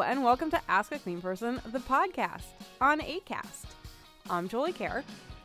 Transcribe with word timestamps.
And 0.00 0.24
welcome 0.24 0.50
to 0.52 0.60
Ask 0.68 0.90
a 0.92 0.98
Clean 0.98 1.20
Person, 1.20 1.60
the 1.66 1.78
podcast 1.80 2.46
on 2.80 3.00
ACAST. 3.00 3.66
I'm 4.30 4.48
Jolie 4.48 4.72
Kerr, 4.72 5.04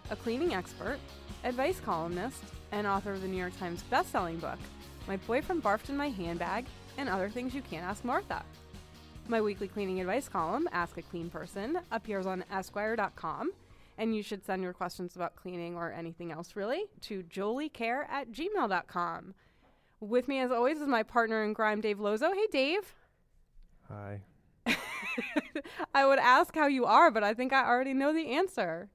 a 0.09 0.15
cleaning 0.15 0.53
expert, 0.53 0.99
advice 1.43 1.81
columnist, 1.81 2.41
and 2.71 2.87
author 2.87 3.11
of 3.11 3.21
the 3.21 3.27
New 3.27 3.35
York 3.35 3.59
Times 3.59 3.83
bestselling 3.91 4.39
book, 4.39 4.57
My 5.05 5.17
Boyfriend 5.17 5.61
Barfed 5.61 5.89
in 5.89 5.97
My 5.97 6.07
Handbag 6.09 6.65
and 6.97 7.09
Other 7.09 7.29
Things 7.29 7.53
You 7.53 7.61
Can't 7.61 7.83
Ask 7.83 8.05
Martha. 8.05 8.41
My 9.27 9.41
weekly 9.41 9.67
cleaning 9.67 9.99
advice 9.99 10.29
column, 10.29 10.69
Ask 10.71 10.97
a 10.97 11.01
Clean 11.01 11.29
Person, 11.29 11.79
appears 11.91 12.25
on 12.25 12.45
Esquire.com, 12.49 13.51
and 13.97 14.15
you 14.15 14.23
should 14.23 14.45
send 14.45 14.63
your 14.63 14.73
questions 14.73 15.17
about 15.17 15.35
cleaning 15.35 15.75
or 15.75 15.91
anything 15.91 16.31
else 16.31 16.55
really 16.55 16.85
to 17.01 17.21
joliekerr 17.23 18.07
at 18.07 18.31
gmail.com. 18.31 19.33
With 19.99 20.29
me, 20.29 20.39
as 20.39 20.51
always, 20.51 20.79
is 20.79 20.87
my 20.87 21.03
partner 21.03 21.43
in 21.43 21.53
crime, 21.53 21.81
Dave 21.81 21.99
Lozo. 21.99 22.31
Hey, 22.31 22.47
Dave. 22.49 22.95
Hi. 23.89 24.21
I 25.93 26.05
would 26.05 26.19
ask 26.19 26.55
how 26.55 26.67
you 26.67 26.85
are, 26.85 27.11
but 27.11 27.23
I 27.23 27.33
think 27.33 27.53
I 27.53 27.65
already 27.65 27.93
know 27.93 28.13
the 28.13 28.31
answer. 28.31 28.89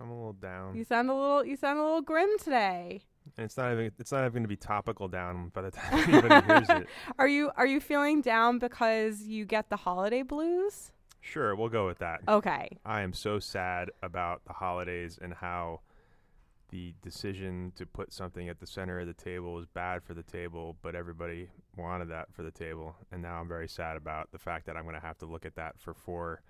I'm 0.00 0.10
a 0.10 0.14
little 0.14 0.32
down. 0.34 0.76
You 0.76 0.84
sound 0.84 1.10
a 1.10 1.14
little 1.14 1.44
you 1.44 1.56
sound 1.56 1.78
a 1.78 1.82
little 1.82 2.02
grim 2.02 2.28
today. 2.38 3.02
And 3.36 3.44
it's 3.44 3.56
not 3.56 3.72
even 3.72 3.92
it's 3.98 4.12
not 4.12 4.20
even 4.20 4.32
going 4.32 4.42
to 4.44 4.48
be 4.48 4.56
topical 4.56 5.08
down 5.08 5.50
by 5.54 5.62
the 5.62 5.70
time 5.70 5.98
anybody 6.08 6.46
hears 6.46 6.68
it. 6.68 6.86
Are 7.18 7.28
you 7.28 7.50
are 7.56 7.66
you 7.66 7.80
feeling 7.80 8.20
down 8.20 8.58
because 8.58 9.22
you 9.22 9.44
get 9.44 9.70
the 9.70 9.76
holiday 9.76 10.22
blues? 10.22 10.92
Sure, 11.20 11.56
we'll 11.56 11.68
go 11.68 11.86
with 11.86 11.98
that. 11.98 12.20
Okay. 12.28 12.78
I 12.84 13.00
am 13.00 13.12
so 13.12 13.40
sad 13.40 13.90
about 14.02 14.44
the 14.46 14.52
holidays 14.52 15.18
and 15.20 15.34
how 15.34 15.80
the 16.70 16.94
decision 17.02 17.72
to 17.76 17.86
put 17.86 18.12
something 18.12 18.48
at 18.48 18.58
the 18.60 18.66
center 18.66 18.98
of 19.00 19.06
the 19.06 19.14
table 19.14 19.54
was 19.54 19.66
bad 19.66 20.02
for 20.02 20.14
the 20.14 20.22
table, 20.22 20.76
but 20.82 20.94
everybody 20.94 21.48
wanted 21.76 22.08
that 22.08 22.32
for 22.32 22.42
the 22.42 22.50
table. 22.50 22.96
And 23.12 23.22
now 23.22 23.36
I'm 23.40 23.48
very 23.48 23.68
sad 23.68 23.96
about 23.96 24.32
the 24.32 24.38
fact 24.38 24.66
that 24.66 24.76
I'm 24.76 24.82
going 24.82 24.94
to 24.96 25.00
have 25.06 25.18
to 25.18 25.26
look 25.26 25.46
at 25.46 25.54
that 25.56 25.78
for 25.78 25.94
four 25.94 26.42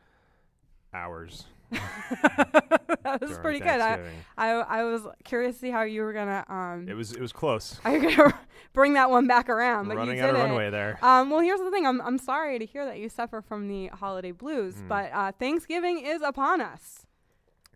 hours. 0.95 1.45
that 1.71 3.19
was 3.21 3.37
pretty 3.39 3.59
good. 3.59 3.81
I, 3.81 4.01
I 4.39 4.51
I 4.51 4.85
was 4.85 5.03
curious 5.25 5.57
to 5.57 5.61
see 5.63 5.71
how 5.71 5.83
you 5.83 6.03
were 6.03 6.13
gonna 6.13 6.45
um 6.49 6.89
It 6.89 6.95
was 6.95 7.13
it 7.13 7.21
was 7.21 7.33
close. 7.33 7.79
how 7.83 7.91
you're 7.91 8.17
gonna 8.17 8.39
bring 8.73 8.95
that 8.95 9.11
one 9.11 9.27
back 9.27 9.49
around, 9.49 9.89
but 9.89 9.97
Running 9.97 10.19
you 10.19 10.23
out 10.25 10.31
of 10.31 10.37
it. 10.37 10.45
runway 10.45 10.71
there. 10.71 10.99
Um, 11.03 11.29
well, 11.29 11.41
here's 11.41 11.61
the 11.61 11.71
thing. 11.73 11.87
I'm 11.87 12.01
I'm 12.01 12.19
sorry 12.19 12.59
to 12.61 12.65
hear 12.65 12.85
that 12.87 12.99
you 12.99 13.09
suffer 13.09 13.43
from 13.43 13.67
the 13.69 13.89
holiday 13.89 14.31
blues, 14.31 14.77
Mm. 14.77 14.89
but 14.89 15.11
uh, 15.13 15.33
Thanksgiving 15.33 15.99
is 15.99 16.23
upon 16.23 16.61
us. 16.61 17.05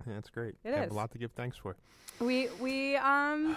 Yeah, 0.07 0.15
that's 0.15 0.31
great. 0.31 0.55
It 0.65 0.73
I 0.73 0.77
have 0.79 0.87
is. 0.87 0.93
a 0.93 0.95
lot 0.95 1.11
to 1.11 1.19
give 1.19 1.33
thanks 1.33 1.57
for. 1.57 1.77
We 2.21 2.49
we 2.61 2.97
um, 2.97 3.57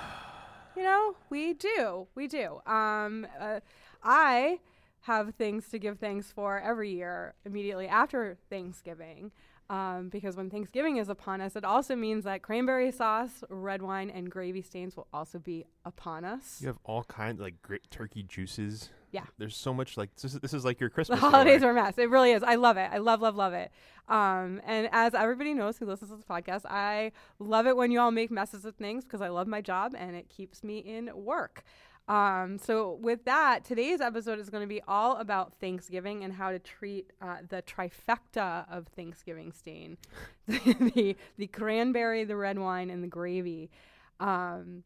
you 0.76 0.84
know, 0.84 1.16
we 1.30 1.54
do 1.54 2.08
we 2.16 2.28
do. 2.28 2.62
Um, 2.66 3.28
uh, 3.40 3.60
I 4.02 4.60
have 5.02 5.36
things 5.36 5.68
to 5.70 5.80
give 5.80 6.00
thanks 6.00 6.32
for 6.32 6.60
every 6.60 6.92
year 6.92 7.36
immediately 7.46 7.88
after 7.88 8.38
Thanksgiving. 8.50 9.32
Um, 9.70 10.10
because 10.10 10.36
when 10.36 10.50
Thanksgiving 10.50 10.98
is 10.98 11.10
upon 11.10 11.42
us, 11.42 11.56
it 11.56 11.64
also 11.64 11.96
means 11.96 12.26
that 12.26 12.42
cranberry 12.42 12.92
sauce, 12.92 13.44
red 13.50 13.82
wine, 13.82 14.10
and 14.10 14.30
gravy 14.30 14.62
stains 14.62 14.96
will 14.96 15.08
also 15.14 15.40
be 15.40 15.66
upon 15.86 16.26
us. 16.26 16.60
You 16.62 16.68
have 16.68 16.80
all 16.84 17.04
kinds 17.06 17.42
like 17.42 17.62
great 17.62 17.90
turkey 17.90 18.24
juices. 18.24 18.90
Yeah. 19.14 19.26
There's 19.38 19.56
so 19.56 19.76
much 19.76 19.96
like 19.96 20.14
this 20.16 20.34
is 20.34 20.40
this 20.40 20.54
is 20.56 20.66
like 20.66 20.80
your 20.80 20.90
Christmas. 20.90 21.20
The 21.20 21.30
holidays 21.30 21.60
story. 21.60 21.76
are 21.76 21.80
a 21.80 21.84
mess. 21.84 21.98
It 22.00 22.10
really 22.10 22.32
is. 22.32 22.42
I 22.42 22.56
love 22.56 22.78
it. 22.78 22.90
I 22.92 22.98
love, 22.98 23.22
love, 23.22 23.36
love 23.36 23.54
it. 23.54 23.72
Um, 24.10 24.60
and 24.66 24.90
as 24.92 25.14
everybody 25.14 25.54
knows 25.54 25.78
who 25.78 25.86
listens 25.86 26.10
to 26.10 26.18
this 26.18 26.26
podcast, 26.26 26.66
I 26.66 27.12
love 27.38 27.68
it 27.68 27.78
when 27.78 27.92
you 27.92 28.00
all 28.00 28.10
make 28.10 28.32
messes 28.32 28.66
of 28.66 28.76
things 28.76 29.04
because 29.04 29.22
I 29.22 29.30
love 29.30 29.46
my 29.48 29.62
job 29.62 29.94
and 29.96 30.16
it 30.16 30.30
keeps 30.30 30.64
me 30.64 30.80
in 30.80 31.12
work. 31.14 31.64
Um, 32.08 32.58
so 32.58 32.98
with 33.02 33.24
that, 33.26 33.64
today's 33.64 34.02
episode 34.02 34.40
is 34.40 34.50
going 34.50 34.64
to 34.64 34.68
be 34.68 34.82
all 34.88 35.18
about 35.18 35.54
Thanksgiving 35.62 36.24
and 36.24 36.34
how 36.34 36.50
to 36.50 36.58
treat 36.58 37.12
uh, 37.22 37.38
the 37.48 37.62
trifecta 37.62 38.66
of 38.70 38.88
Thanksgiving 38.88 39.52
stain: 39.52 39.98
the 40.48 41.16
the 41.38 41.48
cranberry, 41.48 42.24
the 42.24 42.36
red 42.36 42.58
wine, 42.58 42.90
and 42.90 43.04
the 43.04 43.08
gravy. 43.08 43.70
Um, 44.20 44.84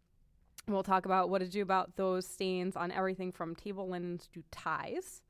we'll 0.67 0.83
talk 0.83 1.05
about 1.05 1.29
what 1.29 1.39
to 1.39 1.47
do 1.47 1.61
about 1.61 1.95
those 1.95 2.27
stains 2.27 2.75
on 2.75 2.91
everything 2.91 3.31
from 3.31 3.55
table 3.55 3.87
linens 3.87 4.27
to 4.33 4.43
ties. 4.51 5.21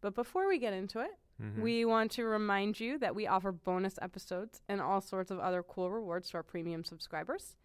But 0.00 0.14
before 0.14 0.48
we 0.48 0.58
get 0.58 0.72
into 0.72 1.00
it, 1.00 1.10
Mhm. 1.40 1.60
we 1.62 1.84
want 1.84 2.12
to 2.12 2.24
remind 2.24 2.78
you 2.78 2.98
that 2.98 3.14
we 3.14 3.26
offer 3.26 3.50
bonus 3.50 3.98
episodes 4.00 4.62
and 4.68 4.80
all 4.80 5.00
sorts 5.00 5.30
of 5.30 5.38
other 5.40 5.62
cool 5.62 5.90
rewards 5.90 6.30
to 6.30 6.36
our 6.36 6.42
premium 6.42 6.84
subscribers. 6.84 7.56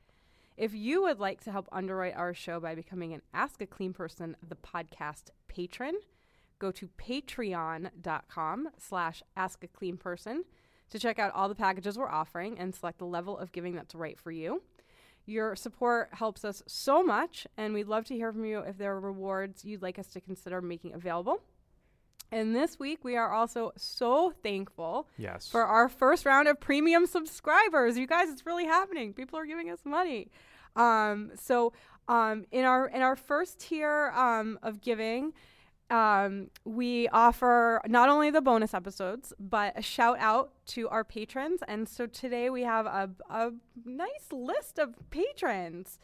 If 0.58 0.74
you 0.74 1.02
would 1.04 1.20
like 1.20 1.42
to 1.42 1.52
help 1.52 1.70
underwrite 1.72 2.16
our 2.16 2.34
show 2.34 2.60
by 2.60 2.76
becoming 2.76 3.14
an 3.14 3.22
Ask 3.34 3.62
a 3.62 3.68
Clean 3.68 3.94
Person, 3.94 4.36
the 4.42 4.56
podcast 4.56 5.30
patron, 5.48 6.00
go 6.58 6.72
to 6.72 6.88
patreon.com 6.90 8.70
slash 8.78 9.24
ask 9.38 9.64
a 9.64 9.68
clean 9.68 9.98
person 9.98 10.44
to 10.90 11.00
check 11.00 11.20
out 11.20 11.34
all 11.34 11.48
the 11.48 11.56
packages 11.56 11.98
we're 11.98 12.10
offering 12.10 12.58
and 12.60 12.74
select 12.76 12.98
the 12.98 13.06
level 13.06 13.38
of 13.38 13.52
giving 13.52 13.76
that's 13.76 13.96
right 13.96 14.20
for 14.20 14.32
you. 14.32 14.62
Your 15.30 15.56
support 15.56 16.10
helps 16.14 16.44
us 16.44 16.64
so 16.66 17.04
much, 17.04 17.46
and 17.56 17.74
we'd 17.74 17.88
love 17.88 18.06
to 18.06 18.16
hear 18.16 18.32
from 18.32 18.46
you 18.46 18.60
if 18.60 18.80
there 18.80 18.94
are 18.94 19.00
rewards 19.00 19.64
you'd 19.64 19.84
like 19.84 20.00
us 20.00 20.08
to 20.08 20.22
consider 20.22 20.60
making 20.60 20.94
available. 20.94 21.42
And 22.32 22.56
this 22.56 22.80
week, 22.80 23.04
we 23.04 23.16
are 23.16 23.32
also 23.32 23.72
so 23.76 24.34
thankful 24.44 25.08
yes. 25.18 25.48
for 25.48 25.64
our 25.64 25.88
first 25.88 26.26
round 26.26 26.48
of 26.48 26.60
premium 26.60 27.06
subscribers. 27.06 27.98
You 27.98 28.08
guys, 28.08 28.30
it's 28.30 28.46
really 28.46 28.66
happening. 28.66 29.14
People 29.14 29.38
are 29.38 29.46
giving 29.46 29.70
us 29.70 29.80
money. 29.86 30.32
Um, 30.76 31.32
so 31.36 31.74
um, 32.08 32.46
in 32.52 32.66
our 32.66 32.88
in 32.88 33.02
our 33.04 33.16
first 33.16 33.60
tier 33.60 34.12
um, 34.16 34.58
of 34.64 34.82
giving, 34.82 35.34
um, 35.90 36.50
we 36.66 37.08
offer 37.10 37.82
not 37.88 38.10
only 38.10 38.30
the 38.30 38.42
bonus 38.42 38.74
episodes, 38.74 39.34
but 39.40 39.78
a 39.78 39.82
shout 39.82 40.18
out 40.20 40.52
to 40.68 40.88
our 40.90 41.04
patrons. 41.04 41.62
And 41.68 41.88
so 41.90 42.06
today 42.06 42.50
we 42.50 42.64
have 42.64 42.86
a, 42.86 43.10
a 43.30 43.52
nice 43.86 44.32
list 44.32 44.80
of 44.80 44.96
patrons. 45.10 46.00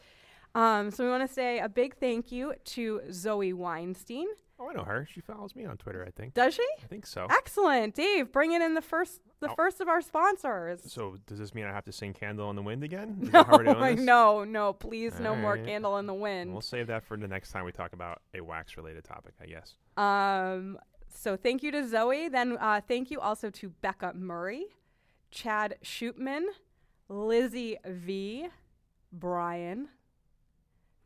Um, 0.54 0.90
so 0.90 1.04
we 1.04 1.10
want 1.10 1.26
to 1.28 1.32
say 1.32 1.58
a 1.58 1.68
big 1.68 1.96
thank 1.96 2.32
you 2.32 2.54
to 2.64 3.02
Zoe 3.12 3.52
Weinstein. 3.52 4.26
oh, 4.58 4.70
I 4.70 4.72
know 4.72 4.84
her. 4.84 5.06
She 5.12 5.20
follows 5.20 5.54
me 5.54 5.66
on 5.66 5.76
Twitter. 5.76 6.02
I 6.06 6.10
think. 6.10 6.34
Does 6.34 6.54
she? 6.54 6.66
I 6.82 6.86
think 6.86 7.06
so. 7.06 7.26
Excellent, 7.30 7.94
Dave. 7.94 8.32
Bringing 8.32 8.62
in 8.62 8.74
the 8.74 8.80
first, 8.80 9.20
the 9.40 9.50
Oh. 9.50 9.54
first 9.54 9.80
of 9.80 9.88
our 9.88 10.00
sponsors. 10.00 10.90
So 10.92 11.16
does 11.26 11.38
this 11.38 11.54
mean 11.54 11.64
I 11.66 11.72
have 11.72 11.84
to 11.84 11.92
sing 11.92 12.12
"Candle 12.14 12.48
in 12.50 12.56
the 12.56 12.62
Wind" 12.62 12.82
again? 12.84 13.18
Is 13.22 13.30
that 13.30 13.46
how 13.46 13.58
we're 13.58 13.64
doing 13.64 14.04
No, 14.04 14.42
no, 14.42 14.44
no, 14.44 14.72
please, 14.72 15.18
no 15.20 15.34
more 15.36 15.56
candle 15.58 15.98
in 15.98 16.06
the 16.06 16.14
wind. 16.14 16.52
We'll 16.52 16.60
save 16.62 16.86
that 16.88 17.04
for 17.04 17.16
the 17.16 17.28
next 17.28 17.50
time 17.52 17.64
we 17.64 17.72
talk 17.72 17.92
about 17.92 18.22
a 18.34 18.40
wax-related 18.40 19.04
topic, 19.04 19.34
I 19.40 19.46
guess. 19.46 19.74
Um, 19.96 20.78
so 21.08 21.36
thank 21.36 21.62
you 21.62 21.70
to 21.72 21.86
Zoe. 21.86 22.28
Then 22.28 22.56
uh, 22.60 22.80
thank 22.86 23.10
you 23.10 23.20
also 23.20 23.50
to 23.50 23.68
Becca 23.68 24.14
Murray, 24.14 24.66
Chad 25.30 25.76
Shootman, 25.84 26.44
Lizzie 27.08 27.76
V, 27.86 28.48
Brian. 29.12 29.88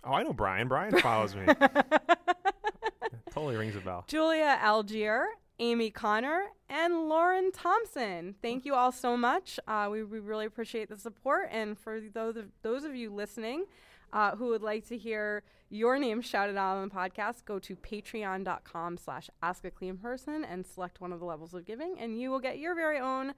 Oh, 0.04 0.12
I 0.14 0.22
know 0.22 0.32
Brian. 0.32 0.66
Brian 0.68 0.96
follows 1.00 1.34
me. 1.36 1.42
totally 3.30 3.56
rings 3.56 3.76
a 3.76 3.80
bell. 3.80 4.04
Julia 4.08 4.58
Algier, 4.60 5.26
Amy 5.60 5.90
Connor, 5.90 6.46
and 6.70 7.08
Lauren 7.08 7.52
Thompson. 7.52 8.34
Thank 8.40 8.64
you 8.64 8.74
all 8.74 8.90
so 8.90 9.14
much. 9.14 9.60
Uh, 9.68 9.88
we, 9.90 10.02
we 10.02 10.18
really 10.18 10.46
appreciate 10.46 10.88
the 10.88 10.96
support. 10.96 11.50
And 11.52 11.78
for 11.78 12.00
those 12.00 12.36
of, 12.36 12.46
those 12.62 12.84
of 12.84 12.94
you 12.96 13.12
listening 13.12 13.66
uh, 14.12 14.36
who 14.36 14.48
would 14.48 14.62
like 14.62 14.88
to 14.88 14.96
hear 14.96 15.42
your 15.68 15.98
name 15.98 16.22
shouted 16.22 16.56
out 16.56 16.78
on 16.78 16.88
the 16.88 16.94
podcast, 16.94 17.44
go 17.44 17.58
to 17.58 17.76
patreon.com 17.76 18.96
slash 18.96 19.28
ask 19.42 19.64
a 19.66 19.70
clean 19.70 19.98
person 19.98 20.44
and 20.44 20.66
select 20.66 21.00
one 21.00 21.12
of 21.12 21.20
the 21.20 21.26
levels 21.26 21.52
of 21.52 21.66
giving, 21.66 21.96
and 22.00 22.18
you 22.18 22.30
will 22.30 22.40
get 22.40 22.58
your 22.58 22.74
very 22.74 22.98
own 22.98 23.34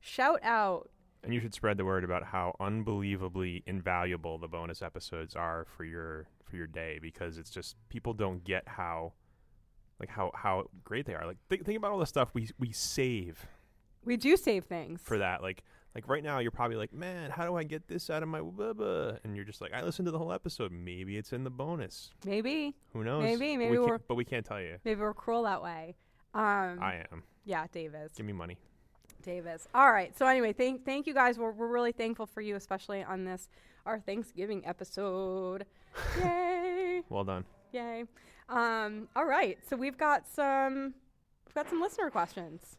shout 0.00 0.40
out. 0.42 0.88
And 1.22 1.34
you 1.34 1.40
should 1.40 1.54
spread 1.54 1.76
the 1.76 1.84
word 1.84 2.04
about 2.04 2.24
how 2.24 2.56
unbelievably 2.58 3.64
invaluable 3.66 4.38
the 4.38 4.48
bonus 4.48 4.80
episodes 4.80 5.36
are 5.36 5.66
for 5.76 5.84
your 5.84 6.26
for 6.44 6.56
your 6.56 6.68
day 6.68 7.00
because 7.02 7.36
it's 7.36 7.50
just 7.50 7.74
people 7.88 8.14
don't 8.14 8.44
get 8.44 8.62
how 8.66 9.12
like 10.00 10.08
how 10.08 10.30
how 10.34 10.64
great 10.84 11.06
they 11.06 11.14
are. 11.14 11.26
Like 11.26 11.38
think, 11.48 11.64
think 11.64 11.78
about 11.78 11.92
all 11.92 11.98
the 11.98 12.06
stuff 12.06 12.30
we 12.34 12.48
we 12.58 12.72
save 12.72 13.46
We 14.04 14.16
do 14.16 14.36
save 14.36 14.64
things. 14.64 15.00
for 15.02 15.18
that. 15.18 15.42
Like 15.42 15.62
Like 15.94 16.08
right 16.08 16.22
now, 16.22 16.38
you're 16.40 16.50
probably 16.50 16.76
like, 16.76 16.92
man, 16.92 17.30
how 17.30 17.46
do 17.46 17.56
I 17.56 17.64
get 17.64 17.88
this 17.88 18.10
out 18.10 18.22
of 18.22 18.28
my 18.28 18.40
blah, 18.42 18.72
blah? 18.74 19.12
And 19.24 19.34
you're 19.34 19.46
just 19.46 19.60
like, 19.62 19.72
I 19.72 19.82
listened 19.82 20.06
to 20.06 20.12
the 20.12 20.18
whole 20.18 20.32
episode. 20.32 20.70
Maybe 20.72 21.16
it's 21.16 21.32
in 21.32 21.42
the 21.44 21.50
bonus. 21.50 22.10
Maybe, 22.26 22.74
Who 22.92 23.02
knows? 23.02 23.22
Maybe, 23.22 23.56
maybe 23.56 23.70
we 23.70 23.78
we're- 23.78 23.98
but 24.06 24.14
we 24.16 24.24
can't 24.26 24.44
tell 24.44 24.60
you. 24.60 24.76
maybe 24.84 25.00
we're 25.00 25.14
cruel 25.14 25.44
that 25.44 25.62
way. 25.62 25.96
Um, 26.34 26.78
I 26.82 27.02
am. 27.10 27.22
yeah, 27.46 27.66
Davis. 27.72 28.12
Give 28.14 28.26
me 28.26 28.34
money. 28.34 28.58
Davis. 29.22 29.66
All 29.74 29.90
right. 29.90 30.16
So 30.18 30.26
anyway, 30.26 30.52
thank 30.52 30.84
thank 30.84 31.06
you 31.06 31.14
guys. 31.14 31.38
We're 31.38 31.50
we're 31.52 31.66
really 31.66 31.92
thankful 31.92 32.26
for 32.26 32.42
you, 32.42 32.54
especially 32.56 33.02
on 33.02 33.24
this 33.24 33.48
our 33.86 33.98
Thanksgiving 33.98 34.64
episode. 34.66 35.64
Yay! 36.22 37.02
Well 37.08 37.24
done. 37.24 37.44
Yay! 37.72 38.04
Um. 38.48 39.08
All 39.16 39.24
right. 39.24 39.58
So 39.68 39.76
we've 39.76 39.98
got 39.98 40.26
some 40.28 40.94
we've 41.46 41.54
got 41.54 41.68
some 41.68 41.80
listener 41.80 42.10
questions. 42.10 42.76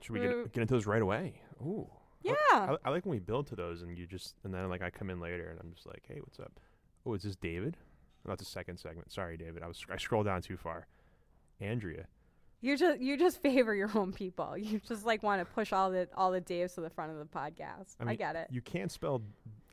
Should 0.00 0.12
we 0.12 0.20
get, 0.20 0.52
get 0.52 0.60
into 0.62 0.74
those 0.74 0.86
right 0.86 1.02
away? 1.02 1.40
Ooh. 1.60 1.88
Yeah. 2.22 2.34
I, 2.52 2.76
I 2.84 2.90
like 2.90 3.04
when 3.04 3.12
we 3.12 3.18
build 3.20 3.46
to 3.48 3.56
those 3.56 3.82
and 3.82 3.96
you 3.96 4.06
just 4.06 4.34
and 4.44 4.52
then 4.54 4.68
like 4.68 4.82
I 4.82 4.90
come 4.90 5.10
in 5.10 5.20
later 5.20 5.48
and 5.50 5.58
I'm 5.60 5.72
just 5.74 5.86
like, 5.86 6.04
hey, 6.06 6.20
what's 6.20 6.38
up? 6.38 6.52
Oh, 7.06 7.14
is 7.14 7.22
this 7.22 7.36
David? 7.36 7.76
Oh, 8.26 8.30
that's 8.30 8.42
a 8.42 8.46
second 8.46 8.78
segment. 8.78 9.10
Sorry, 9.12 9.36
David. 9.36 9.62
I 9.62 9.66
was 9.68 9.84
I 9.90 9.96
scrolled 9.96 10.26
down 10.26 10.42
too 10.42 10.56
far. 10.56 10.86
Andrea. 11.60 12.06
You 12.60 12.76
just 12.76 13.00
you 13.00 13.16
just 13.16 13.40
favor 13.40 13.74
your 13.74 13.90
own 13.94 14.12
people. 14.12 14.56
You 14.58 14.80
just 14.86 15.04
like 15.06 15.22
want 15.22 15.40
to 15.40 15.52
push 15.52 15.72
all 15.72 15.90
the 15.90 16.08
all 16.16 16.30
the 16.30 16.40
Daves 16.40 16.74
to 16.74 16.80
the 16.80 16.90
front 16.90 17.12
of 17.12 17.18
the 17.18 17.24
podcast. 17.24 17.96
I, 18.00 18.10
I 18.10 18.14
get 18.14 18.36
it. 18.36 18.48
You 18.50 18.60
can't 18.60 18.90
spell 18.92 19.22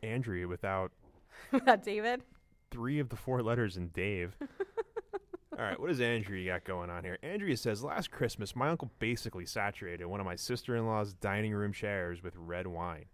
Andrea 0.04 0.48
without 0.48 0.92
That 1.66 1.84
David. 1.84 2.22
three 2.72 3.00
of 3.00 3.10
the 3.10 3.16
four 3.16 3.42
letters 3.44 3.78
in 3.78 3.88
Dave. 3.90 4.36
All 5.58 5.64
right, 5.64 5.80
what 5.80 5.88
does 5.88 6.02
Andrea 6.02 6.54
got 6.54 6.66
going 6.66 6.90
on 6.90 7.06
here? 7.06 7.18
Andrea 7.24 7.56
says, 7.56 7.82
Last 7.82 8.12
Christmas, 8.12 8.58
my 8.58 8.68
uncle 8.68 8.92
basically 9.00 9.46
saturated 9.46 10.06
one 10.06 10.20
of 10.20 10.26
my 10.26 10.36
sister 10.36 10.76
in 10.76 10.86
law's 10.86 11.14
dining 11.14 11.54
room 11.54 11.72
chairs 11.72 12.22
with 12.22 12.34
red 12.36 12.68
wine. 12.68 13.06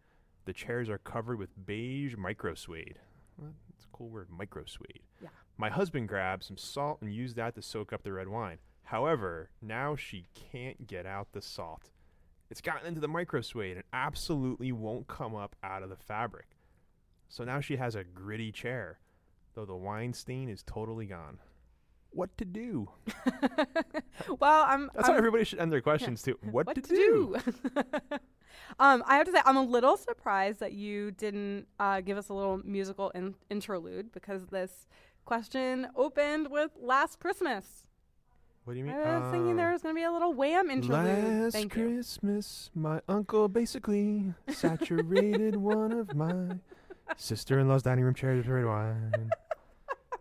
The 0.46 0.54
chairs 0.54 0.90
are 0.90 0.98
covered 0.98 1.38
with 1.38 1.68
beige 1.68 2.16
micro 2.18 2.56
suede. 2.56 2.98
Well, 3.38 3.52
That's 3.70 3.86
a 3.86 3.96
cool 3.96 4.10
word, 4.10 4.30
micro 4.32 4.66
suede. 4.66 5.04
Yeah. 5.22 5.30
My 5.60 5.70
husband 5.70 6.08
grabbed 6.08 6.44
some 6.44 6.58
salt 6.58 6.98
and 7.02 7.14
used 7.14 7.36
that 7.36 7.54
to 7.54 7.62
soak 7.62 7.94
up 7.94 8.02
the 8.02 8.12
red 8.12 8.28
wine. 8.28 8.58
However, 8.86 9.52
now 9.62 9.96
she 9.96 10.26
can't 10.34 10.88
get 10.88 11.06
out 11.06 11.34
the 11.34 11.44
salt. 11.44 11.92
It's 12.50 12.60
gotten 12.60 12.88
into 12.88 13.02
the 13.02 13.08
micro 13.08 13.42
suede 13.42 13.78
and 13.78 13.86
absolutely 13.94 14.72
won't 14.72 15.08
come 15.08 15.36
up 15.36 15.56
out 15.64 15.84
of 15.84 15.90
the 15.90 15.96
fabric. 15.96 16.58
So 17.30 17.44
now 17.44 17.60
she 17.60 17.76
has 17.76 17.94
a 17.94 18.04
gritty 18.04 18.52
chair, 18.52 19.00
though 19.54 19.66
the 19.66 19.76
wine 19.76 20.14
stain 20.14 20.50
is 20.50 20.64
totally 20.64 21.06
gone. 21.06 21.38
What 22.14 22.38
to 22.38 22.46
do? 22.46 22.90
well, 24.40 24.66
I'm. 24.68 24.90
That's 24.94 25.08
I'm 25.08 25.14
how 25.14 25.18
everybody 25.18 25.44
should 25.46 25.60
end 25.60 25.72
their 25.72 25.82
questions 25.82 26.22
too. 26.22 26.38
What, 26.42 26.68
what 26.68 26.76
to, 26.76 26.82
to 26.82 26.88
do? 26.96 27.36
do? 27.46 27.72
um, 28.80 29.04
I 29.08 29.16
have 29.16 29.26
to 29.28 29.32
say, 29.32 29.40
I'm 29.46 29.56
a 29.58 29.64
little 29.64 29.96
surprised 29.98 30.60
that 30.60 30.74
you 30.74 31.12
didn't 31.12 31.68
uh, 31.80 32.02
give 32.02 32.18
us 32.18 32.28
a 32.30 32.34
little 32.34 32.58
musical 32.66 33.12
in- 33.12 33.36
interlude 33.50 34.12
because 34.12 34.48
this 34.48 34.88
question 35.26 35.88
opened 35.96 36.50
with 36.52 36.72
"Last 36.82 37.20
Christmas." 37.20 37.88
What 38.66 38.74
do 38.74 38.80
you 38.80 38.86
mean? 38.86 38.94
I 38.94 39.18
was 39.18 39.32
thinking 39.32 39.54
Oh. 39.54 39.56
there 39.56 39.72
was 39.72 39.82
going 39.82 39.96
to 39.96 40.00
be 40.00 40.04
a 40.04 40.12
little 40.12 40.34
wham 40.34 40.70
interlude. 40.70 41.44
Last 41.44 41.54
Thank 41.54 41.76
you. 41.76 41.88
Christmas, 41.96 42.70
my 42.76 43.02
uncle 43.10 43.48
basically 43.48 44.34
saturated 44.50 45.56
one 45.76 45.92
of 45.92 46.14
my 46.14 46.58
sister-in-law's 47.18 47.82
dining 47.82 48.04
room 48.04 48.14
chairs 48.14 48.38
with 48.38 48.48
red 48.48 48.66
wine. 48.66 49.32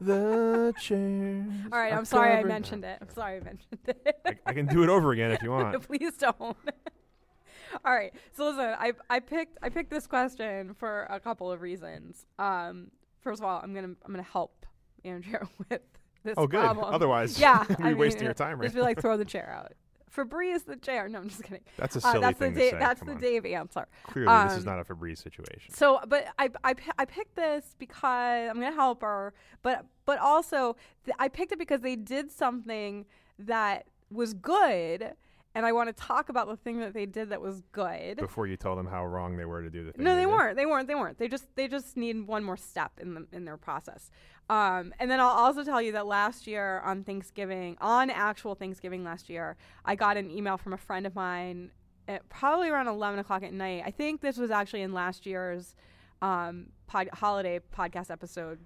The 0.00 0.72
chairs. 0.80 1.46
All 1.72 1.78
right, 1.78 1.92
I'm 1.92 2.04
sorry 2.04 2.32
I 2.32 2.36
covered- 2.36 2.48
mentioned 2.48 2.84
it. 2.84 2.98
I'm 3.00 3.10
sorry 3.10 3.36
I 3.36 3.40
mentioned 3.40 3.78
it. 3.86 4.16
I, 4.24 4.36
I 4.46 4.52
can 4.54 4.66
do 4.66 4.82
it 4.82 4.88
over 4.88 5.12
again 5.12 5.30
if 5.32 5.42
you 5.42 5.50
want. 5.50 5.80
Please 5.86 6.16
don't. 6.16 6.38
All 7.84 7.94
right. 7.94 8.12
So 8.36 8.46
listen, 8.48 8.74
I 8.78 8.92
I 9.08 9.20
picked 9.20 9.58
I 9.62 9.68
picked 9.68 9.90
this 9.90 10.06
question 10.06 10.74
for 10.74 11.02
a 11.10 11.20
couple 11.20 11.52
of 11.52 11.60
reasons. 11.60 12.24
Um, 12.38 12.90
first 13.20 13.40
of 13.40 13.44
all, 13.46 13.60
I'm 13.62 13.74
gonna 13.74 13.88
I'm 14.04 14.10
gonna 14.12 14.22
help 14.22 14.66
Andrea 15.04 15.46
with 15.70 15.82
this 16.24 16.34
Oh, 16.36 16.46
good. 16.46 16.60
problem. 16.62 16.92
Otherwise, 16.94 17.38
yeah, 17.38 17.64
you'd 17.68 17.78
be 17.78 17.84
I 17.84 17.88
mean, 17.90 17.98
wasting 17.98 18.24
your 18.24 18.34
time 18.34 18.58
right 18.58 18.64
Just 18.66 18.74
be 18.74 18.80
like 18.80 19.00
throw 19.00 19.16
the 19.16 19.24
chair 19.24 19.52
out. 19.54 19.72
Febreze 20.14 20.64
the 20.64 20.76
chair. 20.76 21.08
No, 21.08 21.18
I'm 21.20 21.28
just 21.28 21.42
kidding. 21.42 21.62
That's 21.76 21.96
a 21.96 21.98
Uh, 22.00 22.12
silly 22.12 22.20
that's 22.22 22.38
the 22.38 22.44
thing 22.46 22.54
to 22.54 22.60
say. 22.60 22.70
that's 22.78 22.98
Come 23.00 23.08
the 23.08 23.14
on. 23.14 23.20
Dave 23.20 23.46
answer. 23.46 23.86
Clearly, 24.04 24.44
this 24.48 24.58
is 24.58 24.66
um, 24.66 24.76
not 24.76 24.80
a 24.80 24.84
Febreze 24.84 25.18
situation. 25.18 25.72
So, 25.72 26.00
but 26.08 26.26
I, 26.38 26.50
I, 26.64 26.74
I 26.98 27.04
picked 27.04 27.36
this 27.36 27.76
because 27.78 28.48
I'm 28.50 28.54
gonna 28.54 28.72
help 28.72 29.02
her, 29.02 29.32
but 29.62 29.86
but 30.06 30.18
also 30.18 30.76
th- 31.04 31.16
I 31.18 31.28
picked 31.28 31.52
it 31.52 31.58
because 31.58 31.80
they 31.80 31.96
did 31.96 32.30
something 32.32 33.06
that 33.38 33.86
was 34.10 34.34
good, 34.34 35.12
and 35.54 35.66
I 35.66 35.72
want 35.72 35.88
to 35.88 35.92
talk 35.92 36.28
about 36.28 36.46
the 36.48 36.56
thing 36.56 36.80
that 36.80 36.94
they 36.94 37.06
did 37.06 37.30
that 37.30 37.40
was 37.40 37.62
good. 37.72 38.18
Before 38.18 38.46
you 38.46 38.56
tell 38.56 38.76
them 38.76 38.86
how 38.86 39.04
wrong 39.04 39.36
they 39.36 39.44
were 39.44 39.62
to 39.62 39.70
do 39.70 39.84
the 39.84 39.92
thing. 39.92 40.04
No, 40.04 40.14
they 40.14 40.22
did. 40.22 40.28
weren't. 40.28 40.56
They 40.56 40.66
weren't. 40.66 40.88
They 40.88 40.94
weren't. 40.94 41.18
They 41.18 41.28
just 41.28 41.46
they 41.56 41.68
just 41.68 41.96
need 41.96 42.26
one 42.26 42.44
more 42.44 42.56
step 42.56 42.92
in 43.00 43.14
the 43.14 43.26
in 43.32 43.44
their 43.44 43.56
process. 43.56 44.10
Um, 44.48 44.92
and 44.98 45.10
then 45.10 45.20
I'll 45.20 45.28
also 45.28 45.62
tell 45.62 45.80
you 45.80 45.92
that 45.92 46.06
last 46.06 46.46
year 46.46 46.80
on 46.80 47.04
Thanksgiving, 47.04 47.76
on 47.80 48.10
actual 48.10 48.54
Thanksgiving 48.54 49.04
last 49.04 49.28
year, 49.28 49.56
I 49.84 49.94
got 49.94 50.16
an 50.16 50.30
email 50.30 50.56
from 50.56 50.72
a 50.72 50.76
friend 50.76 51.06
of 51.06 51.14
mine, 51.14 51.70
at 52.08 52.28
probably 52.28 52.68
around 52.68 52.88
eleven 52.88 53.18
o'clock 53.18 53.42
at 53.42 53.52
night. 53.52 53.82
I 53.86 53.90
think 53.90 54.20
this 54.20 54.36
was 54.36 54.50
actually 54.50 54.82
in 54.82 54.92
last 54.92 55.26
year's 55.26 55.74
um, 56.22 56.66
pod- 56.86 57.10
holiday 57.12 57.60
podcast 57.74 58.10
episode. 58.10 58.58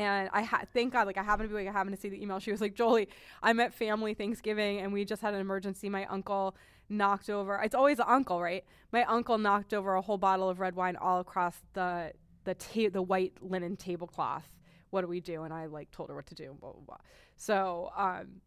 And 0.00 0.30
I 0.32 0.42
ha- 0.42 0.64
thank 0.72 0.92
God, 0.94 1.06
like 1.06 1.18
I 1.18 1.22
happened 1.22 1.50
to 1.50 1.54
be 1.54 1.60
like 1.62 1.68
I 1.68 1.76
happened 1.76 1.94
to 1.94 2.00
see 2.00 2.08
the 2.08 2.20
email. 2.22 2.38
She 2.38 2.50
was 2.50 2.60
like, 2.60 2.74
"Jolie, 2.74 3.08
I'm 3.42 3.60
at 3.60 3.74
family 3.74 4.14
Thanksgiving, 4.14 4.78
and 4.80 4.92
we 4.92 5.04
just 5.04 5.20
had 5.20 5.34
an 5.34 5.40
emergency. 5.40 5.88
My 5.90 6.06
uncle 6.06 6.56
knocked 6.88 7.28
over. 7.28 7.60
It's 7.62 7.74
always 7.74 7.98
the 7.98 8.10
uncle, 8.10 8.40
right? 8.40 8.64
My 8.92 9.04
uncle 9.04 9.36
knocked 9.38 9.74
over 9.74 9.94
a 9.94 10.00
whole 10.00 10.18
bottle 10.18 10.48
of 10.48 10.58
red 10.58 10.74
wine 10.74 10.96
all 10.96 11.20
across 11.20 11.56
the 11.74 12.12
the 12.44 12.54
ta- 12.54 12.90
the 12.90 13.02
white 13.02 13.34
linen 13.42 13.76
tablecloth. 13.76 14.48
What 14.90 15.02
do 15.02 15.06
we 15.06 15.20
do?" 15.20 15.42
And 15.42 15.52
I 15.52 15.66
like 15.66 15.90
told 15.90 16.08
her 16.08 16.14
what 16.16 16.26
to 16.28 16.34
do. 16.34 16.56
Blah 16.60 16.72
blah 16.72 16.82
blah. 16.86 16.96
So 17.36 17.90
um, 17.96 18.40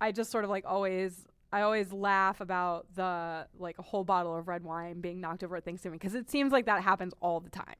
I 0.00 0.12
just 0.12 0.30
sort 0.30 0.44
of 0.44 0.50
like 0.50 0.64
always. 0.66 1.26
I 1.52 1.62
always 1.62 1.92
laugh 1.92 2.40
about 2.40 2.86
the 2.96 3.46
like 3.56 3.78
a 3.78 3.82
whole 3.82 4.02
bottle 4.02 4.36
of 4.36 4.48
red 4.48 4.64
wine 4.64 5.00
being 5.00 5.20
knocked 5.20 5.44
over 5.44 5.56
at 5.56 5.64
Thanksgiving 5.64 5.96
because 5.98 6.16
it 6.16 6.28
seems 6.28 6.50
like 6.52 6.66
that 6.66 6.82
happens 6.82 7.14
all 7.20 7.38
the 7.38 7.50
time. 7.50 7.76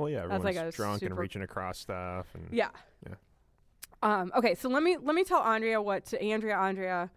Well, 0.00 0.08
yeah, 0.08 0.18
everyone's 0.22 0.44
like 0.44 0.56
a 0.56 0.70
drunk 0.72 1.02
and 1.02 1.10
super- 1.10 1.20
reaching 1.20 1.42
across 1.42 1.78
stuff. 1.78 2.26
And 2.34 2.48
Yeah. 2.52 2.70
Yeah. 3.06 3.14
Um, 4.02 4.32
okay, 4.34 4.54
so 4.54 4.68
let 4.68 4.82
me 4.82 4.96
let 4.96 5.14
me 5.14 5.24
tell 5.24 5.40
Andrea 5.40 5.80
what 5.80 6.06
to 6.06 6.22
Andrea 6.22 6.56
Andrea. 6.56 7.10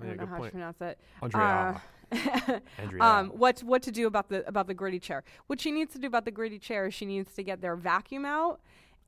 I 0.00 0.02
Yeah, 0.04 0.08
don't 0.08 0.16
know 0.16 0.22
good 0.24 0.28
how 0.30 0.36
point. 0.38 0.44
to 0.46 0.50
pronounce 0.52 0.80
it. 0.80 0.98
Andrea. 1.22 1.82
Uh, 2.10 2.58
Andrea. 2.78 3.02
um, 3.02 3.28
what 3.30 3.60
what 3.60 3.82
to 3.82 3.92
do 3.92 4.06
about 4.06 4.28
the 4.30 4.46
about 4.48 4.66
the 4.66 4.74
gritty 4.74 4.98
chair? 4.98 5.24
What 5.46 5.60
she 5.60 5.70
needs 5.70 5.92
to 5.92 5.98
do 5.98 6.06
about 6.06 6.24
the 6.24 6.30
gritty 6.30 6.58
chair 6.58 6.86
is 6.86 6.94
she 6.94 7.04
needs 7.06 7.34
to 7.34 7.42
get 7.42 7.60
their 7.60 7.76
vacuum 7.76 8.24
out, 8.24 8.60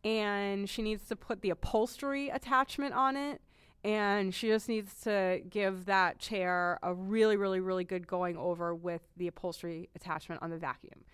and 0.04 0.68
she 0.68 0.82
needs 0.82 1.08
to 1.08 1.16
put 1.16 1.40
the 1.40 1.50
upholstery 1.50 2.28
attachment 2.28 2.94
on 2.94 3.16
it, 3.16 3.40
and 3.82 4.34
she 4.34 4.48
just 4.48 4.68
needs 4.68 5.00
to 5.02 5.40
give 5.48 5.86
that 5.86 6.18
chair 6.18 6.78
a 6.82 6.92
really 6.92 7.36
really 7.38 7.60
really 7.60 7.84
good 7.84 8.06
going 8.06 8.36
over 8.36 8.74
with 8.74 9.02
the 9.16 9.26
upholstery 9.28 9.88
attachment 9.96 10.42
on 10.42 10.50
the 10.50 10.58
vacuum. 10.58 11.04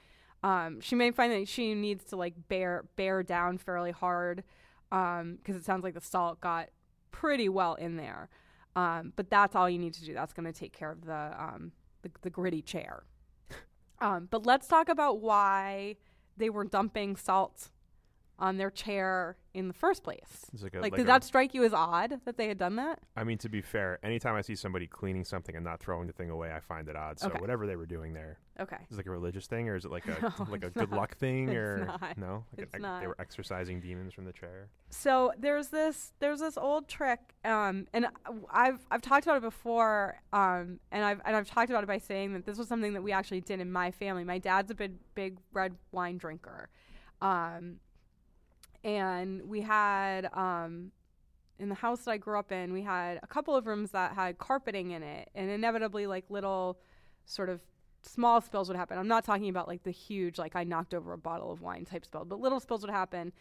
Um, 0.42 0.80
she 0.80 0.94
may 0.94 1.10
find 1.10 1.32
that 1.32 1.48
she 1.48 1.74
needs 1.74 2.04
to 2.04 2.16
like 2.16 2.34
bear 2.48 2.84
bear 2.96 3.22
down 3.22 3.58
fairly 3.58 3.90
hard 3.90 4.42
because 4.90 5.56
it 5.56 5.64
sounds 5.64 5.84
like 5.84 5.94
the 5.94 6.00
salt 6.00 6.40
got 6.40 6.68
pretty 7.10 7.48
well 7.48 7.74
in 7.74 7.96
there. 7.96 8.28
Um, 8.76 9.12
but 9.16 9.28
that's 9.30 9.54
all 9.54 9.68
you 9.68 9.78
need 9.78 9.94
to 9.94 10.04
do. 10.04 10.14
That's 10.14 10.32
going 10.32 10.50
to 10.50 10.58
take 10.58 10.72
care 10.72 10.92
of 10.92 11.04
the, 11.04 11.34
um, 11.38 11.72
the 12.02 12.10
the 12.22 12.30
gritty 12.30 12.62
chair. 12.62 13.04
Um, 14.02 14.28
but 14.30 14.46
let's 14.46 14.66
talk 14.66 14.88
about 14.88 15.20
why 15.20 15.96
they 16.34 16.48
were 16.48 16.64
dumping 16.64 17.16
salt 17.16 17.68
on 18.40 18.56
their 18.56 18.70
chair 18.70 19.36
in 19.52 19.68
the 19.68 19.74
first 19.74 20.02
place. 20.02 20.46
Like 20.62 20.74
a, 20.74 20.76
Like, 20.80 20.92
like 20.92 20.96
did 20.96 21.02
a- 21.02 21.06
that 21.08 21.24
strike 21.24 21.54
you 21.54 21.64
as 21.64 21.74
odd 21.74 22.20
that 22.24 22.36
they 22.36 22.48
had 22.48 22.56
done 22.56 22.76
that? 22.76 23.00
I 23.16 23.24
mean, 23.24 23.36
to 23.38 23.48
be 23.48 23.60
fair, 23.60 23.98
anytime 24.02 24.34
I 24.36 24.40
see 24.42 24.54
somebody 24.54 24.86
cleaning 24.86 25.24
something 25.24 25.54
and 25.56 25.64
not 25.64 25.80
throwing 25.80 26.06
the 26.06 26.12
thing 26.12 26.30
away, 26.30 26.52
I 26.52 26.60
find 26.60 26.88
it 26.88 26.96
odd. 26.96 27.18
So 27.18 27.28
Okay. 27.28 27.38
whatever 27.40 27.66
they 27.66 27.74
were 27.76 27.84
doing 27.86 28.12
there, 28.14 28.38
Okay. 28.60 28.76
is 28.88 28.92
it 28.92 28.96
like 28.98 29.06
a 29.06 29.10
religious 29.10 29.46
thing, 29.48 29.68
or 29.68 29.74
is 29.74 29.84
it 29.84 29.90
like 29.90 30.04
a 30.08 30.20
No, 30.38 30.46
like 30.48 30.64
a 30.64 30.70
good 30.70 30.90
not. 30.90 30.98
luck 31.00 31.16
thing, 31.16 31.48
It's 31.48 31.56
or 31.56 31.84
not. 31.86 32.16
no? 32.18 32.44
Like 32.56 32.66
It's 32.66 32.74
an- 32.74 32.82
not. 32.82 33.00
They 33.00 33.08
were 33.08 33.16
exorcising 33.18 33.80
demons 33.80 34.14
from 34.14 34.24
the 34.24 34.32
chair. 34.32 34.68
So 34.90 35.32
there's 35.38 35.68
this 35.68 36.12
there's 36.20 36.40
this 36.40 36.56
old 36.56 36.88
trick, 36.88 37.20
um, 37.44 37.88
and 37.92 38.06
I've 38.52 38.86
I've 38.90 39.02
talked 39.02 39.26
about 39.26 39.38
it 39.38 39.42
before, 39.42 40.16
um, 40.32 40.78
and 40.92 41.04
I've 41.04 41.20
and 41.24 41.34
I've 41.36 41.48
talked 41.48 41.70
about 41.70 41.82
it 41.82 41.88
by 41.88 41.98
saying 41.98 42.32
that 42.34 42.46
this 42.46 42.56
was 42.56 42.68
something 42.68 42.92
that 42.94 43.02
we 43.02 43.10
actually 43.12 43.40
did 43.40 43.58
in 43.60 43.70
my 43.72 43.90
family. 43.90 44.22
My 44.24 44.38
dad's 44.38 44.70
a 44.70 44.74
big 44.74 44.94
big 45.14 45.38
red 45.52 45.74
wine 45.92 46.18
drinker, 46.18 46.68
um, 47.20 47.80
and 48.84 49.42
we 49.48 49.60
had 49.60 50.28
um, 50.32 50.92
in 51.58 51.68
the 51.68 51.74
house 51.74 52.04
that 52.04 52.12
I 52.12 52.16
grew 52.16 52.38
up 52.38 52.52
in, 52.52 52.72
we 52.72 52.82
had 52.82 53.18
a 53.22 53.26
couple 53.26 53.54
of 53.54 53.66
rooms 53.66 53.90
that 53.92 54.12
had 54.14 54.38
carpeting 54.38 54.92
in 54.92 55.02
it, 55.02 55.30
and 55.34 55.50
inevitably 55.50 56.06
like 56.06 56.24
little 56.30 56.78
sort 57.24 57.48
of 57.48 57.60
small 58.02 58.40
spills 58.40 58.68
would 58.68 58.76
happen. 58.78 58.96
I'm 58.98 59.08
not 59.08 59.24
talking 59.24 59.48
about 59.50 59.68
like 59.68 59.82
the 59.82 59.90
huge 59.90 60.38
like 60.38 60.56
I 60.56 60.64
knocked 60.64 60.94
over 60.94 61.12
a 61.12 61.18
bottle 61.18 61.52
of 61.52 61.60
wine 61.60 61.84
type 61.84 62.04
spill, 62.04 62.24
but 62.24 62.40
little 62.40 62.60
spills 62.60 62.80
would 62.82 62.90
happen. 62.90 63.32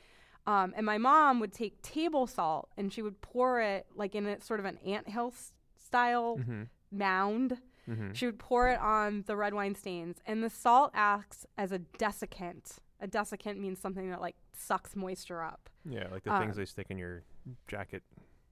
Um, 0.48 0.74
and 0.75 0.86
my 0.86 0.98
mom 0.98 1.39
would 1.39 1.53
take 1.53 1.81
table 1.81 2.25
salt 2.27 2.69
and 2.77 2.91
she 2.91 3.01
would 3.01 3.22
pour 3.22 3.62
it 3.62 3.86
like 3.96 4.15
in 4.15 4.25
a 4.25 4.39
sort 4.41 4.60
of 4.60 4.65
an 4.65 4.77
anthill 4.86 5.27
s- 5.34 5.53
style 5.77 6.38
Mm-hmm. 6.39 6.63
mound 6.91 7.58
Mhm. 7.89 8.13
She 8.15 8.25
would 8.27 8.38
pour 8.38 8.67
it 8.67 8.79
on 8.79 9.24
the 9.25 9.36
red 9.36 9.53
wine 9.55 9.74
stains, 9.74 10.17
and 10.27 10.43
the 10.43 10.50
salt 10.50 10.91
acts 10.93 11.48
as 11.58 11.72
a 11.72 11.79
desiccant. 11.79 12.77
A 13.01 13.08
desiccant 13.08 13.58
means 13.58 13.79
something 13.79 14.10
that 14.10 14.20
like 14.22 14.36
sucks 14.53 14.96
moisture 14.96 15.41
up. 15.41 15.70
Yeah, 15.89 16.08
like 16.12 16.24
the 16.24 16.34
Uh, 16.34 16.39
things 16.39 16.56
they 16.58 16.65
stick 16.65 16.88
in 16.89 16.98
your 16.98 17.24
jacket. 17.68 18.03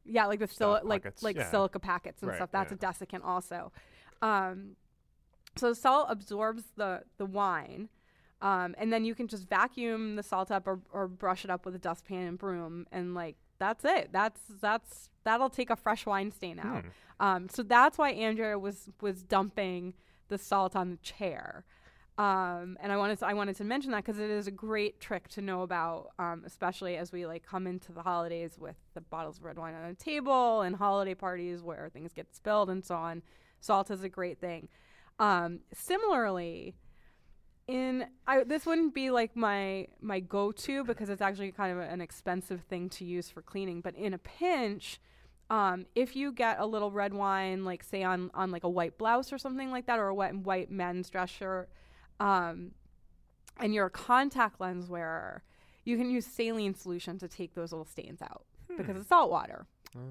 Yeah, 0.05 0.25
like 0.25 0.39
the 0.39 0.47
sil- 0.47 0.79
like 0.83 1.03
pockets, 1.03 1.21
like 1.23 1.35
yeah. 1.35 1.49
silica 1.51 1.79
packets 1.79 2.21
and 2.21 2.29
Right, 2.29 2.37
stuff. 2.37 2.51
That's 2.51 2.71
yeah. 2.71 2.89
a 2.89 2.93
desiccant 2.93 3.25
also. 3.25 3.71
Um, 4.21 4.77
so 5.57 5.73
salt 5.73 6.07
absorbs 6.09 6.63
the 6.75 7.03
the 7.17 7.25
wine, 7.25 7.89
um, 8.41 8.73
and 8.77 8.91
then 8.93 9.03
you 9.03 9.13
can 9.15 9.27
just 9.27 9.49
vacuum 9.49 10.15
the 10.15 10.23
salt 10.23 10.49
up 10.51 10.65
or, 10.67 10.79
or 10.93 11.07
brush 11.07 11.43
it 11.43 11.51
up 11.51 11.65
with 11.65 11.75
a 11.75 11.79
dustpan 11.79 12.25
and 12.27 12.37
broom, 12.37 12.87
and 12.91 13.13
like 13.13 13.35
that's 13.59 13.83
it. 13.83 14.09
That's 14.13 14.39
that's 14.61 15.09
that'll 15.23 15.49
take 15.49 15.69
a 15.69 15.75
fresh 15.75 16.05
wine 16.05 16.31
stain 16.31 16.59
out. 16.59 16.83
Hmm. 16.83 16.89
Um, 17.19 17.49
so 17.49 17.63
that's 17.63 17.97
why 17.97 18.11
Andrea 18.11 18.57
was 18.57 18.89
was 19.01 19.23
dumping 19.23 19.93
the 20.29 20.37
salt 20.37 20.75
on 20.75 20.91
the 20.91 20.97
chair. 20.97 21.65
Um, 22.17 22.77
and 22.81 22.91
I 22.91 22.97
wanted 22.97 23.19
to, 23.19 23.27
I 23.27 23.33
wanted 23.33 23.57
to 23.57 23.63
mention 23.63 23.91
that 23.91 24.03
because 24.03 24.19
it 24.19 24.31
is 24.31 24.47
a 24.47 24.51
great 24.51 24.99
trick 24.99 25.27
to 25.29 25.41
know 25.41 25.61
about, 25.61 26.09
um, 26.17 26.41
especially 26.45 26.97
as 26.97 27.11
we 27.11 27.27
like 27.27 27.45
come 27.45 27.67
into 27.67 27.91
the 27.91 28.01
holidays 28.01 28.57
with 28.57 28.75
the 28.95 29.01
bottles 29.01 29.37
of 29.37 29.43
red 29.43 29.59
wine 29.59 29.75
on 29.75 29.85
a 29.85 29.93
table 29.93 30.61
and 30.61 30.75
holiday 30.75 31.13
parties 31.13 31.61
where 31.61 31.89
things 31.93 32.13
get 32.13 32.35
spilled 32.35 32.71
and 32.71 32.83
so 32.83 32.95
on. 32.95 33.21
Salt 33.59 33.91
is 33.91 34.03
a 34.03 34.09
great 34.09 34.39
thing. 34.39 34.67
Um, 35.19 35.59
similarly, 35.73 36.75
in 37.67 38.05
I, 38.25 38.43
this 38.43 38.65
wouldn't 38.65 38.93
be 38.93 39.11
like 39.11 39.35
my 39.35 39.87
my 40.01 40.19
go-to 40.19 40.83
because 40.83 41.09
it's 41.09 41.21
actually 41.21 41.51
kind 41.51 41.77
of 41.77 41.83
an 41.83 42.01
expensive 42.01 42.61
thing 42.61 42.89
to 42.89 43.05
use 43.05 43.29
for 43.29 43.41
cleaning. 43.41 43.81
But 43.81 43.95
in 43.95 44.13
a 44.13 44.17
pinch, 44.17 44.99
um, 45.49 45.85
if 45.93 46.15
you 46.15 46.31
get 46.31 46.59
a 46.59 46.65
little 46.65 46.91
red 46.91 47.13
wine, 47.13 47.65
like 47.65 47.83
say 47.83 48.03
on 48.03 48.31
on 48.33 48.51
like 48.51 48.63
a 48.63 48.69
white 48.69 48.97
blouse 48.97 49.33
or 49.33 49.37
something 49.37 49.69
like 49.69 49.85
that, 49.87 49.99
or 49.99 50.07
a 50.07 50.15
wet 50.15 50.35
white 50.35 50.71
men's 50.71 51.09
dress 51.09 51.29
shirt, 51.29 51.69
um, 52.19 52.71
and 53.59 53.73
you're 53.73 53.87
a 53.87 53.91
contact 53.91 54.59
lens 54.59 54.89
wearer, 54.89 55.43
you 55.83 55.97
can 55.97 56.09
use 56.09 56.25
saline 56.25 56.75
solution 56.75 57.17
to 57.19 57.27
take 57.27 57.53
those 57.53 57.71
little 57.71 57.85
stains 57.85 58.21
out 58.21 58.45
because 58.77 58.97
it's 58.97 59.09
salt 59.09 59.31
water. 59.31 59.65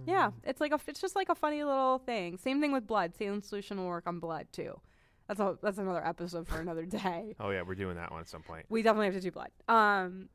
Yeah, 0.07 0.31
it's 0.43 0.61
like 0.61 0.73
a 0.73 0.81
it's 0.89 1.01
just 1.01 1.15
like 1.15 1.29
a 1.29 1.35
funny 1.35 1.63
little 1.63 1.99
thing. 1.99 2.39
Same 2.39 2.61
thing 2.61 2.73
with 2.73 2.87
blood. 2.87 3.15
Saline 3.15 3.43
solution 3.43 3.79
will 3.79 3.87
work 3.87 4.07
on 4.07 4.19
blood 4.19 4.49
too. 4.51 4.81
That's 5.29 5.39
a 5.39 5.59
that's 5.63 5.79
another 5.79 6.05
episode 6.05 6.49
for 6.49 6.61
another 6.61 6.85
day. 6.87 7.37
Oh 7.39 7.51
yeah, 7.51 7.63
we're 7.63 7.75
doing 7.75 7.97
that 7.97 8.11
one 8.11 8.21
at 8.21 8.29
some 8.29 8.43
point. 8.43 8.67
We 8.69 8.83
definitely 8.83 9.07
have 9.07 9.15
to 9.15 9.21
do 9.21 9.31
blood. 9.31 9.51
Um, 9.69 10.29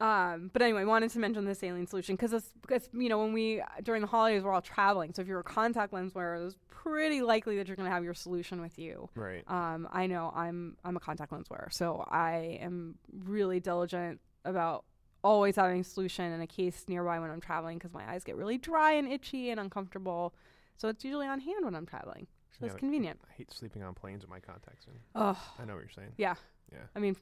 um, 0.00 0.50
but 0.52 0.60
anyway, 0.62 0.84
wanted 0.84 1.10
to 1.10 1.18
mention 1.18 1.44
the 1.44 1.54
saline 1.54 1.86
solution 1.86 2.16
because 2.16 2.32
it's 2.32 2.48
because 2.62 2.88
you 2.92 3.08
know 3.08 3.18
when 3.18 3.32
we 3.32 3.62
during 3.82 4.00
the 4.02 4.06
holidays 4.08 4.42
we're 4.42 4.52
all 4.52 4.60
traveling. 4.62 5.12
So 5.14 5.22
if 5.22 5.28
you're 5.28 5.40
a 5.40 5.44
contact 5.44 5.92
lens 5.92 6.14
wearer, 6.14 6.44
it's 6.46 6.56
pretty 6.68 7.22
likely 7.22 7.56
that 7.58 7.66
you're 7.68 7.76
going 7.76 7.88
to 7.88 7.94
have 7.94 8.04
your 8.04 8.14
solution 8.14 8.60
with 8.60 8.78
you. 8.78 9.08
Right. 9.14 9.42
Um, 9.48 9.88
I 9.92 10.06
know 10.06 10.32
I'm 10.34 10.76
I'm 10.84 10.96
a 10.96 11.00
contact 11.00 11.32
lens 11.32 11.48
wearer, 11.48 11.68
so 11.70 12.04
I 12.10 12.58
am 12.60 12.96
really 13.24 13.60
diligent 13.60 14.20
about 14.44 14.84
always 15.22 15.56
having 15.56 15.80
a 15.80 15.84
solution 15.84 16.32
in 16.32 16.40
a 16.42 16.46
case 16.46 16.84
nearby 16.88 17.18
when 17.18 17.30
I'm 17.30 17.40
traveling 17.40 17.78
because 17.78 17.94
my 17.94 18.06
eyes 18.10 18.24
get 18.24 18.36
really 18.36 18.58
dry 18.58 18.92
and 18.92 19.10
itchy 19.10 19.50
and 19.50 19.58
uncomfortable. 19.58 20.34
So 20.76 20.88
it's 20.88 21.04
usually 21.04 21.26
on 21.26 21.40
hand 21.40 21.64
when 21.64 21.74
I'm 21.74 21.86
traveling. 21.86 22.26
So 22.58 22.66
Yeah, 22.66 22.72
it's 22.72 22.78
convenient. 22.78 23.20
I 23.30 23.32
hate 23.32 23.52
sleeping 23.52 23.82
on 23.82 23.94
planes 23.94 24.22
with 24.22 24.30
my 24.30 24.40
contacts 24.40 24.86
in. 24.86 24.92
Oh, 25.14 25.40
I 25.58 25.64
know 25.64 25.74
what 25.74 25.80
you're 25.82 25.90
saying. 25.90 26.12
yeah. 26.18 26.34
Yeah. 26.72 26.78
I 26.94 26.98
mean, 26.98 27.16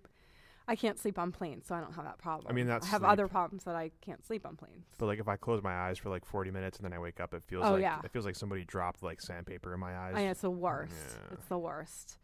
I 0.73 0.75
can't 0.76 0.99
sleep 0.99 1.19
on 1.19 1.33
planes, 1.33 1.67
so 1.67 1.75
I 1.75 1.81
don't 1.81 1.93
have 1.93 2.07
that 2.07 2.17
problem. 2.17 2.47
I 2.49 2.55
mean, 2.55 2.67
that's 2.67 2.87
I 2.87 2.91
have 2.93 3.02
sleep. 3.02 3.11
other 3.11 3.29
problems 3.29 3.64
that 3.64 3.76
I 3.76 3.91
can't 4.00 4.25
sleep 4.25 4.47
on 4.47 4.57
planes. 4.57 4.87
But 4.99 5.05
like 5.05 5.19
if 5.21 5.29
I 5.29 5.37
close 5.37 5.62
my 5.62 5.75
eyes 5.75 5.99
for 5.99 6.09
like 6.09 6.25
40 6.25 6.50
minutes 6.50 6.79
and 6.79 6.85
then 6.87 6.95
I 6.95 6.99
wake 6.99 7.21
up, 7.21 7.35
it 7.35 7.43
feels 7.45 7.67
Oh, 7.67 7.73
like 7.75 7.83
yeah. 7.83 8.00
it 8.02 8.11
feels 8.11 8.25
like 8.25 8.37
somebody 8.37 8.64
dropped 8.64 9.02
like 9.02 9.21
sandpaper 9.21 9.75
in 9.75 9.81
my 9.81 9.95
eyes. 9.95 10.14
I 10.17 10.25
know 10.25 10.31
it's 10.31 10.41
the 10.41 10.50
worst. 10.50 10.95
Yeah. 10.97 11.35
It's 11.35 11.45
the 11.47 11.59
worst. 11.59 12.17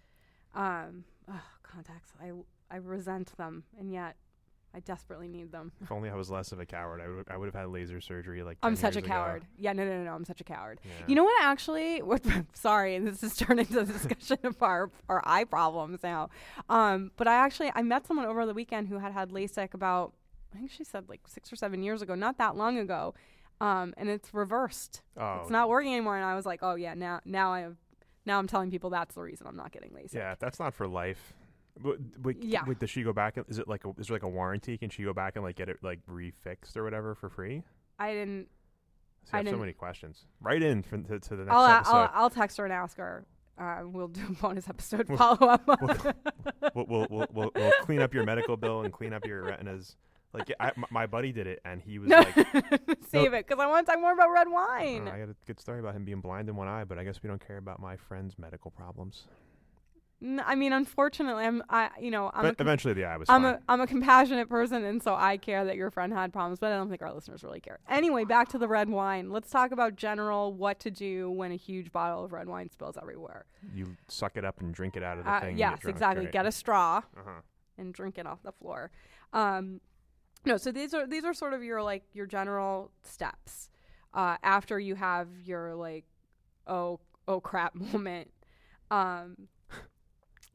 Um, 0.54 1.04
ugh, 1.30 1.36
contacts. 1.62 2.12
I 2.22 2.30
I 2.70 2.76
resent 2.76 3.36
them, 3.36 3.64
and 3.78 3.92
yet 3.92 4.16
I 4.74 4.80
desperately 4.80 5.28
need 5.28 5.50
them. 5.50 5.72
If 5.80 5.90
only 5.90 6.10
I 6.10 6.14
was 6.14 6.30
less 6.30 6.52
of 6.52 6.60
a 6.60 6.66
coward, 6.66 7.00
I 7.00 7.08
would 7.08 7.26
I 7.30 7.36
would 7.36 7.46
have 7.46 7.54
had 7.54 7.68
laser 7.68 8.00
surgery 8.00 8.42
like. 8.42 8.58
I'm 8.62 8.76
such 8.76 8.96
a 8.96 8.98
years 8.98 9.06
ago. 9.06 9.14
coward. 9.14 9.44
Yeah, 9.56 9.72
no, 9.72 9.84
no, 9.84 9.98
no, 9.98 10.04
no. 10.04 10.12
I'm 10.14 10.24
such 10.24 10.40
a 10.40 10.44
coward. 10.44 10.80
Yeah. 10.84 10.90
You 11.06 11.14
know 11.14 11.24
what? 11.24 11.42
Actually, 11.42 12.02
what, 12.02 12.24
sorry, 12.52 12.98
this 12.98 13.22
has 13.22 13.36
turned 13.36 13.60
into 13.60 13.80
a 13.80 13.84
discussion 13.84 14.38
of 14.44 14.62
our 14.62 14.90
our 15.08 15.22
eye 15.26 15.44
problems 15.44 16.02
now. 16.02 16.28
Um, 16.68 17.10
but 17.16 17.26
I 17.26 17.34
actually 17.34 17.72
I 17.74 17.82
met 17.82 18.06
someone 18.06 18.26
over 18.26 18.44
the 18.46 18.54
weekend 18.54 18.88
who 18.88 18.98
had 18.98 19.12
had 19.12 19.30
LASIK 19.30 19.74
about 19.74 20.12
I 20.54 20.58
think 20.58 20.70
she 20.70 20.84
said 20.84 21.08
like 21.08 21.20
six 21.26 21.52
or 21.52 21.56
seven 21.56 21.82
years 21.82 22.02
ago, 22.02 22.14
not 22.14 22.38
that 22.38 22.54
long 22.56 22.78
ago, 22.78 23.14
um, 23.60 23.94
and 23.96 24.08
it's 24.08 24.32
reversed. 24.34 25.02
Oh, 25.16 25.40
It's 25.42 25.50
not 25.50 25.68
working 25.68 25.92
anymore. 25.92 26.16
And 26.16 26.24
I 26.24 26.34
was 26.34 26.46
like, 26.46 26.60
oh 26.62 26.74
yeah, 26.74 26.94
now 26.94 27.20
now 27.24 27.52
I 27.52 27.60
have 27.60 27.76
now 28.26 28.38
I'm 28.38 28.46
telling 28.46 28.70
people 28.70 28.90
that's 28.90 29.14
the 29.14 29.22
reason 29.22 29.46
I'm 29.46 29.56
not 29.56 29.72
getting 29.72 29.90
LASIK. 29.92 30.12
Yeah, 30.14 30.34
that's 30.38 30.60
not 30.60 30.74
for 30.74 30.86
life. 30.86 31.32
But, 31.82 32.22
but 32.22 32.42
Yeah. 32.42 32.64
Wait, 32.66 32.78
does 32.78 32.90
she 32.90 33.02
go 33.02 33.12
back? 33.12 33.38
Is 33.48 33.58
it 33.58 33.68
like 33.68 33.84
a 33.84 33.90
is 33.98 34.08
there 34.08 34.14
like 34.14 34.22
a 34.22 34.28
warranty? 34.28 34.76
Can 34.78 34.90
she 34.90 35.02
go 35.04 35.12
back 35.12 35.36
and 35.36 35.44
like 35.44 35.56
get 35.56 35.68
it 35.68 35.78
like 35.82 36.00
refixed 36.06 36.76
or 36.76 36.84
whatever 36.84 37.14
for 37.14 37.28
free? 37.28 37.62
I 37.98 38.12
didn't. 38.12 38.48
See, 39.24 39.30
I 39.34 39.38
I 39.38 39.42
have 39.42 39.50
so 39.50 39.58
many 39.58 39.72
questions. 39.72 40.24
Write 40.40 40.62
in 40.62 40.82
to, 40.84 41.18
to 41.20 41.36
the 41.36 41.44
next 41.44 41.54
I'll, 41.54 41.66
episode. 41.66 41.92
I'll 41.92 42.10
I'll 42.14 42.30
text 42.30 42.56
her 42.58 42.64
and 42.64 42.72
ask 42.72 42.96
her. 42.96 43.26
Uh, 43.58 43.82
we'll 43.84 44.08
do 44.08 44.20
a 44.28 44.32
bonus 44.34 44.68
episode 44.68 45.08
follow 45.16 45.48
up. 45.48 45.66
we'll, 46.74 46.86
we'll, 46.86 47.06
we'll, 47.10 47.26
we'll, 47.32 47.50
we'll 47.54 47.72
clean 47.80 48.00
up 48.00 48.14
your 48.14 48.24
medical 48.24 48.56
bill 48.56 48.82
and 48.82 48.92
clean 48.92 49.12
up 49.12 49.26
your 49.26 49.42
retinas. 49.42 49.96
Like 50.32 50.52
I, 50.60 50.68
m- 50.68 50.84
my 50.90 51.06
buddy 51.06 51.32
did 51.32 51.46
it, 51.46 51.60
and 51.64 51.80
he 51.80 51.98
was 51.98 52.08
no, 52.08 52.18
like, 52.18 52.34
save 53.08 53.32
it 53.32 53.46
because 53.48 53.58
I 53.60 53.66
want 53.66 53.86
to 53.86 53.92
talk 53.92 54.00
more 54.00 54.12
about 54.12 54.30
red 54.30 54.48
wine. 54.48 55.08
I 55.08 55.18
got 55.18 55.28
a 55.30 55.36
good 55.46 55.58
story 55.58 55.80
about 55.80 55.94
him 55.94 56.04
being 56.04 56.20
blind 56.20 56.48
in 56.48 56.56
one 56.56 56.68
eye, 56.68 56.84
but 56.84 56.98
I 56.98 57.04
guess 57.04 57.22
we 57.22 57.28
don't 57.28 57.44
care 57.44 57.56
about 57.56 57.80
my 57.80 57.96
friend's 57.96 58.38
medical 58.38 58.70
problems. 58.70 59.24
I 60.44 60.56
mean, 60.56 60.72
unfortunately, 60.72 61.44
I'm 61.44 61.62
I 61.68 61.90
you 62.00 62.10
know 62.10 62.30
I'm 62.34 62.42
But 62.42 62.58
a, 62.58 62.62
eventually, 62.62 62.92
the 62.94 63.04
eye 63.04 63.16
was 63.16 63.28
I'm 63.30 63.42
fine. 63.42 63.54
a 63.54 63.60
I'm 63.68 63.80
a 63.80 63.86
compassionate 63.86 64.48
person, 64.48 64.84
and 64.84 65.00
so 65.02 65.14
I 65.14 65.36
care 65.36 65.64
that 65.64 65.76
your 65.76 65.90
friend 65.92 66.12
had 66.12 66.32
problems, 66.32 66.58
but 66.58 66.72
I 66.72 66.76
don't 66.76 66.88
think 66.90 67.02
our 67.02 67.12
listeners 67.14 67.44
really 67.44 67.60
care. 67.60 67.78
Anyway, 67.88 68.24
back 68.24 68.48
to 68.48 68.58
the 68.58 68.66
red 68.66 68.88
wine. 68.88 69.30
Let's 69.30 69.48
talk 69.50 69.70
about 69.70 69.94
general 69.94 70.52
what 70.52 70.80
to 70.80 70.90
do 70.90 71.30
when 71.30 71.52
a 71.52 71.56
huge 71.56 71.92
bottle 71.92 72.24
of 72.24 72.32
red 72.32 72.48
wine 72.48 72.68
spills 72.68 72.96
everywhere. 73.00 73.46
you 73.72 73.96
suck 74.08 74.36
it 74.36 74.44
up 74.44 74.60
and 74.60 74.74
drink 74.74 74.96
it 74.96 75.04
out 75.04 75.18
of 75.18 75.24
the 75.24 75.30
Uh, 75.30 75.40
thing. 75.40 75.56
yes, 75.56 75.84
exactly. 75.84 76.26
Get 76.26 76.46
a 76.46 76.52
straw. 76.52 77.02
Uh-huh. 77.16 77.40
and 77.76 77.94
drink 77.94 78.18
it 78.18 78.26
off 78.26 78.42
the 78.42 78.50
floor. 78.50 78.90
Um, 79.32 79.80
no, 80.44 80.56
so 80.56 80.72
these 80.72 80.94
are 80.94 81.06
these 81.06 81.24
are 81.24 81.32
sort 81.34 81.52
of 81.54 81.62
your 81.62 81.80
like 81.80 82.02
your 82.12 82.26
general 82.26 82.90
steps 83.04 83.70
uh, 84.14 84.36
after 84.42 84.80
you 84.80 84.96
have 84.96 85.28
your 85.44 85.76
like 85.76 86.06
oh 86.66 86.98
oh 87.28 87.40
crap 87.40 87.74
moment. 87.92 88.32
Um, 88.90 89.46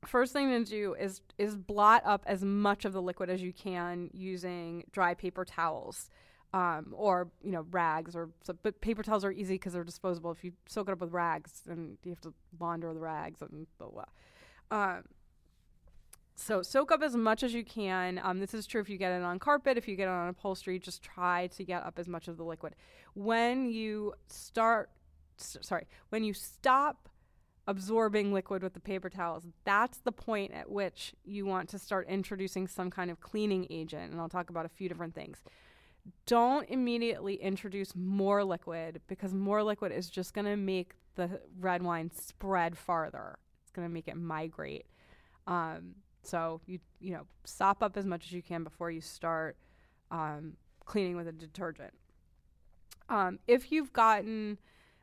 first 0.07 0.33
thing 0.33 0.49
to 0.49 0.69
do 0.69 0.93
is 0.93 1.21
is 1.37 1.55
blot 1.55 2.03
up 2.05 2.23
as 2.25 2.43
much 2.43 2.85
of 2.85 2.93
the 2.93 3.01
liquid 3.01 3.29
as 3.29 3.41
you 3.41 3.53
can 3.53 4.09
using 4.13 4.83
dry 4.91 5.13
paper 5.13 5.45
towels. 5.45 6.09
Um, 6.55 6.93
or 6.95 7.29
you 7.43 7.49
know 7.49 7.65
rags 7.71 8.15
or 8.15 8.29
so, 8.43 8.55
but 8.61 8.79
paper 8.79 9.01
towels 9.01 9.25
are 9.25 9.31
easy 9.31 9.55
because 9.55 9.73
they're 9.73 9.83
disposable. 9.83 10.29
If 10.29 10.43
you 10.43 10.51
soak 10.67 10.87
it 10.87 10.91
up 10.91 11.01
with 11.01 11.11
rags, 11.11 11.61
then 11.65 11.97
you 12.03 12.11
have 12.11 12.21
to 12.21 12.33
launder 12.59 12.93
the 12.93 12.99
rags 12.99 13.41
and 13.41 13.65
blah 13.79 13.87
blah. 13.89 14.05
Um, 14.69 15.03
so 16.35 16.61
soak 16.61 16.91
up 16.91 17.01
as 17.01 17.15
much 17.15 17.41
as 17.41 17.53
you 17.53 17.63
can. 17.63 18.19
Um, 18.23 18.39
this 18.39 18.53
is 18.53 18.65
true 18.65 18.81
if 18.81 18.89
you 18.89 18.97
get 18.97 19.11
it 19.11 19.23
on 19.23 19.39
carpet, 19.39 19.77
if 19.77 19.87
you 19.87 19.95
get 19.95 20.03
it 20.07 20.11
on 20.11 20.29
upholstery, 20.29 20.79
just 20.79 21.01
try 21.01 21.47
to 21.47 21.63
get 21.63 21.83
up 21.83 21.97
as 21.97 22.07
much 22.07 22.27
of 22.27 22.37
the 22.37 22.43
liquid. 22.43 22.75
When 23.13 23.65
you 23.65 24.13
start, 24.27 24.89
s- 25.39 25.57
sorry, 25.61 25.87
when 26.09 26.23
you 26.23 26.33
stop 26.33 27.09
absorbing 27.67 28.33
liquid 28.33 28.63
with 28.63 28.73
the 28.73 28.79
paper 28.79 29.09
towels, 29.09 29.43
that's 29.63 29.99
the 29.99 30.11
point 30.11 30.51
at 30.53 30.69
which 30.69 31.13
you 31.23 31.45
want 31.45 31.69
to 31.69 31.79
start 31.79 32.07
introducing 32.07 32.67
some 32.67 32.89
kind 32.89 33.09
of 33.09 33.19
cleaning 33.21 33.67
agent. 33.69 34.11
And 34.11 34.19
I'll 34.19 34.29
talk 34.29 34.49
about 34.49 34.65
a 34.65 34.69
few 34.69 34.89
different 34.89 35.15
things. 35.15 35.43
Don't 36.25 36.67
immediately 36.69 37.35
introduce 37.35 37.95
more 37.95 38.43
liquid 38.43 39.01
because 39.07 39.33
more 39.33 39.63
liquid 39.63 39.91
is 39.91 40.09
just 40.09 40.33
going 40.33 40.45
to 40.45 40.57
make 40.57 40.93
the 41.15 41.39
red 41.59 41.81
wine 41.81 42.11
spread 42.11 42.77
farther. 42.77 43.37
It's 43.61 43.71
going 43.71 43.87
to 43.87 43.93
make 43.93 44.07
it 44.07 44.17
migrate. 44.17 44.85
Um, 45.47 45.95
so 46.23 46.61
you 46.65 46.79
you 46.99 47.11
know 47.11 47.25
sop 47.43 47.83
up 47.83 47.97
as 47.97 48.05
much 48.05 48.25
as 48.25 48.31
you 48.31 48.41
can 48.41 48.63
before 48.63 48.89
you 48.89 49.01
start 49.01 49.57
um, 50.11 50.53
cleaning 50.85 51.15
with 51.15 51.27
a 51.27 51.31
detergent. 51.31 51.93
Um, 53.09 53.39
if 53.47 53.71
you've 53.71 53.93
gotten 53.93 54.57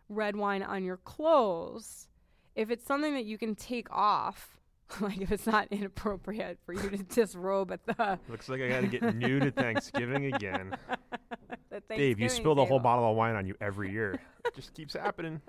red 0.09 0.35
wine 0.37 0.63
on 0.63 0.83
your 0.83 0.97
clothes, 0.97 2.09
if 2.61 2.71
it's 2.71 2.87
something 2.87 3.15
that 3.15 3.25
you 3.25 3.39
can 3.39 3.55
take 3.55 3.91
off, 3.91 4.61
like 5.01 5.19
if 5.19 5.33
it's 5.33 5.47
not 5.47 5.69
inappropriate 5.71 6.59
for 6.67 6.75
you 6.75 6.91
to 6.91 6.99
disrobe 7.15 7.73
at 7.73 7.87
the, 7.87 8.19
Looks 8.29 8.51
like 8.51 8.61
I 8.61 8.69
got 8.69 8.83
to 8.83 8.87
get 8.87 9.17
nude 9.17 9.45
at 9.45 9.57
Thanksgiving 9.57 10.35
again. 10.35 10.77
the 11.71 11.81
Dave, 11.89 12.21
you 12.21 12.29
Thanksgiving 12.29 12.29
spill 12.29 12.55
the 12.55 12.67
whole 12.67 12.79
bottle 12.79 13.11
of 13.11 13.17
wine 13.17 13.35
on 13.35 13.47
you 13.47 13.55
every 13.63 13.91
year. 13.91 14.21
it 14.45 14.55
just 14.55 14.75
keeps 14.75 14.93
happening. 14.93 15.41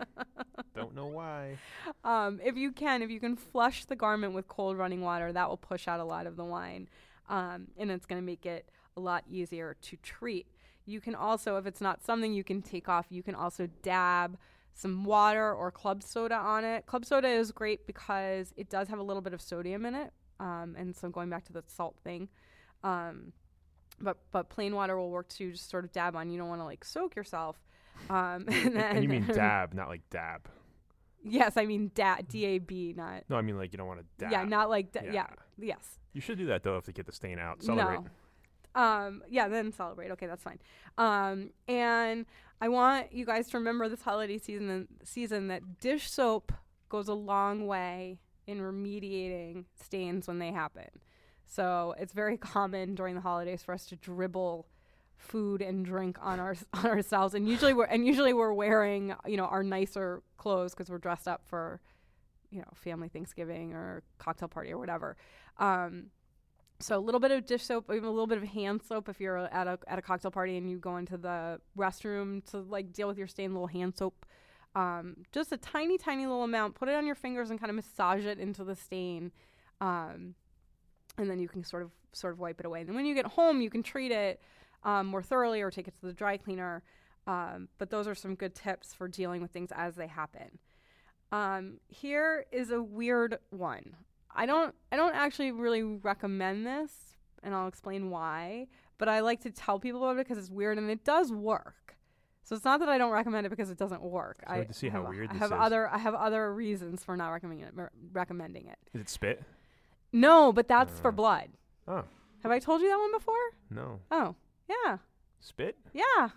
Don't 0.73 0.95
know 0.95 1.07
why. 1.07 1.57
um, 2.05 2.39
if 2.41 2.55
you 2.55 2.71
can, 2.71 3.01
if 3.01 3.09
you 3.09 3.19
can 3.19 3.35
flush 3.35 3.83
the 3.83 3.95
garment 3.97 4.33
with 4.33 4.47
cold 4.47 4.77
running 4.77 5.01
water, 5.01 5.33
that 5.33 5.49
will 5.49 5.57
push 5.57 5.89
out 5.89 5.99
a 5.99 6.05
lot 6.05 6.27
of 6.27 6.37
the 6.37 6.45
wine, 6.45 6.87
um, 7.27 7.67
and 7.77 7.91
it's 7.91 8.05
going 8.05 8.21
to 8.21 8.25
make 8.25 8.45
it 8.45 8.69
a 8.95 9.01
lot 9.01 9.25
easier 9.29 9.75
to 9.81 9.97
treat. 9.97 10.47
You 10.85 11.01
can 11.01 11.13
also, 11.13 11.57
if 11.57 11.65
it's 11.65 11.81
not 11.81 12.01
something 12.01 12.33
you 12.33 12.45
can 12.45 12.61
take 12.61 12.87
off, 12.87 13.07
you 13.09 13.21
can 13.21 13.35
also 13.35 13.67
dab 13.83 14.37
some 14.73 15.03
water 15.03 15.53
or 15.53 15.71
club 15.71 16.03
soda 16.03 16.35
on 16.35 16.63
it. 16.63 16.85
Club 16.85 17.05
soda 17.05 17.27
is 17.27 17.51
great 17.51 17.85
because 17.85 18.53
it 18.57 18.69
does 18.69 18.87
have 18.87 18.99
a 18.99 19.03
little 19.03 19.21
bit 19.21 19.33
of 19.33 19.41
sodium 19.41 19.85
in 19.85 19.95
it. 19.95 20.11
Um, 20.39 20.75
and 20.77 20.95
so 20.95 21.09
going 21.09 21.29
back 21.29 21.45
to 21.45 21.53
the 21.53 21.63
salt 21.67 21.95
thing. 22.03 22.29
Um, 22.83 23.33
but 23.99 24.17
but 24.31 24.49
plain 24.49 24.73
water 24.75 24.97
will 24.97 25.11
work 25.11 25.29
too. 25.29 25.51
Just 25.51 25.69
sort 25.69 25.85
of 25.85 25.91
dab 25.91 26.15
on. 26.15 26.29
You 26.29 26.39
don't 26.39 26.49
want 26.49 26.61
to 26.61 26.65
like 26.65 26.83
soak 26.83 27.15
yourself. 27.15 27.57
Um, 28.09 28.45
and, 28.47 28.75
then 28.75 28.95
and 28.95 29.03
you 29.03 29.09
mean 29.09 29.25
dab, 29.25 29.73
not 29.73 29.87
like 29.87 30.01
dab. 30.09 30.47
Yes, 31.23 31.55
I 31.55 31.65
mean 31.65 31.91
da- 31.93 32.21
D 32.27 32.45
A 32.45 32.57
B, 32.57 32.93
not. 32.97 33.23
No, 33.29 33.35
I 33.35 33.41
mean 33.41 33.57
like 33.57 33.71
you 33.71 33.77
don't 33.77 33.87
want 33.87 33.99
to 33.99 34.05
dab. 34.17 34.31
Yeah, 34.31 34.43
not 34.43 34.69
like 34.69 34.91
da- 34.91 35.03
Yeah. 35.03 35.11
yeah. 35.13 35.27
Yes. 35.59 35.99
You 36.13 36.21
should 36.21 36.39
do 36.39 36.47
that 36.47 36.63
though 36.63 36.77
if 36.77 36.85
they 36.85 36.93
get 36.93 37.05
the 37.05 37.11
stain 37.11 37.37
out. 37.37 37.61
Celebrate. 37.61 37.99
No. 37.99 38.05
Um, 38.73 39.21
yeah, 39.29 39.47
then 39.47 39.71
celebrate. 39.71 40.11
Okay, 40.11 40.27
that's 40.27 40.43
fine. 40.43 40.59
Um, 40.97 41.51
and 41.67 42.25
I 42.61 42.69
want 42.69 43.11
you 43.11 43.25
guys 43.25 43.49
to 43.49 43.57
remember 43.57 43.89
this 43.89 44.03
holiday 44.03 44.37
season 44.37 44.87
season 45.03 45.47
that 45.47 45.79
dish 45.79 46.09
soap 46.09 46.53
goes 46.89 47.07
a 47.07 47.13
long 47.13 47.65
way 47.65 48.19
in 48.45 48.59
remediating 48.59 49.65
stains 49.83 50.27
when 50.27 50.37
they 50.37 50.51
happen. 50.51 50.87
So 51.47 51.95
it's 51.97 52.13
very 52.13 52.37
common 52.55 52.93
during 52.93 53.15
the 53.15 53.21
holidays 53.21 53.63
for 53.63 53.73
us 53.73 53.85
to 53.87 53.95
dribble 53.95 54.67
food 55.17 55.61
and 55.61 55.83
drink 55.83 56.17
on 56.21 56.39
our 56.39 56.55
on 56.73 56.85
ourselves, 56.85 57.33
and 57.33 57.49
usually 57.49 57.73
we're 57.73 57.85
and 57.85 58.05
usually 58.05 58.33
we're 58.33 58.53
wearing 58.53 59.15
you 59.25 59.37
know 59.37 59.45
our 59.45 59.63
nicer 59.63 60.21
clothes 60.37 60.73
because 60.73 60.89
we're 60.89 60.99
dressed 60.99 61.27
up 61.27 61.41
for 61.47 61.81
you 62.51 62.59
know 62.59 62.67
family 62.75 63.09
Thanksgiving 63.09 63.73
or 63.73 64.03
cocktail 64.19 64.47
party 64.47 64.71
or 64.71 64.77
whatever. 64.77 65.17
Um, 65.57 66.11
so 66.81 66.97
a 66.97 66.99
little 66.99 67.19
bit 67.19 67.31
of 67.31 67.45
dish 67.45 67.63
soap, 67.63 67.89
even 67.91 68.05
a 68.05 68.11
little 68.11 68.27
bit 68.27 68.37
of 68.37 68.43
hand 68.43 68.81
soap 68.83 69.09
if 69.09 69.19
you're 69.19 69.37
at 69.37 69.67
a 69.67 69.79
at 69.87 69.99
a 69.99 70.01
cocktail 70.01 70.31
party 70.31 70.57
and 70.57 70.69
you 70.69 70.77
go 70.77 70.97
into 70.97 71.17
the 71.17 71.59
restroom 71.77 72.43
to 72.51 72.59
like 72.59 72.91
deal 72.91 73.07
with 73.07 73.17
your 73.17 73.27
stain, 73.27 73.53
little 73.53 73.67
hand 73.67 73.95
soap. 73.95 74.25
Um, 74.73 75.17
just 75.31 75.51
a 75.51 75.57
tiny, 75.57 75.97
tiny 75.97 76.25
little 76.25 76.43
amount. 76.43 76.75
Put 76.75 76.87
it 76.89 76.95
on 76.95 77.05
your 77.05 77.15
fingers 77.15 77.49
and 77.49 77.59
kind 77.59 77.69
of 77.69 77.75
massage 77.75 78.25
it 78.25 78.39
into 78.39 78.63
the 78.63 78.75
stain, 78.75 79.31
um, 79.81 80.35
and 81.17 81.29
then 81.29 81.39
you 81.39 81.47
can 81.47 81.63
sort 81.63 81.83
of 81.83 81.91
sort 82.13 82.33
of 82.33 82.39
wipe 82.39 82.59
it 82.59 82.65
away. 82.65 82.81
And 82.81 82.95
when 82.95 83.05
you 83.05 83.15
get 83.15 83.25
home, 83.25 83.61
you 83.61 83.69
can 83.69 83.83
treat 83.83 84.11
it 84.11 84.41
um, 84.83 85.07
more 85.07 85.21
thoroughly 85.21 85.61
or 85.61 85.71
take 85.71 85.87
it 85.87 85.95
to 85.99 86.05
the 86.05 86.13
dry 86.13 86.37
cleaner. 86.37 86.83
Um, 87.27 87.69
but 87.77 87.89
those 87.89 88.07
are 88.07 88.15
some 88.15 88.35
good 88.35 88.55
tips 88.55 88.93
for 88.93 89.07
dealing 89.07 89.41
with 89.41 89.51
things 89.51 89.71
as 89.75 89.95
they 89.95 90.07
happen. 90.07 90.59
Um, 91.31 91.79
here 91.87 92.45
is 92.51 92.71
a 92.71 92.81
weird 92.81 93.37
one. 93.51 93.95
I 94.35 94.45
don't 94.45 94.73
I 94.91 94.95
don't 94.95 95.15
actually 95.15 95.51
really 95.51 95.83
recommend 95.83 96.65
this, 96.65 96.91
and 97.43 97.53
I'll 97.55 97.67
explain 97.67 98.09
why. 98.09 98.67
But 98.97 99.09
I 99.09 99.21
like 99.21 99.41
to 99.41 99.51
tell 99.51 99.79
people 99.79 100.03
about 100.03 100.19
it 100.19 100.27
because 100.27 100.37
it's 100.37 100.49
weird 100.51 100.77
and 100.77 100.89
it 100.89 101.03
does 101.03 101.31
work. 101.31 101.97
So 102.43 102.55
it's 102.55 102.65
not 102.65 102.79
that 102.81 102.89
I 102.89 102.97
don't 102.97 103.11
recommend 103.11 103.45
it 103.45 103.49
because 103.49 103.69
it 103.69 103.77
doesn't 103.77 104.01
work. 104.01 104.43
I 104.47 104.63
to 104.63 104.73
see 104.73 104.89
how 104.89 105.01
have, 105.01 105.09
weird 105.09 105.29
I 105.31 105.35
have 105.35 105.51
is. 105.51 105.57
other 105.59 105.87
I 105.87 105.97
have 105.97 106.13
other 106.15 106.53
reasons 106.53 107.03
for 107.03 107.15
not 107.17 107.29
recommending 107.29 107.65
it. 107.65 107.73
Recommending 108.11 108.67
it. 108.67 108.77
Is 108.93 109.01
it 109.01 109.09
spit? 109.09 109.43
No, 110.11 110.51
but 110.51 110.67
that's 110.67 110.99
for 110.99 111.09
Uh. 111.09 111.11
blood. 111.11 111.49
Oh 111.87 112.03
Have 112.43 112.51
I 112.51 112.59
told 112.59 112.81
you 112.81 112.89
that 112.89 112.97
one 112.97 113.11
before? 113.11 113.35
no. 113.69 113.99
Oh, 114.11 114.35
yeah, 114.69 114.97
Spit? 115.39 115.77
yeah. 115.93 116.29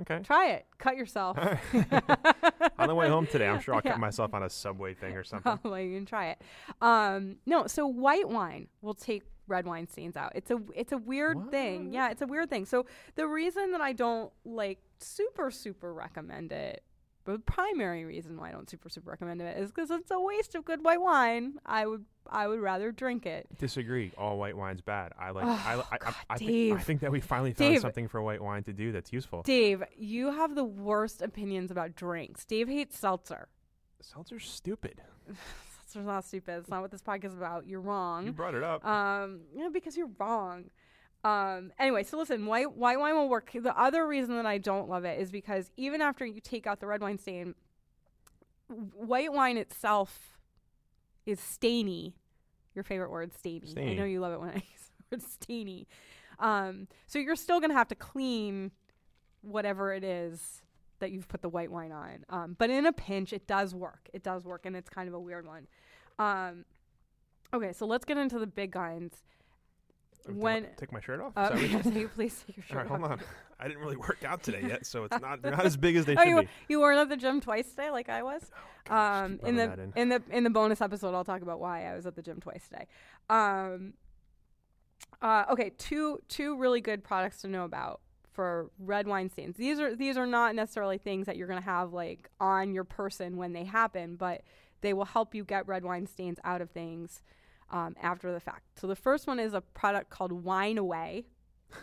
Okay. 0.00 0.20
Try 0.24 0.50
it. 0.50 0.66
Cut 0.78 0.96
yourself. 0.96 1.38
On 2.78 2.88
the 2.88 2.94
way 2.94 3.08
home 3.08 3.26
today, 3.26 3.48
I'm 3.48 3.60
sure 3.60 3.74
I'll 3.74 3.80
Yeah. 3.84 3.92
cut 3.92 4.00
myself 4.00 4.34
on 4.34 4.42
a 4.42 4.50
subway 4.50 4.94
thing 4.94 5.16
or 5.16 5.24
something. 5.24 5.42
Probably 5.58 5.88
you 5.88 5.96
can 5.98 6.06
try 6.06 6.30
it. 6.30 6.42
Um, 6.80 7.36
no, 7.46 7.66
so 7.66 7.86
white 7.86 8.28
wine 8.28 8.68
will 8.82 8.94
take 8.94 9.22
red 9.46 9.66
wine 9.66 9.86
stains 9.86 10.16
out. 10.16 10.32
It's 10.34 10.50
a 10.50 10.58
it's 10.74 10.92
a 10.92 10.98
weird 10.98 11.50
thing. 11.50 11.92
Yeah, 11.92 12.10
it's 12.10 12.22
a 12.22 12.26
weird 12.26 12.50
thing. 12.50 12.64
So 12.64 12.86
the 13.14 13.26
reason 13.26 13.72
that 13.72 13.80
I 13.80 13.92
don't 13.92 14.32
like 14.44 14.78
super 14.98 15.50
super 15.50 15.92
recommend 15.94 16.50
it, 16.52 16.82
the 17.24 17.38
primary 17.38 18.04
reason 18.04 18.36
why 18.36 18.50
I 18.50 18.52
don't 18.52 18.68
super 18.68 18.88
super 18.88 19.10
recommend 19.10 19.40
it 19.40 19.56
is 19.56 19.70
because 19.70 19.90
it's 19.90 20.10
a 20.10 20.20
waste 20.20 20.54
of 20.54 20.64
good 20.64 20.84
white 20.84 21.00
wine. 21.00 21.54
I 21.64 21.86
would 21.86 22.04
I 22.30 22.46
would 22.46 22.60
rather 22.60 22.92
drink 22.92 23.26
it. 23.26 23.46
Disagree. 23.58 24.12
All 24.16 24.38
white 24.38 24.56
wine's 24.56 24.80
bad. 24.80 25.12
I 25.18 25.30
like. 25.30 25.44
Oh, 25.44 25.48
I, 25.48 25.74
I, 25.74 25.82
I, 25.92 25.98
God, 25.98 26.14
I, 26.30 26.38
think, 26.38 26.78
I 26.78 26.82
think 26.82 27.00
that 27.00 27.12
we 27.12 27.20
finally 27.20 27.52
found 27.52 27.74
Dave. 27.74 27.80
something 27.80 28.08
for 28.08 28.22
white 28.22 28.40
wine 28.40 28.62
to 28.64 28.72
do 28.72 28.92
that's 28.92 29.12
useful. 29.12 29.42
Dave, 29.42 29.82
you 29.96 30.32
have 30.32 30.54
the 30.54 30.64
worst 30.64 31.22
opinions 31.22 31.70
about 31.70 31.94
drinks. 31.96 32.44
Dave 32.44 32.68
hates 32.68 32.98
seltzer. 32.98 33.48
Seltzer's 34.00 34.48
stupid. 34.48 35.02
Seltzer's 35.86 36.06
not 36.06 36.24
stupid. 36.24 36.58
It's 36.60 36.68
not 36.68 36.82
what 36.82 36.90
this 36.90 37.02
podcast 37.02 37.26
is 37.26 37.34
about. 37.34 37.66
You're 37.66 37.80
wrong. 37.80 38.26
You 38.26 38.32
brought 38.32 38.54
it 38.54 38.62
up. 38.62 38.84
Um, 38.84 39.40
yeah, 39.54 39.68
because 39.72 39.96
you're 39.96 40.10
wrong. 40.18 40.64
Um, 41.24 41.72
anyway, 41.78 42.02
so 42.04 42.18
listen, 42.18 42.44
white 42.44 42.76
white 42.76 42.98
wine 42.98 43.14
will 43.16 43.28
work. 43.30 43.50
The 43.54 43.76
other 43.78 44.06
reason 44.06 44.36
that 44.36 44.44
I 44.46 44.58
don't 44.58 44.88
love 44.90 45.04
it 45.04 45.18
is 45.18 45.30
because 45.30 45.70
even 45.76 46.02
after 46.02 46.26
you 46.26 46.40
take 46.40 46.66
out 46.66 46.80
the 46.80 46.86
red 46.86 47.00
wine 47.00 47.18
stain, 47.18 47.54
white 48.68 49.32
wine 49.32 49.56
itself 49.56 50.36
is 51.24 51.40
stainy. 51.40 52.14
Your 52.74 52.84
favorite 52.84 53.10
word, 53.10 53.32
stainy. 53.32 53.68
I 53.92 53.94
know 53.94 54.04
you 54.04 54.20
love 54.20 54.34
it 54.34 54.40
when 54.40 54.50
I 54.50 54.54
use 54.72 54.90
the 55.10 55.16
word 55.16 55.22
stainy. 55.22 55.86
Um, 56.38 56.88
so 57.06 57.18
you're 57.18 57.36
still 57.36 57.60
gonna 57.60 57.74
have 57.74 57.88
to 57.88 57.94
clean 57.94 58.70
whatever 59.40 59.94
it 59.94 60.04
is 60.04 60.62
that 60.98 61.10
you've 61.10 61.28
put 61.28 61.40
the 61.42 61.48
white 61.48 61.70
wine 61.70 61.92
on. 61.92 62.24
Um, 62.28 62.56
but 62.58 62.68
in 62.70 62.84
a 62.86 62.92
pinch, 62.92 63.32
it 63.32 63.46
does 63.46 63.74
work. 63.74 64.08
It 64.12 64.22
does 64.22 64.44
work, 64.44 64.66
and 64.66 64.76
it's 64.76 64.90
kind 64.90 65.08
of 65.08 65.14
a 65.14 65.20
weird 65.20 65.46
one. 65.46 65.66
Um, 66.18 66.64
okay, 67.52 67.72
so 67.72 67.86
let's 67.86 68.04
get 68.04 68.16
into 68.18 68.38
the 68.38 68.46
big 68.46 68.72
guns. 68.72 69.22
Take 70.26 70.36
my- 70.36 70.42
when- 70.42 70.66
take 70.76 70.92
my 70.92 71.00
shirt 71.00 71.20
off. 71.20 71.32
Uh, 71.36 71.50
that 71.50 71.84
what 71.84 71.94
you- 71.94 72.08
please 72.08 72.42
take 72.46 72.56
your 72.56 72.64
shirt 72.66 72.76
All 72.76 72.82
right, 72.82 72.88
hold 73.00 73.12
on. 73.12 73.20
I 73.60 73.68
didn't 73.68 73.80
really 73.82 73.96
work 73.96 74.24
out 74.24 74.42
today 74.42 74.62
yet, 74.66 74.84
so 74.84 75.04
it's 75.04 75.20
not 75.20 75.40
they're 75.42 75.52
not 75.52 75.64
as 75.66 75.76
big 75.76 75.96
as 75.96 76.04
they 76.06 76.16
Oh, 76.16 76.20
should 76.22 76.28
you, 76.28 76.40
be. 76.42 76.48
you 76.68 76.80
weren't 76.80 76.98
at 76.98 77.08
the 77.08 77.16
gym 77.16 77.40
twice 77.40 77.70
today, 77.70 77.90
like 77.90 78.08
I 78.08 78.22
was. 78.22 78.50
Gosh, 78.84 79.24
Um, 79.24 79.40
in 79.44 79.56
the 79.56 79.66
that 79.68 79.78
in. 79.96 80.08
the 80.08 80.22
in 80.30 80.44
the 80.44 80.50
bonus 80.50 80.80
episode, 80.80 81.14
I'll 81.14 81.24
talk 81.24 81.42
about 81.42 81.60
why 81.60 81.86
I 81.86 81.94
was 81.94 82.04
at 82.06 82.16
the 82.16 82.22
gym 82.22 82.40
twice 82.40 82.68
today. 82.68 82.86
Um, 83.30 83.94
uh, 85.22 85.44
okay, 85.50 85.70
two 85.78 86.18
two 86.28 86.56
really 86.58 86.80
good 86.80 87.04
products 87.04 87.40
to 87.42 87.48
know 87.48 87.64
about 87.64 88.00
for 88.32 88.70
red 88.78 89.06
wine 89.06 89.30
stains. 89.30 89.56
These 89.56 89.78
are 89.80 89.94
these 89.94 90.16
are 90.16 90.26
not 90.26 90.54
necessarily 90.54 90.98
things 90.98 91.26
that 91.26 91.36
you're 91.36 91.48
gonna 91.48 91.60
have 91.60 91.92
like 91.92 92.28
on 92.40 92.74
your 92.74 92.84
person 92.84 93.36
when 93.36 93.52
they 93.52 93.64
happen, 93.64 94.16
but 94.16 94.42
they 94.80 94.92
will 94.92 95.04
help 95.06 95.34
you 95.34 95.44
get 95.44 95.66
red 95.66 95.84
wine 95.84 96.06
stains 96.06 96.38
out 96.44 96.60
of 96.60 96.70
things 96.70 97.22
um, 97.70 97.94
after 98.02 98.32
the 98.32 98.40
fact. 98.40 98.62
So 98.78 98.86
the 98.86 98.96
first 98.96 99.26
one 99.26 99.38
is 99.38 99.54
a 99.54 99.60
product 99.60 100.10
called 100.10 100.32
Wine 100.32 100.78
Away. 100.78 101.24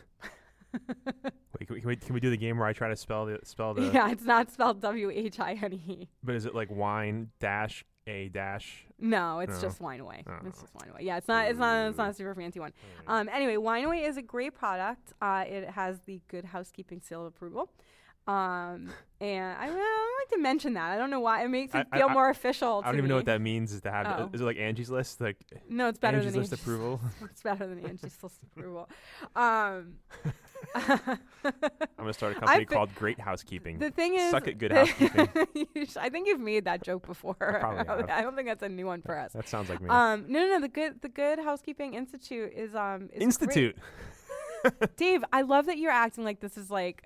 Wait, 1.60 1.68
can 1.68 1.76
we, 1.76 1.82
can 1.82 1.88
we 1.90 1.96
can 1.98 2.14
we 2.14 2.20
do 2.22 2.30
the 2.30 2.38
game 2.38 2.58
where 2.58 2.68
I 2.68 2.74
try 2.74 2.88
to 2.90 2.96
spell 2.96 3.26
the 3.26 3.40
spell 3.44 3.74
the? 3.74 3.84
yeah, 3.94 4.10
it's 4.12 4.24
not 4.24 4.52
spelled 4.52 4.82
W 4.82 5.10
H 5.12 5.40
I 5.40 5.54
N 5.62 5.74
E. 5.74 6.08
But 6.24 6.36
is 6.36 6.46
it 6.46 6.56
like 6.56 6.72
wine 6.72 7.30
dash 7.40 7.84
a 8.08 8.30
dash? 8.30 8.86
No, 8.98 9.40
it's 9.40 9.56
No. 9.56 9.62
just 9.68 9.82
Wine 9.82 10.00
Away. 10.00 10.24
Oh. 10.28 10.34
It's 10.46 10.62
just 10.62 10.74
Wine 10.74 10.90
Away. 10.92 11.02
Yeah, 11.04 11.18
it's 11.18 11.28
not. 11.28 11.48
It's 11.50 11.60
not. 11.60 11.90
It's 11.90 11.98
not 11.98 12.10
a 12.12 12.14
super 12.14 12.34
fancy 12.36 12.60
one. 12.60 12.72
Um. 13.06 13.28
Anyway, 13.30 13.58
Wine 13.58 13.84
Away 13.84 14.04
is 14.06 14.16
a 14.18 14.22
great 14.22 14.56
product. 14.56 15.12
Uh, 15.22 15.44
it 15.48 15.70
has 15.72 16.00
the 16.02 16.22
Good 16.30 16.46
Housekeeping 16.46 17.02
seal 17.02 17.22
of 17.22 17.28
approval. 17.28 17.70
Um. 18.28 18.90
And 19.20 19.56
I, 19.58 19.66
I 19.68 19.70
like 19.70 20.30
to 20.32 20.40
mention 20.40 20.74
that. 20.74 20.92
I 20.92 20.98
don't 20.98 21.10
know 21.12 21.20
why 21.20 21.44
it 21.44 21.48
makes 21.50 21.76
I- 21.76 21.82
it 21.82 21.88
I- 21.92 21.98
feel 22.00 22.08
I- 22.10 22.14
more 22.14 22.30
official. 22.30 22.82
I 22.84 22.88
don't 22.88 22.94
to 22.94 22.98
even 23.00 23.10
know 23.10 23.16
what 23.18 23.26
that 23.26 23.42
means. 23.42 23.72
Is 23.72 23.82
to 23.82 23.92
have 23.92 24.08
Oh. 24.08 24.30
is 24.34 24.42
it 24.42 24.44
like 24.44 24.58
Angie's 24.58 24.90
list? 24.90 25.22
Like 25.22 25.38
No, 25.70 25.88
it's 25.90 26.00
better 26.00 26.18
Angie's 26.18 26.34
than 26.34 26.42
list 26.42 26.54
Angie's. 26.54 26.64
approval. 26.66 27.02
it's 27.24 27.42
better 27.44 27.68
than 27.68 27.80
Angie's 27.86 28.18
list 28.24 28.40
approval. 28.44 28.90
Um. 29.36 29.96
I'm 30.76 31.18
gonna 31.98 32.14
start 32.14 32.38
a 32.38 32.40
company 32.40 32.66
been- 32.66 32.68
called 32.76 32.94
Great 32.96 33.20
Housekeeping. 33.20 33.80
The 33.80 33.90
thing 33.92 34.16
is, 34.16 34.32
Suck 34.32 34.48
it, 34.48 34.58
Good 34.60 34.72
Housekeeping. 34.72 35.28
Sh- 35.88 35.98
I 35.98 36.10
think 36.10 36.28
you've 36.28 36.40
made 36.40 36.66
that 36.66 36.82
joke 36.84 37.06
before. 37.08 37.34
probably 37.36 37.86
have. 37.86 38.10
I 38.10 38.22
don't 38.22 38.36
think 38.36 38.48
that's 38.48 38.64
a 38.64 38.70
new 38.70 38.86
one 38.86 39.02
for 39.02 39.18
us. 39.18 39.34
that 39.34 39.48
sounds 39.50 39.70
like 39.70 39.82
me. 39.82 39.90
Um, 39.90 40.26
no, 40.28 40.40
no, 40.40 40.48
no. 40.54 40.62
The 40.62 40.68
good, 40.68 41.02
the 41.02 41.10
Good 41.10 41.40
Housekeeping 41.40 41.94
Institute 41.96 42.54
is 42.56 42.74
um 42.76 43.10
is. 43.14 43.22
Institute. 43.22 43.76
Dave, 44.96 45.24
I 45.34 45.42
love 45.42 45.66
that 45.66 45.78
you're 45.80 45.92
acting 45.92 46.24
like 46.24 46.40
this 46.40 46.56
is 46.58 46.70
like 46.70 47.04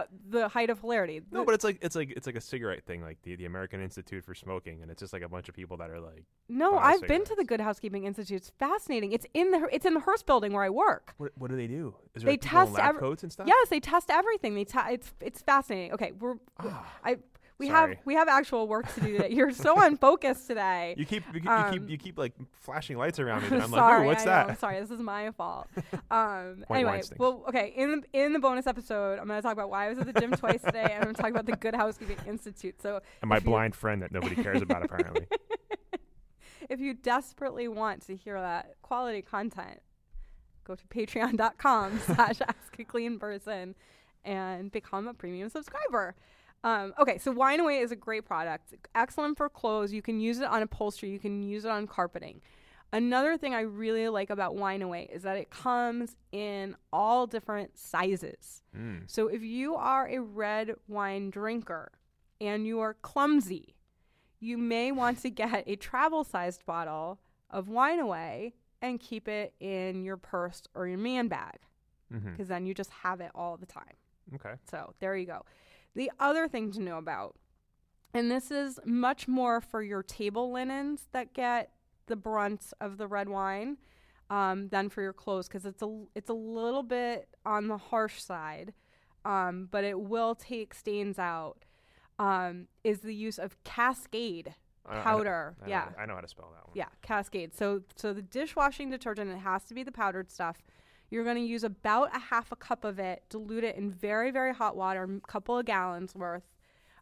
uh, 0.00 0.06
the 0.28 0.48
height 0.48 0.70
of 0.70 0.80
hilarity. 0.80 1.20
No, 1.30 1.44
but 1.44 1.54
it's 1.54 1.64
like 1.64 1.78
it's 1.82 1.94
like 1.96 2.10
it's 2.16 2.26
like 2.26 2.36
a 2.36 2.40
cigarette 2.40 2.84
thing, 2.84 3.02
like 3.02 3.18
the, 3.22 3.36
the 3.36 3.44
American 3.44 3.82
Institute 3.82 4.24
for 4.24 4.34
Smoking, 4.34 4.80
and 4.82 4.90
it's 4.90 5.00
just 5.00 5.12
like 5.12 5.22
a 5.22 5.28
bunch 5.28 5.48
of 5.48 5.54
people 5.54 5.76
that 5.78 5.90
are 5.90 6.00
like, 6.00 6.24
no, 6.48 6.78
I've 6.78 7.02
been 7.06 7.24
to 7.24 7.34
the. 7.34 7.44
Good 7.50 7.60
Housekeeping 7.60 8.04
Institute. 8.04 8.36
It's 8.36 8.50
fascinating. 8.60 9.10
It's 9.12 9.26
in 9.34 9.50
the 9.50 9.66
it's 9.72 9.84
in 9.84 9.94
the 9.94 10.00
Hearst 10.00 10.24
building 10.24 10.52
where 10.52 10.62
I 10.62 10.70
work. 10.70 11.14
what 11.16 11.32
what 11.36 11.50
do 11.50 11.56
they 11.56 11.66
do? 11.66 11.94
Is 12.14 12.22
They 12.22 12.32
like 12.32 12.40
test 12.42 12.72
lab 12.72 12.90
every- 12.90 13.00
coats 13.00 13.22
and 13.24 13.32
stuff? 13.32 13.48
Yes, 13.48 13.68
they 13.70 13.80
test 13.80 14.08
everything. 14.08 14.54
They 14.54 14.64
te- 14.64 14.78
it's 14.92 15.12
it's 15.20 15.42
fascinating. 15.42 15.92
Okay, 15.94 16.12
we're 16.12 16.36
Ah, 16.60 16.86
I 17.04 17.16
we 17.60 17.68
Sorry. 17.68 17.94
have 17.96 18.04
we 18.06 18.14
have 18.14 18.26
actual 18.28 18.66
work 18.66 18.92
to 18.94 19.00
do 19.00 19.12
today. 19.18 19.32
You're 19.32 19.52
so 19.52 19.80
unfocused 19.80 20.48
today. 20.48 20.94
you 20.98 21.04
keep 21.06 21.22
you, 21.28 21.34
keep- 21.34 21.44
you 21.44 21.50
Um, 21.50 21.72
keep 21.72 21.88
you 21.90 21.98
keep 21.98 22.18
like 22.18 22.32
flashing 22.54 22.96
lights 22.98 23.20
around 23.20 23.42
me, 23.42 23.48
and 23.48 23.62
I'm 23.62 23.70
like, 23.70 23.78
sorry, 23.78 24.04
oh, 24.04 24.06
what's 24.08 24.22
I 24.22 24.24
know, 24.24 24.30
that? 24.32 24.48
I'm 24.48 24.56
sorry, 24.56 24.80
this 24.80 24.90
is 24.90 25.00
my 25.00 25.30
fault. 25.32 25.68
Um, 26.10 26.64
anyway, 26.70 27.02
well, 27.18 27.44
okay. 27.48 27.72
In 27.76 28.00
the 28.00 28.02
in 28.24 28.32
the 28.32 28.40
bonus 28.40 28.66
episode, 28.66 29.18
I'm 29.20 29.28
going 29.28 29.38
to 29.38 29.42
talk 29.42 29.52
about 29.52 29.70
why 29.70 29.86
I 29.86 29.90
was 29.90 29.98
at 30.00 30.12
the 30.12 30.18
gym 30.20 30.32
twice 30.32 30.60
today, 30.60 30.82
and 30.82 30.94
I'm 30.94 31.02
going 31.02 31.14
to 31.14 31.22
talk 31.22 31.30
about 31.30 31.46
the 31.46 31.52
Good 31.56 31.74
Housekeeping 31.76 32.16
Institute. 32.26 32.82
So, 32.82 33.00
And 33.22 33.28
my 33.28 33.38
blind 33.38 33.76
friend 33.76 34.02
that 34.02 34.10
nobody 34.10 34.34
cares 34.34 34.60
about 34.60 34.84
apparently. 34.84 35.28
if 36.68 36.80
you 36.80 36.94
desperately 36.94 37.68
want 37.68 38.04
to 38.06 38.16
hear 38.16 38.40
that 38.40 38.74
quality 38.82 39.22
content, 39.22 39.80
go 40.64 40.74
to 40.74 40.84
patreon.com 40.88 41.98
slash 42.00 42.40
ask 42.40 42.78
a 42.78 42.84
clean 42.84 43.18
person 43.18 43.74
and 44.24 44.70
become 44.70 45.06
a 45.08 45.14
premium 45.14 45.48
subscriber. 45.48 46.14
Um, 46.62 46.92
okay, 47.00 47.18
so 47.18 47.32
Wine 47.32 47.60
Away 47.60 47.78
is 47.78 47.90
a 47.90 47.96
great 47.96 48.24
product. 48.24 48.74
Excellent 48.94 49.36
for 49.36 49.48
clothes. 49.48 49.92
You 49.92 50.02
can 50.02 50.20
use 50.20 50.40
it 50.40 50.46
on 50.46 50.62
upholstery. 50.62 51.10
You 51.10 51.18
can 51.18 51.42
use 51.42 51.64
it 51.64 51.70
on 51.70 51.86
carpeting. 51.86 52.40
Another 52.92 53.36
thing 53.36 53.54
I 53.54 53.60
really 53.60 54.08
like 54.08 54.30
about 54.30 54.56
Wine 54.56 54.82
Away 54.82 55.08
is 55.12 55.22
that 55.22 55.36
it 55.36 55.50
comes 55.50 56.16
in 56.32 56.76
all 56.92 57.26
different 57.26 57.78
sizes. 57.78 58.62
Mm. 58.76 59.02
So 59.06 59.28
if 59.28 59.42
you 59.42 59.76
are 59.76 60.08
a 60.08 60.18
red 60.18 60.74
wine 60.88 61.30
drinker 61.30 61.92
and 62.40 62.66
you 62.66 62.80
are 62.80 62.94
clumsy, 62.94 63.76
you 64.40 64.58
may 64.58 64.90
want 64.90 65.22
to 65.22 65.30
get 65.30 65.64
a 65.66 65.76
travel 65.76 66.24
sized 66.24 66.66
bottle 66.66 67.20
of 67.48 67.68
Wine 67.68 68.00
Away 68.00 68.54
and 68.82 68.98
keep 68.98 69.28
it 69.28 69.54
in 69.60 70.02
your 70.02 70.16
purse 70.16 70.62
or 70.74 70.88
your 70.88 70.98
man 70.98 71.28
bag 71.28 71.58
because 72.32 72.48
then 72.48 72.66
you 72.66 72.74
just 72.74 72.90
have 72.90 73.20
it 73.20 73.30
all 73.34 73.56
the 73.56 73.66
time. 73.66 73.94
Okay. 74.34 74.54
So 74.68 74.94
there 74.98 75.16
you 75.16 75.26
go. 75.26 75.44
The 75.94 76.10
other 76.20 76.48
thing 76.48 76.70
to 76.72 76.80
know 76.80 76.98
about, 76.98 77.36
and 78.14 78.30
this 78.30 78.50
is 78.50 78.78
much 78.84 79.26
more 79.28 79.60
for 79.60 79.82
your 79.82 80.02
table 80.02 80.50
linens 80.52 81.08
that 81.12 81.32
get 81.34 81.70
the 82.06 82.16
brunt 82.16 82.72
of 82.80 82.96
the 82.96 83.06
red 83.06 83.28
wine 83.28 83.76
um, 84.30 84.68
than 84.68 84.88
for 84.88 85.02
your 85.02 85.12
clothes 85.12 85.48
because 85.48 85.64
it's 85.66 85.82
a 85.82 86.04
it's 86.14 86.30
a 86.30 86.34
little 86.34 86.82
bit 86.82 87.28
on 87.44 87.66
the 87.68 87.76
harsh 87.76 88.20
side, 88.22 88.72
um, 89.24 89.68
but 89.70 89.84
it 89.84 90.00
will 90.00 90.34
take 90.34 90.74
stains 90.74 91.18
out. 91.18 91.64
Um, 92.18 92.66
is 92.84 93.00
the 93.00 93.14
use 93.14 93.38
of 93.38 93.62
Cascade 93.64 94.54
I- 94.86 95.00
powder? 95.00 95.56
I 95.64 95.68
yeah, 95.68 95.88
I 95.98 96.06
know 96.06 96.14
how 96.14 96.20
to 96.20 96.28
spell 96.28 96.50
that 96.54 96.66
one. 96.68 96.76
yeah, 96.76 96.88
Cascade. 97.02 97.54
So 97.54 97.82
so 97.96 98.12
the 98.12 98.22
dishwashing 98.22 98.90
detergent 98.90 99.30
it 99.30 99.38
has 99.38 99.64
to 99.64 99.74
be 99.74 99.82
the 99.82 99.92
powdered 99.92 100.30
stuff. 100.30 100.62
You're 101.10 101.24
going 101.24 101.36
to 101.36 101.42
use 101.42 101.64
about 101.64 102.14
a 102.14 102.18
half 102.18 102.52
a 102.52 102.56
cup 102.56 102.84
of 102.84 102.98
it, 102.98 103.24
dilute 103.28 103.64
it 103.64 103.76
in 103.76 103.90
very 103.90 104.30
very 104.30 104.54
hot 104.54 104.76
water, 104.76 105.02
a 105.04 105.26
couple 105.26 105.58
of 105.58 105.66
gallons 105.66 106.14
worth. 106.14 106.44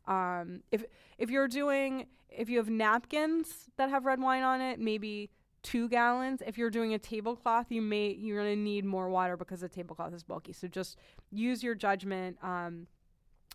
Um, 0.07 0.63
if 0.73 0.85
if 1.19 1.31
you're 1.31 1.49
doing 1.49 2.07
if 2.31 2.49
you 2.49 2.59
have 2.59 2.71
napkins 2.71 3.71
that 3.77 3.91
have 3.91 4.05
red 4.05 4.21
wine 4.21 4.43
on 4.43 4.61
it, 4.61 4.81
maybe 4.81 5.31
two 5.63 5.89
gallons. 5.89 6.43
If 6.47 6.57
you're 6.57 6.71
doing 6.71 6.95
a 6.95 6.99
tablecloth, 6.99 7.67
you 7.71 7.83
may 7.83 8.13
you're 8.13 8.43
going 8.43 8.57
to 8.57 8.63
need 8.63 8.85
more 8.85 9.09
water 9.09 9.37
because 9.37 9.61
the 9.61 9.69
tablecloth 9.69 10.15
is 10.15 10.23
bulky. 10.23 10.53
So 10.53 10.69
just 10.69 10.97
use 11.31 11.63
your 11.63 11.75
judgment 11.75 12.39
um, 12.43 12.87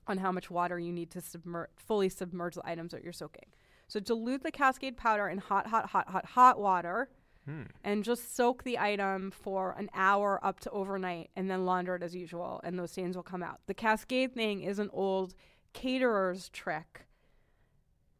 on 0.07 0.17
how 0.17 0.31
much 0.31 0.51
water 0.51 0.79
you 0.79 0.91
need 0.91 1.09
to 1.11 1.19
submer- 1.19 1.67
fully 1.75 2.09
submerge 2.09 2.55
the 2.55 2.67
items 2.67 2.91
that 2.91 3.03
you're 3.03 3.13
soaking. 3.13 3.45
So 3.87 3.99
dilute 3.99 4.43
the 4.43 4.51
Cascade 4.51 4.97
powder 4.97 5.27
in 5.27 5.37
hot, 5.37 5.67
hot, 5.67 5.89
hot, 5.89 6.09
hot, 6.09 6.25
hot 6.25 6.59
water 6.59 7.09
Hmm. 7.45 7.63
and 7.83 8.05
just 8.05 8.37
soak 8.37 8.63
the 8.63 8.79
item 8.79 9.29
for 9.29 9.75
an 9.77 9.89
hour 9.93 10.39
up 10.43 10.61
to 10.61 10.69
overnight 10.69 11.29
and 11.35 11.51
then 11.51 11.65
launder 11.65 11.95
it 11.95 12.01
as 12.01 12.15
usual 12.15 12.61
and 12.63 12.79
those 12.79 12.91
stains 12.91 13.17
will 13.17 13.23
come 13.23 13.43
out. 13.43 13.59
The 13.67 13.73
Cascade 13.73 14.33
thing 14.33 14.61
is 14.61 14.79
an 14.79 14.89
old 14.93 15.35
caterer's 15.73 16.47
trick 16.49 17.05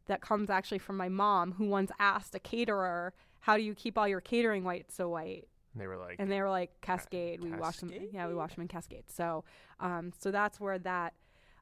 that 0.06 0.20
comes 0.20 0.50
actually 0.50 0.78
from 0.78 0.98
my 0.98 1.08
mom 1.08 1.52
who 1.52 1.66
once 1.66 1.90
asked 1.98 2.34
a 2.34 2.38
caterer, 2.38 3.14
How 3.40 3.56
do 3.56 3.62
you 3.62 3.74
keep 3.74 3.96
all 3.96 4.06
your 4.06 4.20
catering 4.20 4.64
whites 4.64 4.94
so 4.94 5.08
white? 5.08 5.48
And 5.72 5.80
they 5.80 5.86
were 5.86 5.96
like, 5.96 6.16
and 6.18 6.30
they 6.30 6.40
were 6.40 6.50
like 6.50 6.80
Cascade. 6.82 7.42
We 7.42 7.50
wash 7.52 7.78
them. 7.78 7.92
Yeah, 8.12 8.28
we 8.28 8.34
wash 8.34 8.54
them 8.54 8.62
in 8.62 8.68
Cascade. 8.68 9.04
So, 9.08 9.44
um, 9.80 10.12
so 10.18 10.30
that's 10.30 10.60
where 10.60 10.78
that 10.78 11.14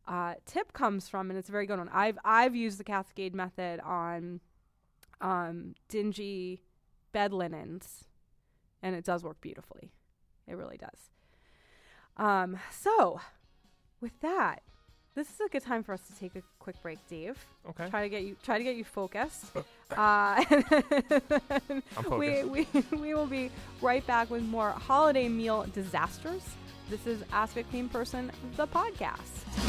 uh, 0.06 0.34
tip 0.44 0.74
comes 0.74 1.08
from, 1.08 1.30
and 1.30 1.38
it's 1.38 1.48
a 1.48 1.52
very 1.52 1.64
good 1.66 1.78
one. 1.78 1.88
I've 1.90 2.18
I've 2.24 2.54
used 2.54 2.78
the 2.78 2.84
Cascade 2.84 3.34
method 3.34 3.80
on 3.80 4.40
um, 5.22 5.74
dingy 5.88 6.60
bed 7.12 7.32
linens, 7.32 8.04
and 8.82 8.94
it 8.96 9.04
does 9.04 9.22
work 9.22 9.40
beautifully. 9.40 9.92
It 10.46 10.56
really 10.56 10.76
does. 10.76 11.10
Um, 12.16 12.58
so, 12.70 13.20
with 14.00 14.18
that, 14.20 14.62
this 15.14 15.28
is 15.28 15.40
a 15.44 15.48
good 15.48 15.62
time 15.62 15.82
for 15.82 15.92
us 15.92 16.00
to 16.08 16.18
take 16.18 16.34
a 16.36 16.42
quick 16.58 16.80
break, 16.82 16.98
Dave. 17.08 17.38
okay. 17.68 17.88
Try 17.90 18.02
to 18.02 18.08
get 18.08 18.22
you 18.22 18.36
try 18.42 18.58
to 18.58 18.64
get 18.64 18.76
you 18.76 18.84
focused. 18.84 19.46
Uh, 19.92 20.42
I'm 20.48 22.18
we, 22.18 22.42
focused. 22.42 22.48
we, 22.50 22.66
we 22.98 23.12
will 23.14 23.26
be 23.26 23.50
right 23.82 24.06
back 24.06 24.30
with 24.30 24.42
more 24.42 24.70
holiday 24.70 25.28
meal 25.28 25.66
disasters. 25.74 26.40
This 26.88 27.06
is 27.06 27.22
Ask 27.30 27.58
a 27.58 27.62
Clean 27.64 27.90
Person, 27.90 28.32
the 28.56 28.66
podcast. 28.66 29.68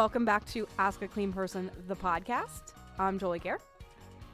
Welcome 0.00 0.24
back 0.24 0.46
to 0.52 0.66
Ask 0.78 1.02
a 1.02 1.08
Clean 1.08 1.30
Person, 1.30 1.70
the 1.86 1.94
podcast. 1.94 2.72
I'm 2.98 3.18
Jolie 3.18 3.38
Kerr. 3.38 3.58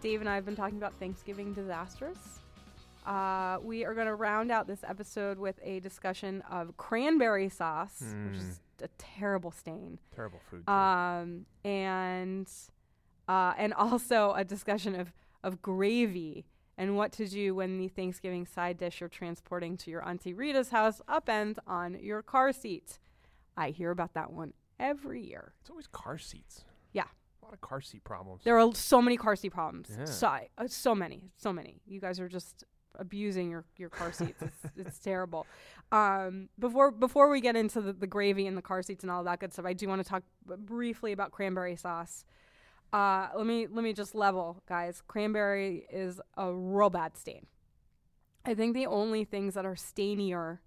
Dave 0.00 0.20
and 0.20 0.30
I 0.30 0.36
have 0.36 0.44
been 0.44 0.54
talking 0.54 0.78
about 0.78 0.94
Thanksgiving 1.00 1.52
disasters. 1.54 2.18
Uh, 3.04 3.58
we 3.60 3.84
are 3.84 3.92
going 3.92 4.06
to 4.06 4.14
round 4.14 4.52
out 4.52 4.68
this 4.68 4.84
episode 4.84 5.40
with 5.40 5.58
a 5.64 5.80
discussion 5.80 6.40
of 6.48 6.76
cranberry 6.76 7.48
sauce, 7.48 8.00
which 8.28 8.38
is 8.38 8.60
a 8.80 8.86
terrible 8.96 9.50
stain. 9.50 9.98
Terrible 10.14 10.38
food. 10.48 10.68
um, 10.68 11.46
and 11.64 12.48
uh, 13.26 13.54
and 13.58 13.74
also 13.74 14.34
a 14.36 14.44
discussion 14.44 14.94
of 14.94 15.12
of 15.42 15.60
gravy 15.62 16.46
and 16.78 16.96
what 16.96 17.10
to 17.10 17.26
do 17.26 17.56
when 17.56 17.76
the 17.76 17.88
Thanksgiving 17.88 18.46
side 18.46 18.78
dish 18.78 19.00
you're 19.00 19.08
transporting 19.08 19.76
to 19.78 19.90
your 19.90 20.08
auntie 20.08 20.32
Rita's 20.32 20.68
house 20.68 21.02
upends 21.08 21.58
on 21.66 21.98
your 22.00 22.22
car 22.22 22.52
seat. 22.52 23.00
I 23.56 23.70
hear 23.70 23.90
about 23.90 24.14
that 24.14 24.32
one 24.32 24.52
every 24.78 25.22
year. 25.22 25.52
it's 25.60 25.70
always 25.70 25.86
car 25.86 26.18
seats. 26.18 26.64
Yeah. 26.92 27.04
A 27.42 27.44
lot 27.44 27.54
of 27.54 27.60
car 27.60 27.80
seat 27.80 28.04
problems. 28.04 28.42
There 28.44 28.58
are 28.58 28.74
so 28.74 29.00
many 29.00 29.16
car 29.16 29.36
seat 29.36 29.50
problems. 29.50 29.88
Yeah. 29.96 30.04
So, 30.06 30.26
uh, 30.26 30.66
so 30.68 30.94
many, 30.94 31.30
so 31.36 31.52
many. 31.52 31.80
You 31.86 32.00
guys 32.00 32.18
are 32.20 32.28
just 32.28 32.64
abusing 32.98 33.50
your, 33.50 33.64
your 33.76 33.90
car 33.90 34.12
seats. 34.12 34.42
It's, 34.42 34.72
it's 34.76 34.98
terrible. 34.98 35.46
Um, 35.92 36.48
before 36.58 36.90
before 36.90 37.28
we 37.30 37.40
get 37.40 37.54
into 37.56 37.80
the, 37.80 37.92
the 37.92 38.06
gravy 38.06 38.46
and 38.46 38.56
the 38.56 38.62
car 38.62 38.82
seats 38.82 39.04
and 39.04 39.10
all 39.10 39.22
that 39.24 39.38
good 39.40 39.52
stuff, 39.52 39.66
I 39.66 39.72
do 39.74 39.86
want 39.88 40.02
to 40.02 40.08
talk 40.08 40.22
b- 40.48 40.54
briefly 40.58 41.12
about 41.12 41.30
cranberry 41.30 41.76
sauce. 41.76 42.24
Uh, 42.92 43.28
let 43.36 43.46
me 43.46 43.66
let 43.70 43.84
me 43.84 43.92
just 43.92 44.14
level, 44.14 44.62
guys. 44.68 45.02
Cranberry 45.06 45.86
is 45.90 46.20
a 46.36 46.52
real 46.52 46.90
bad 46.90 47.16
stain. 47.16 47.46
I 48.44 48.54
think 48.54 48.74
the 48.74 48.86
only 48.86 49.24
things 49.24 49.54
that 49.54 49.66
are 49.66 49.76
stainier 49.76 50.60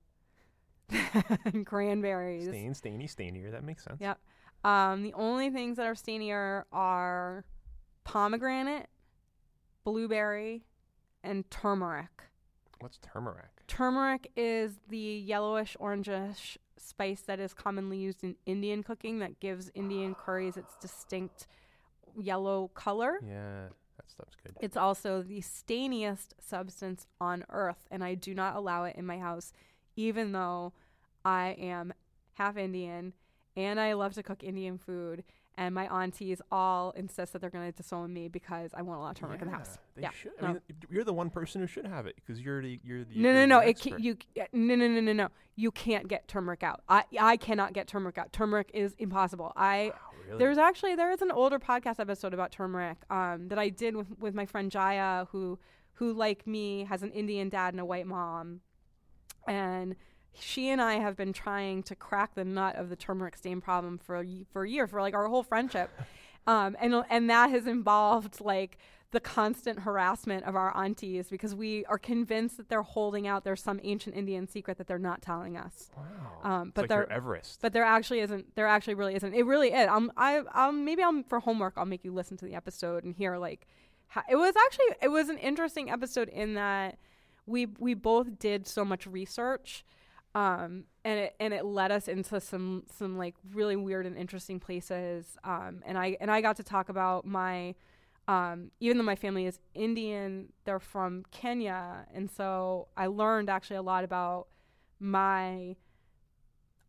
cranberries 1.66 2.48
Stain, 2.48 2.74
stainy, 2.74 3.08
stainier. 3.08 3.52
That 3.52 3.64
makes 3.64 3.84
sense. 3.84 4.00
Yep. 4.00 4.20
Um, 4.64 5.04
the 5.04 5.14
only 5.14 5.50
things 5.50 5.78
that 5.78 5.86
are 5.86 5.96
stainier 5.96 6.66
are 6.72 7.46
pomegranate, 8.04 8.88
blueberry, 9.84 10.66
and 11.24 11.50
turmeric. 11.50 12.24
What's 12.80 12.98
turmeric? 12.98 13.50
Turmeric 13.68 14.32
is 14.36 14.80
the 14.90 14.98
yellowish 14.98 15.78
orangish 15.80 16.58
spice 16.78 17.22
that 17.22 17.40
is 17.40 17.54
commonly 17.54 17.98
used 17.98 18.24
in 18.24 18.36
Indian 18.46 18.84
cooking 18.84 19.20
that 19.20 19.40
gives 19.40 19.70
Indian 19.76 20.16
curries 20.16 20.58
its 20.58 20.76
distinct 20.82 21.48
yellow 22.18 22.70
color. 22.74 23.20
Yeah, 23.22 23.68
that 23.98 24.10
stuff's 24.10 24.36
good. 24.42 24.56
It's 24.62 24.78
also 24.78 25.22
the 25.22 25.42
stainiest 25.42 26.34
substance 26.40 27.06
on 27.20 27.46
earth, 27.50 27.88
and 27.92 28.04
I 28.04 28.16
do 28.16 28.34
not 28.34 28.56
allow 28.56 28.86
it 28.86 28.96
in 28.96 29.06
my 29.06 29.20
house, 29.20 29.52
even 30.00 30.32
though 30.32 30.72
I 31.26 31.58
am 31.60 31.94
half 32.36 32.56
Indian 32.56 33.14
and 33.58 33.80
I 33.80 33.94
love 33.94 34.14
to 34.14 34.24
cook 34.24 34.44
Indian 34.44 34.78
food. 34.78 35.26
And 35.58 35.76
my 35.76 35.94
aunties 35.94 36.42
all 36.54 36.92
insist 36.92 37.34
that 37.34 37.40
they're 37.42 37.50
going 37.50 37.70
to 37.70 37.76
disown 37.76 38.14
me 38.14 38.30
because 38.30 38.72
I 38.74 38.82
won't 38.82 39.00
allow 39.00 39.12
turmeric 39.12 39.42
in 39.42 39.50
the 39.50 39.58
house. 39.58 39.78
They 39.94 40.04
yeah, 40.04 40.12
should. 40.12 40.32
no. 40.42 40.48
I 40.48 40.52
mean, 40.54 40.62
you're 40.90 41.04
the 41.04 41.12
one 41.12 41.30
person 41.30 41.60
who 41.60 41.68
should 41.68 41.86
have 41.86 42.06
it 42.06 42.16
because 42.16 42.40
you're 42.40 42.62
the 42.62 42.80
you're 42.82 43.04
the 43.04 43.18
no, 43.18 43.34
no, 43.34 43.40
you're 43.40 43.48
no. 43.48 43.60
the 43.60 43.68
It 43.68 43.80
can, 43.82 44.02
you 44.02 44.16
no, 44.54 44.76
no, 44.76 44.88
no, 44.88 45.02
no, 45.02 45.12
no. 45.12 45.28
You 45.58 45.72
can't 45.72 46.08
get 46.08 46.30
turmeric 46.30 46.64
out. 46.64 46.82
I 46.88 47.04
I 47.20 47.36
cannot 47.36 47.74
get 47.74 47.88
turmeric 47.88 48.18
out. 48.18 48.32
Turmeric 48.32 48.72
is 48.74 48.96
impossible. 49.00 49.52
I 49.58 49.92
Wow, 49.94 50.00
really? 50.28 50.40
There's 50.40 50.58
actually 50.58 50.96
there 50.96 51.12
is 51.12 51.22
an 51.22 51.30
older 51.32 51.60
podcast 51.60 52.00
episode 52.00 52.34
about 52.34 52.54
turmeric 52.54 53.00
um, 53.10 53.50
that 53.50 53.60
I 53.60 53.68
did 53.68 53.98
with, 53.98 54.18
with 54.18 54.34
my 54.34 54.46
friend 54.46 54.72
Jaya, 54.72 55.28
who 55.34 55.60
who 55.96 56.14
like 56.14 56.48
me 56.48 56.86
has 56.86 57.04
an 57.04 57.12
Indian 57.12 57.50
dad 57.50 57.74
and 57.74 57.82
a 57.82 57.86
white 57.86 58.08
mom, 58.08 58.62
and 59.50 59.96
she 60.40 60.70
and 60.70 60.82
I 60.82 60.96
have 60.96 61.18
been 61.18 61.34
trying 61.34 61.84
to 61.84 61.96
crack 61.96 62.36
the 62.36 62.46
nut 62.46 62.76
of 62.76 62.90
the 62.90 62.96
turmeric 62.96 63.36
stain 63.36 63.60
problem 63.62 63.98
for 63.98 64.18
a 64.18 64.26
for 64.54 64.64
a 64.64 64.70
year 64.70 64.88
for 64.88 65.02
like 65.02 65.14
our 65.14 65.28
whole 65.28 65.44
friendship, 65.44 65.90
um, 66.48 66.78
and 66.80 67.04
and 67.10 67.30
that 67.30 67.50
has 67.50 67.68
involved 67.68 68.40
like 68.40 68.78
the 69.12 69.20
constant 69.20 69.80
harassment 69.80 70.44
of 70.46 70.56
our 70.56 70.72
aunties 70.78 71.30
because 71.30 71.56
we 71.56 71.84
are 71.86 71.98
convinced 71.98 72.58
that 72.58 72.70
they're 72.70 72.84
holding 72.84 73.26
out 73.26 73.44
there's 73.44 73.60
some 73.64 73.80
ancient 73.84 74.16
Indian 74.16 74.48
secret 74.48 74.78
that 74.78 74.86
they're 74.86 75.00
not 75.00 75.20
telling 75.20 75.58
us. 75.58 75.90
Wow. 75.98 76.04
Um, 76.52 76.68
It's 76.68 76.76
but 76.76 76.82
like 76.84 76.90
they're 76.90 77.12
Everest. 77.12 77.60
but 77.60 77.74
there 77.74 77.84
actually 77.84 78.20
isn't. 78.20 78.56
There 78.56 78.68
actually 78.68 78.94
really 78.94 79.16
isn't. 79.16 79.34
It 79.34 79.46
really 79.48 79.74
is. 79.74 79.90
Um, 79.90 80.12
I 80.16 80.44
um 80.54 80.86
maybe 80.86 81.04
I'm 81.04 81.24
for 81.24 81.40
homework 81.40 81.74
I'll 81.76 81.86
make 81.86 82.06
you 82.06 82.14
listen 82.14 82.38
to 82.38 82.46
the 82.46 82.54
episode 82.54 83.04
and 83.04 83.16
hear 83.16 83.38
like, 83.38 83.66
how, 84.10 84.22
it 84.30 84.36
was 84.36 84.54
actually 84.56 84.96
it 85.02 85.08
was 85.10 85.28
an 85.30 85.40
interesting 85.40 85.90
episode 85.90 86.30
in 86.30 86.54
that 86.54 87.00
we 87.50 87.68
we 87.80 87.94
both 87.94 88.40
did 88.40 88.68
so 88.68 88.86
much 88.86 89.08
research, 89.08 89.84
um, 90.36 90.86
and 91.04 91.20
it 91.20 91.36
and 91.40 91.54
it 91.54 91.66
led 91.66 91.92
us 91.92 92.08
into 92.08 92.40
some 92.40 92.84
some 92.98 93.18
like 93.18 93.36
really 93.54 93.76
weird 93.76 94.06
and 94.06 94.18
interesting 94.18 94.60
places. 94.60 95.38
Um, 95.44 95.82
and 95.86 95.98
I 95.98 96.18
and 96.22 96.30
I 96.32 96.42
got 96.42 96.58
to 96.58 96.64
talk 96.64 96.90
about 96.90 97.26
my. 97.26 97.76
Um, 98.28 98.70
even 98.80 99.00
though 99.00 99.04
my 99.04 99.16
family 99.16 99.48
is 99.48 99.58
Indian, 99.74 100.54
they're 100.64 100.80
from 100.80 101.26
Kenya, 101.32 102.06
and 102.14 102.30
so 102.30 102.88
I 102.96 103.08
learned 103.08 103.50
actually 103.50 103.78
a 103.78 103.82
lot 103.82 104.04
about 104.04 104.50
my 105.00 105.76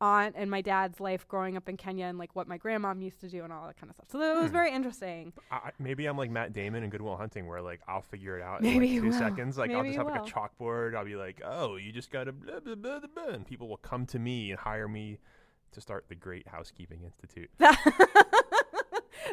aunt 0.01 0.35
and 0.39 0.51
my 0.51 0.61
dad's 0.63 0.99
life 1.01 1.29
growing 1.29 1.57
up 1.57 1.69
in 1.69 1.77
Kenya 1.77 2.07
and 2.07 2.19
like 2.19 2.35
what 2.35 2.49
my 2.49 2.57
grandmom 2.59 3.03
used 3.03 3.21
to 3.21 3.29
do 3.29 3.45
and 3.45 3.53
all 3.53 3.67
that 3.67 3.77
kind 3.79 3.91
of 3.91 3.97
stuff. 3.97 4.07
So 4.11 4.19
that 4.19 4.35
was 4.37 4.47
Hmm. 4.49 4.53
very 4.53 4.73
interesting. 4.73 5.33
I, 5.51 5.71
maybe 5.79 6.07
I'm 6.07 6.17
like 6.17 6.31
Matt 6.31 6.53
Damon 6.53 6.83
in 6.83 6.91
Good 6.91 7.03
Will 7.03 7.17
Hunting, 7.17 7.47
where 7.47 7.61
like 7.61 7.81
I'll 7.87 8.01
figure 8.03 8.39
it 8.39 8.43
out 8.43 8.63
Maybe 8.63 8.97
in 8.97 9.03
like 9.03 9.13
two 9.13 9.19
seconds. 9.19 9.59
Like 9.59 9.71
I'll 9.73 9.85
just 9.85 9.97
have 9.99 10.07
like 10.07 10.21
a 10.23 10.25
chalkboard. 10.25 10.97
I'll 10.97 11.05
be 11.05 11.17
like, 11.17 11.43
oh, 11.45 11.77
you 11.77 11.93
just 11.93 12.11
got 12.11 12.25
to 12.25 12.33
blah 12.33 12.61
blah 12.61 12.75
blah 12.75 12.99
blah, 13.01 13.09
blah, 13.15 13.35
and 13.35 13.47
people 13.47 13.69
will 13.69 13.77
come 13.79 14.07
to 14.07 14.19
me 14.19 14.51
and 14.51 14.59
hire 14.61 14.89
me 14.89 15.19
to 15.73 15.81
start 15.81 16.07
the 16.09 16.15
Great 16.17 16.49
Housekeeping 16.49 17.03
Institute. 17.05 17.51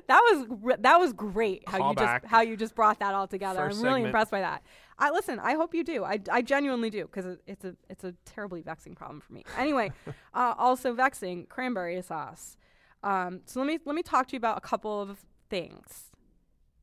That, 0.08 0.22
was 0.22 0.78
that 0.80 1.00
was 1.00 1.14
great 1.14 1.64
how 1.68 1.78
you 1.78 1.84
Callback. 1.96 2.22
just 2.22 2.26
how 2.26 2.42
you 2.42 2.56
just 2.58 2.76
brought 2.76 3.00
that 3.00 3.14
all 3.14 3.28
together. 3.28 3.60
First 3.60 3.80
I'm 3.80 3.84
really 3.84 3.96
segment. 4.00 4.08
impressed 4.08 4.32
by 4.32 4.42
that. 4.42 4.62
I 5.00 5.12
listen. 5.12 5.40
I 5.40 5.54
hope 5.54 5.74
you 5.74 5.84
do. 5.84 6.04
I, 6.04 6.20
I 6.32 6.42
genuinely 6.42 6.90
do 6.90 7.06
because 7.06 7.26
it, 7.26 7.42
it's 7.46 7.66
a 7.66 7.76
it's 7.90 8.04
a 8.04 8.14
terribly 8.26 8.62
vexing 8.62 8.96
problem 8.96 9.22
for 9.22 9.34
me. 9.34 9.44
Anyway, 9.58 9.92
uh, 10.34 10.54
also 10.58 10.94
vexing 10.94 11.46
cranberry 11.48 12.02
sauce. 12.02 12.58
Um, 13.04 13.42
so 13.46 13.60
let 13.60 13.68
me 13.68 13.80
let 13.86 13.96
me 13.96 14.02
talk 14.02 14.28
to 14.28 14.34
you 14.34 14.38
about 14.38 14.58
a 14.58 14.62
couple 14.62 15.02
of 15.02 15.20
things 15.50 16.12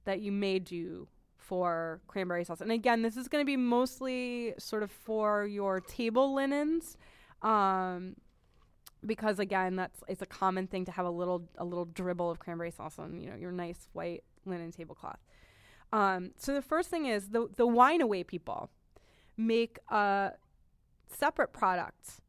that 0.05 0.21
you 0.21 0.31
may 0.31 0.59
do 0.59 1.09
for 1.39 2.01
cranberry 2.07 2.45
sauce. 2.45 2.61
And 2.61 2.73
again, 2.73 3.03
this 3.03 3.17
is 3.17 3.29
going 3.29 3.43
to 3.43 3.47
be 3.47 3.57
mostly 3.57 4.55
sort 4.59 4.83
of 4.83 4.91
for 4.91 5.45
your 5.45 5.81
table 5.81 6.35
linens. 6.35 6.97
Um, 7.43 8.17
because 9.05 9.39
again, 9.39 9.77
that's 9.77 10.03
it's 10.09 10.23
a 10.23 10.27
common 10.27 10.67
thing 10.67 10.85
to 10.87 10.93
have 10.93 11.05
a 11.05 11.11
little 11.11 11.49
a 11.59 11.65
little 11.65 11.85
dribble 11.85 12.31
of 12.31 12.39
cranberry 12.39 12.71
sauce 12.71 12.99
on 12.99 13.21
you 13.21 13.31
know 13.31 13.37
your 13.37 13.53
nice 13.53 13.89
white 13.93 14.25
linen 14.47 14.71
tablecloth. 14.71 15.19
Um, 15.93 16.33
so 16.37 16.55
the 16.55 16.63
first 16.63 16.91
thing 16.91 17.07
is 17.07 17.29
the 17.29 17.49
the 17.57 17.67
wine 17.67 18.01
away 18.01 18.25
people 18.25 18.71
make 19.37 19.79
a 19.89 20.33
separate 21.07 21.53
product 21.53 22.21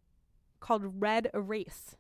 called 0.60 1.02
Red 1.02 1.30
Erase. 1.34 1.96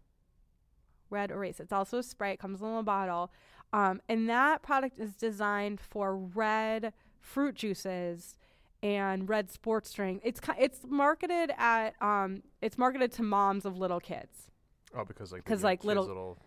Red 1.09 1.31
Erase. 1.31 1.59
It's 1.59 1.71
also 1.71 1.99
a 1.99 2.03
spray. 2.03 2.33
It 2.33 2.39
comes 2.39 2.59
in 2.59 2.65
a 2.65 2.69
little 2.69 2.83
bottle, 2.83 3.31
um, 3.73 4.01
and 4.09 4.29
that 4.29 4.61
product 4.63 4.99
is 4.99 5.15
designed 5.15 5.79
for 5.79 6.15
red 6.17 6.93
fruit 7.19 7.55
juices 7.55 8.35
and 8.83 9.27
red 9.29 9.49
sports 9.49 9.91
drink. 9.93 10.21
It's 10.23 10.39
it's 10.59 10.81
marketed 10.87 11.51
at 11.57 11.93
um, 12.01 12.43
it's 12.61 12.77
marketed 12.77 13.11
to 13.13 13.23
moms 13.23 13.65
of 13.65 13.77
little 13.77 13.99
kids. 13.99 14.51
Oh, 14.95 15.03
because 15.05 15.31
like 15.31 15.43
they 15.45 15.49
'Cause, 15.49 15.59
give 15.59 15.63
like, 15.63 15.83
little- 15.83 16.05
little 16.05 16.37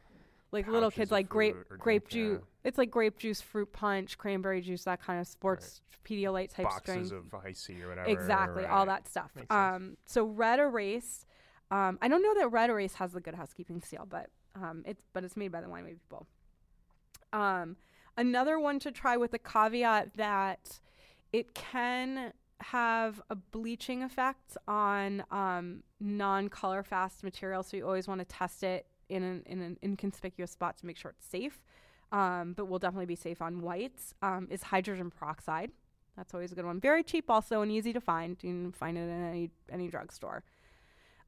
like 0.52 0.68
little 0.68 0.90
kids 0.90 1.10
like 1.10 1.28
grape 1.28 1.56
grape 1.78 2.08
juice. 2.08 2.40
It's 2.64 2.78
like 2.78 2.90
grape 2.90 3.18
juice, 3.18 3.40
fruit 3.40 3.72
punch, 3.72 4.18
cranberry 4.18 4.60
juice, 4.60 4.84
that 4.84 5.02
kind 5.02 5.20
of 5.20 5.26
sports 5.26 5.80
Pedialyte 6.04 6.54
type 6.54 6.64
boxes 6.64 7.10
drink. 7.10 7.24
of 7.32 7.40
icy 7.44 7.82
or 7.82 7.88
whatever. 7.88 8.08
Exactly, 8.08 8.64
all 8.64 8.86
that 8.86 9.06
stuff. 9.08 9.30
Um, 9.50 9.96
so 10.06 10.24
Red 10.24 10.58
Erase. 10.58 11.26
Um, 11.70 11.98
I 12.00 12.08
don't 12.08 12.22
know 12.22 12.32
that 12.40 12.50
Red 12.50 12.70
Erase 12.70 12.94
has 12.94 13.12
the 13.12 13.20
Good 13.20 13.34
Housekeeping 13.34 13.82
seal, 13.82 14.06
but 14.08 14.30
um, 14.54 14.82
it's 14.86 15.04
but 15.12 15.22
it's 15.22 15.36
made 15.36 15.52
by 15.52 15.60
the 15.60 15.68
Wine 15.68 15.84
people. 15.84 16.26
Um, 17.32 17.76
another 18.16 18.58
one 18.58 18.78
to 18.80 18.90
try 18.90 19.18
with 19.18 19.32
the 19.32 19.38
caveat 19.38 20.14
that 20.16 20.80
it 21.32 21.54
can 21.54 22.32
have 22.60 23.20
a 23.28 23.36
bleaching 23.36 24.02
effect 24.02 24.56
on 24.66 25.22
um, 25.30 25.82
non-color 26.00 26.82
fast 26.82 27.22
material, 27.22 27.62
so 27.62 27.76
you 27.76 27.86
always 27.86 28.08
want 28.08 28.20
to 28.20 28.24
test 28.24 28.62
it 28.62 28.86
in 29.08 29.22
an 29.22 29.42
in 29.46 29.60
an 29.60 29.78
inconspicuous 29.82 30.50
spot 30.50 30.78
to 30.78 30.86
make 30.86 30.96
sure 30.96 31.10
it's 31.10 31.26
safe. 31.26 31.60
Um, 32.10 32.54
but 32.54 32.68
will 32.68 32.78
definitely 32.78 33.06
be 33.06 33.16
safe 33.16 33.42
on 33.42 33.60
whites. 33.60 34.14
Um, 34.22 34.48
is 34.50 34.62
hydrogen 34.62 35.10
peroxide. 35.10 35.70
That's 36.16 36.34
always 36.34 36.52
a 36.52 36.54
good 36.54 36.64
one. 36.64 36.80
Very 36.80 37.02
cheap 37.02 37.30
also 37.30 37.62
and 37.62 37.70
easy 37.70 37.92
to 37.92 38.00
find. 38.00 38.36
You 38.42 38.50
can 38.50 38.72
find 38.72 38.96
it 38.96 39.02
in 39.02 39.24
any 39.24 39.50
any 39.70 39.88
drugstore. 39.88 40.42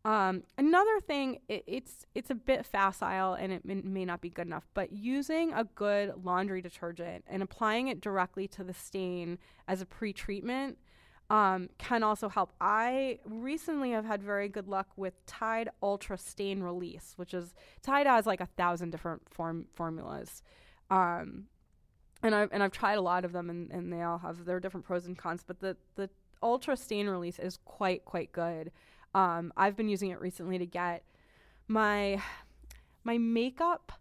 Um, 0.02 0.44
another 0.56 0.98
thing, 1.00 1.40
it, 1.48 1.62
it's 1.66 2.06
it's 2.14 2.30
a 2.30 2.34
bit 2.34 2.64
facile 2.64 3.34
and 3.34 3.52
it 3.52 3.64
may, 3.64 3.74
may 3.74 4.04
not 4.04 4.22
be 4.22 4.30
good 4.30 4.46
enough, 4.46 4.66
but 4.72 4.92
using 4.92 5.52
a 5.52 5.64
good 5.64 6.14
laundry 6.24 6.62
detergent 6.62 7.24
and 7.28 7.42
applying 7.42 7.88
it 7.88 8.00
directly 8.00 8.48
to 8.48 8.64
the 8.64 8.72
stain 8.72 9.38
as 9.68 9.82
a 9.82 9.86
pre-treatment 9.86 10.78
um, 11.30 11.70
can 11.78 12.02
also 12.02 12.28
help. 12.28 12.52
I 12.60 13.20
recently 13.24 13.92
have 13.92 14.04
had 14.04 14.22
very 14.22 14.48
good 14.48 14.66
luck 14.66 14.88
with 14.96 15.24
Tide 15.26 15.70
Ultra 15.80 16.18
Stain 16.18 16.60
Release, 16.60 17.14
which 17.16 17.32
is 17.32 17.54
Tide 17.82 18.08
has 18.08 18.26
like 18.26 18.40
a 18.40 18.46
thousand 18.46 18.90
different 18.90 19.22
form 19.32 19.66
formulas. 19.72 20.42
Um, 20.90 21.46
and 22.22 22.34
I've 22.34 22.52
and 22.52 22.62
I've 22.62 22.72
tried 22.72 22.98
a 22.98 23.00
lot 23.00 23.24
of 23.24 23.32
them, 23.32 23.48
and, 23.48 23.70
and 23.70 23.92
they 23.92 24.02
all 24.02 24.18
have 24.18 24.44
their 24.44 24.58
different 24.58 24.84
pros 24.84 25.06
and 25.06 25.16
cons. 25.16 25.44
But 25.46 25.60
the 25.60 25.76
the 25.94 26.10
ultra 26.42 26.76
stain 26.76 27.06
release 27.06 27.38
is 27.38 27.58
quite 27.64 28.04
quite 28.04 28.32
good. 28.32 28.72
Um, 29.14 29.52
I've 29.56 29.76
been 29.76 29.88
using 29.88 30.10
it 30.10 30.20
recently 30.20 30.58
to 30.58 30.66
get 30.66 31.04
my 31.68 32.20
my 33.04 33.18
makeup 33.18 33.92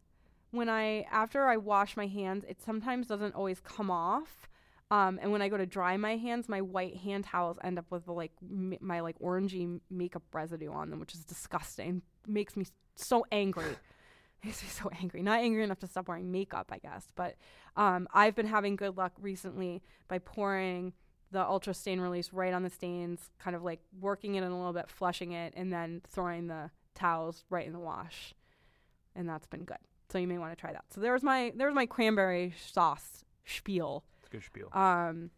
when 0.50 0.68
I 0.68 1.06
after 1.12 1.46
I 1.46 1.58
wash 1.58 1.96
my 1.96 2.08
hands. 2.08 2.44
It 2.50 2.60
sometimes 2.60 3.06
doesn't 3.06 3.36
always 3.36 3.60
come 3.60 3.92
off. 3.92 4.50
Um, 4.92 5.20
and 5.22 5.32
when 5.32 5.42
I 5.42 5.50
go 5.50 5.58
to 5.58 5.68
dry 5.68 5.98
my 5.98 6.18
hands, 6.18 6.50
my 6.50 6.62
white 6.62 6.98
hand 6.98 7.26
towels 7.26 7.58
end 7.64 7.78
up 7.78 7.86
with 7.92 8.06
the, 8.06 8.12
like 8.12 8.32
m- 8.42 8.78
my 8.82 9.02
like 9.02 9.20
orangey 9.20 9.80
makeup 9.90 10.24
residue 10.34 10.72
on 10.72 10.90
them, 10.90 11.00
which 11.00 11.14
is 11.14 11.24
disgusting. 11.24 12.02
Makes 12.26 12.58
me 12.58 12.66
so 12.96 13.26
angry 13.32 13.76
makes 14.44 14.64
me 14.64 14.70
so 14.70 14.90
angry. 15.02 15.22
Not 15.22 15.40
angry 15.40 15.64
enough 15.64 15.80
to 15.80 15.88
stop 15.88 16.08
wearing 16.08 16.32
makeup, 16.32 16.72
I 16.72 16.78
guess. 16.78 17.08
But 17.16 17.36
um, 17.76 18.08
I've 18.14 18.36
been 18.36 18.48
having 18.48 18.76
good 18.76 18.98
luck 18.98 19.14
recently 19.20 19.82
by 20.08 20.20
pouring 20.20 20.94
the 21.32 21.46
ultra 21.46 21.74
stain 21.74 22.00
release 22.00 22.34
right 22.34 22.54
on 22.54 22.64
the 22.64 22.70
stains, 22.70 23.30
kind 23.38 23.56
of 23.56 23.64
like 23.64 23.82
working 24.00 24.36
it 24.36 24.44
in 24.44 24.52
a 24.52 24.58
little 24.58 24.74
bit, 24.74 24.90
flushing 24.90 25.34
it, 25.34 25.54
and 25.56 25.72
then 25.72 26.02
throwing 26.08 26.48
the 26.48 26.72
towels 26.96 27.44
right 27.50 27.68
in 27.68 27.74
the 27.74 27.80
wash. 27.80 28.34
And 29.16 29.28
that's 29.28 29.46
been 29.46 29.64
good. 29.64 29.78
So 30.10 30.18
you 30.18 30.28
may 30.28 30.38
want 30.38 30.52
to 30.54 30.60
try 30.60 30.72
that. 30.72 30.86
So 30.90 31.02
there's 31.02 31.22
my 31.22 31.52
there's 31.56 31.76
my 31.76 31.86
cranberry 31.86 32.54
sauce 32.66 33.26
spiel. 33.46 34.04
Good 34.30 34.44
spiel. 34.44 34.70
Um, 34.74 35.32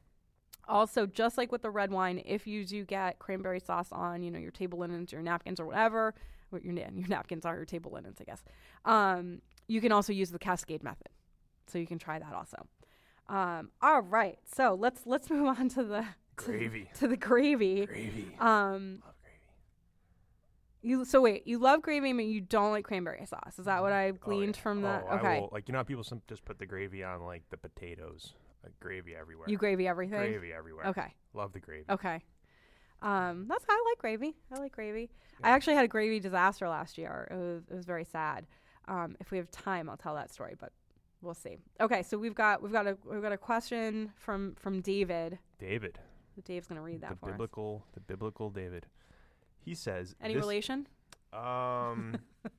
also, 0.67 1.05
just 1.05 1.37
like 1.37 1.51
with 1.51 1.61
the 1.63 1.69
red 1.71 1.91
wine, 1.91 2.21
if 2.25 2.45
you 2.47 2.65
do 2.65 2.85
get 2.85 3.19
cranberry 3.19 3.59
sauce 3.59 3.89
on, 3.91 4.21
you 4.21 4.31
know, 4.31 4.39
your 4.39 4.51
table 4.51 4.79
linens, 4.79 5.11
your 5.11 5.21
napkins, 5.21 5.59
or 5.59 5.65
whatever, 5.65 6.13
what 6.49 6.63
your 6.63 6.73
your 6.73 6.89
napkins 7.07 7.45
are 7.45 7.55
your 7.55 7.65
table 7.65 7.91
linens, 7.91 8.17
I 8.21 8.23
guess. 8.25 8.43
Um, 8.85 9.41
you 9.67 9.81
can 9.81 9.91
also 9.91 10.13
use 10.13 10.29
the 10.31 10.39
cascade 10.39 10.83
method, 10.83 11.09
so 11.67 11.77
you 11.79 11.87
can 11.87 11.97
try 11.99 12.19
that 12.19 12.33
also. 12.33 12.67
Um, 13.29 13.71
all 13.81 14.01
right, 14.01 14.37
so 14.53 14.75
let's 14.79 15.01
let's 15.05 15.29
move 15.31 15.47
on 15.47 15.69
to 15.69 15.83
the 15.83 16.05
Gravy. 16.35 16.89
to 16.99 17.07
the 17.07 17.17
gravy. 17.17 17.85
Gravy. 17.85 18.35
Um, 18.39 18.99
Love 19.05 19.13
gravy. 19.21 19.37
you 20.81 21.05
so 21.05 21.21
wait, 21.21 21.45
you 21.47 21.57
love 21.59 21.81
gravy, 21.81 22.11
but 22.13 22.25
you 22.25 22.41
don't 22.41 22.71
like 22.71 22.83
cranberry 22.85 23.25
sauce. 23.25 23.57
Is 23.59 23.65
that 23.65 23.81
what 23.81 23.91
I 23.93 24.09
Oh, 24.09 24.13
gleaned 24.13 24.55
yeah. 24.55 24.61
from 24.61 24.81
that? 24.81 25.05
Oh, 25.09 25.15
okay, 25.17 25.39
will- 25.41 25.49
like 25.51 25.67
you 25.67 25.71
know, 25.73 25.79
how 25.79 25.83
people 25.83 26.03
some 26.03 26.21
just 26.27 26.45
put 26.45 26.59
the 26.59 26.65
gravy 26.65 27.03
on 27.03 27.21
like 27.21 27.43
the 27.49 27.57
potatoes. 27.57 28.33
Like 28.63 28.79
gravy 28.79 29.15
everywhere. 29.15 29.47
you 29.49 29.57
gravy 29.57 29.87
everything. 29.87 30.19
Gravy 30.19 30.53
everywhere. 30.53 30.87
Okay. 30.87 31.13
Love 31.33 31.53
the 31.53 31.59
gravy. 31.59 31.85
Okay. 31.89 32.21
Um, 33.01 33.47
that's 33.47 33.65
how 33.67 33.73
I 33.73 33.83
like 33.89 33.97
gravy. 33.97 34.35
I 34.55 34.59
like 34.59 34.71
gravy. 34.71 35.09
I 35.43 35.49
actually 35.49 35.75
had 35.75 35.85
a 35.85 35.87
gravy 35.87 36.19
disaster 36.19 36.67
last 36.69 36.97
year. 36.97 37.27
It 37.31 37.35
was 37.35 37.63
it 37.69 37.75
was 37.75 37.85
very 37.85 38.05
sad. 38.05 38.45
Um, 38.87 39.15
if 39.19 39.31
we 39.31 39.37
have 39.37 39.49
time, 39.49 39.89
I'll 39.89 39.97
tell 39.97 40.15
that 40.15 40.31
story, 40.31 40.55
but 40.59 40.71
we'll 41.21 41.33
see. 41.33 41.57
Okay, 41.79 42.03
so 42.03 42.17
we've 42.17 42.35
got 42.35 42.61
we've 42.61 42.71
got 42.71 42.85
a 42.87 42.97
we've 43.09 43.21
got 43.21 43.31
a 43.31 43.37
question 43.37 44.11
from 44.15 44.55
from 44.55 44.81
David. 44.81 45.39
David. 45.59 45.99
Dave's 46.45 46.67
gonna 46.67 46.81
read 46.81 47.01
that 47.01 47.11
the 47.11 47.15
for 47.17 47.25
us. 47.27 47.31
biblical, 47.31 47.85
the 47.93 47.99
biblical 47.99 48.49
David. 48.49 48.85
He 49.59 49.75
says. 49.75 50.15
Any 50.21 50.35
relation? 50.35 50.87
Um, 51.33 52.17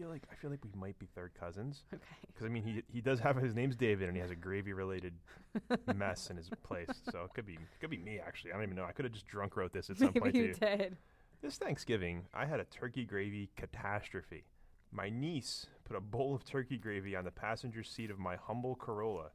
feel 0.00 0.08
like 0.10 0.22
I 0.30 0.34
feel 0.34 0.50
like 0.50 0.64
we 0.64 0.70
might 0.78 0.98
be 0.98 1.06
third 1.14 1.32
cousins 1.38 1.84
Okay. 1.92 2.02
because 2.26 2.46
I 2.46 2.48
mean 2.48 2.62
he 2.62 2.82
he 2.92 3.00
does 3.00 3.20
have 3.20 3.36
his 3.36 3.54
name's 3.54 3.76
David 3.76 4.08
and 4.08 4.16
he 4.16 4.20
has 4.20 4.30
a 4.30 4.34
gravy 4.36 4.72
related 4.72 5.12
mess 5.94 6.30
in 6.30 6.36
his 6.36 6.48
place, 6.62 6.88
so 7.10 7.24
it 7.24 7.34
could 7.34 7.46
be 7.46 7.54
it 7.54 7.80
could 7.80 7.90
be 7.90 7.98
me 7.98 8.18
actually. 8.18 8.52
I 8.52 8.54
don't 8.54 8.64
even 8.64 8.76
know. 8.76 8.84
I 8.84 8.92
could 8.92 9.04
have 9.04 9.12
just 9.12 9.26
drunk 9.26 9.56
wrote 9.56 9.72
this 9.72 9.90
at 9.90 9.98
some 9.98 10.08
Maybe 10.14 10.20
point 10.20 10.34
you 10.36 10.54
too. 10.54 10.60
did. 10.60 10.96
This 11.42 11.56
Thanksgiving, 11.56 12.26
I 12.34 12.44
had 12.46 12.60
a 12.60 12.64
turkey 12.64 13.04
gravy 13.04 13.50
catastrophe. 13.56 14.44
My 14.92 15.08
niece 15.08 15.66
put 15.84 15.96
a 15.96 16.00
bowl 16.00 16.34
of 16.34 16.44
turkey 16.44 16.76
gravy 16.76 17.14
on 17.16 17.24
the 17.24 17.30
passenger 17.30 17.82
seat 17.82 18.10
of 18.10 18.18
my 18.18 18.36
humble 18.36 18.74
Corolla. 18.76 19.30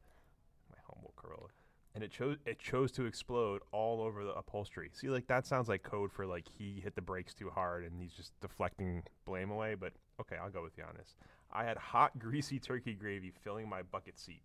And 1.96 2.04
it 2.04 2.12
chose 2.12 2.38
it 2.46 2.60
chose 2.60 2.92
to 2.94 3.06
explode 3.06 3.62
all 3.72 4.02
over 4.02 4.26
the 4.26 4.34
upholstery. 4.34 4.90
See, 4.94 5.08
like 5.08 5.28
that 5.28 5.48
sounds 5.48 5.70
like 5.70 5.82
code 5.82 6.12
for 6.12 6.26
like 6.26 6.46
he 6.48 6.82
hit 6.84 6.94
the 6.94 7.02
brakes 7.02 7.34
too 7.34 7.50
hard 7.50 7.86
and 7.86 8.02
he's 8.02 8.12
just 8.12 8.40
deflecting 8.42 9.02
blame 9.26 9.50
away, 9.50 9.76
but 9.76 9.94
okay, 10.20 10.36
I'll 10.36 10.52
go 10.52 10.62
with 10.62 10.78
you 10.78 10.84
on 10.84 10.96
this. 10.98 11.16
I 11.52 11.64
had 11.64 11.78
hot, 11.78 12.20
greasy 12.20 12.60
turkey 12.60 12.94
gravy 12.94 13.32
filling 13.44 13.70
my 13.70 13.82
bucket 13.82 14.20
seat. 14.20 14.42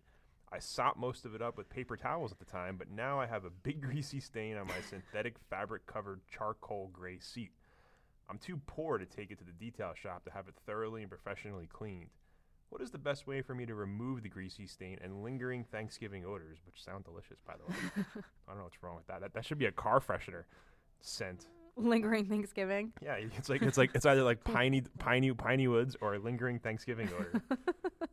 I 0.53 0.59
sopped 0.59 0.97
most 0.97 1.25
of 1.25 1.35
it 1.35 1.41
up 1.41 1.57
with 1.57 1.69
paper 1.69 1.95
towels 1.95 2.31
at 2.31 2.39
the 2.39 2.45
time, 2.45 2.75
but 2.77 2.89
now 2.89 3.19
I 3.19 3.25
have 3.25 3.45
a 3.45 3.49
big 3.49 3.81
greasy 3.87 4.21
stain 4.21 4.57
on 4.57 4.67
my 4.67 4.79
synthetic 4.89 5.35
fabric 5.49 5.85
covered 5.85 6.21
charcoal 6.27 6.89
gray 6.93 7.19
seat. 7.19 7.51
I'm 8.29 8.37
too 8.37 8.61
poor 8.65 8.97
to 8.97 9.05
take 9.05 9.31
it 9.31 9.39
to 9.39 9.43
the 9.43 9.51
detail 9.51 9.93
shop 9.93 10.23
to 10.23 10.31
have 10.31 10.47
it 10.47 10.55
thoroughly 10.65 11.01
and 11.01 11.11
professionally 11.11 11.67
cleaned. 11.67 12.11
What 12.71 12.81
is 12.81 12.89
the 12.89 12.97
best 12.97 13.27
way 13.27 13.41
for 13.41 13.53
me 13.53 13.65
to 13.65 13.75
remove 13.75 14.23
the 14.23 14.29
greasy 14.29 14.65
stain 14.65 14.97
and 15.03 15.21
lingering 15.21 15.65
Thanksgiving 15.65 16.25
odors, 16.25 16.59
which 16.65 16.81
sound 16.81 17.03
delicious, 17.03 17.41
by 17.45 17.55
the 17.57 17.69
way? 17.69 17.77
I 17.97 18.51
don't 18.51 18.59
know 18.59 18.63
what's 18.63 18.81
wrong 18.81 18.95
with 18.95 19.05
that. 19.07 19.19
That, 19.19 19.33
that 19.33 19.45
should 19.45 19.57
be 19.57 19.65
a 19.65 19.73
car 19.73 19.99
freshener 19.99 20.43
scent. 21.01 21.47
Lingering 21.75 22.27
Thanksgiving. 22.27 22.93
Yeah, 23.01 23.15
it's 23.15 23.49
like 23.49 23.61
it's 23.61 23.77
like 23.77 23.91
it's 23.93 24.05
either 24.05 24.23
like 24.23 24.41
piney 24.45 24.83
piney 24.99 25.33
piney 25.33 25.67
woods 25.67 25.97
or 25.99 26.17
lingering 26.17 26.59
Thanksgiving 26.59 27.09
odor. 27.13 27.41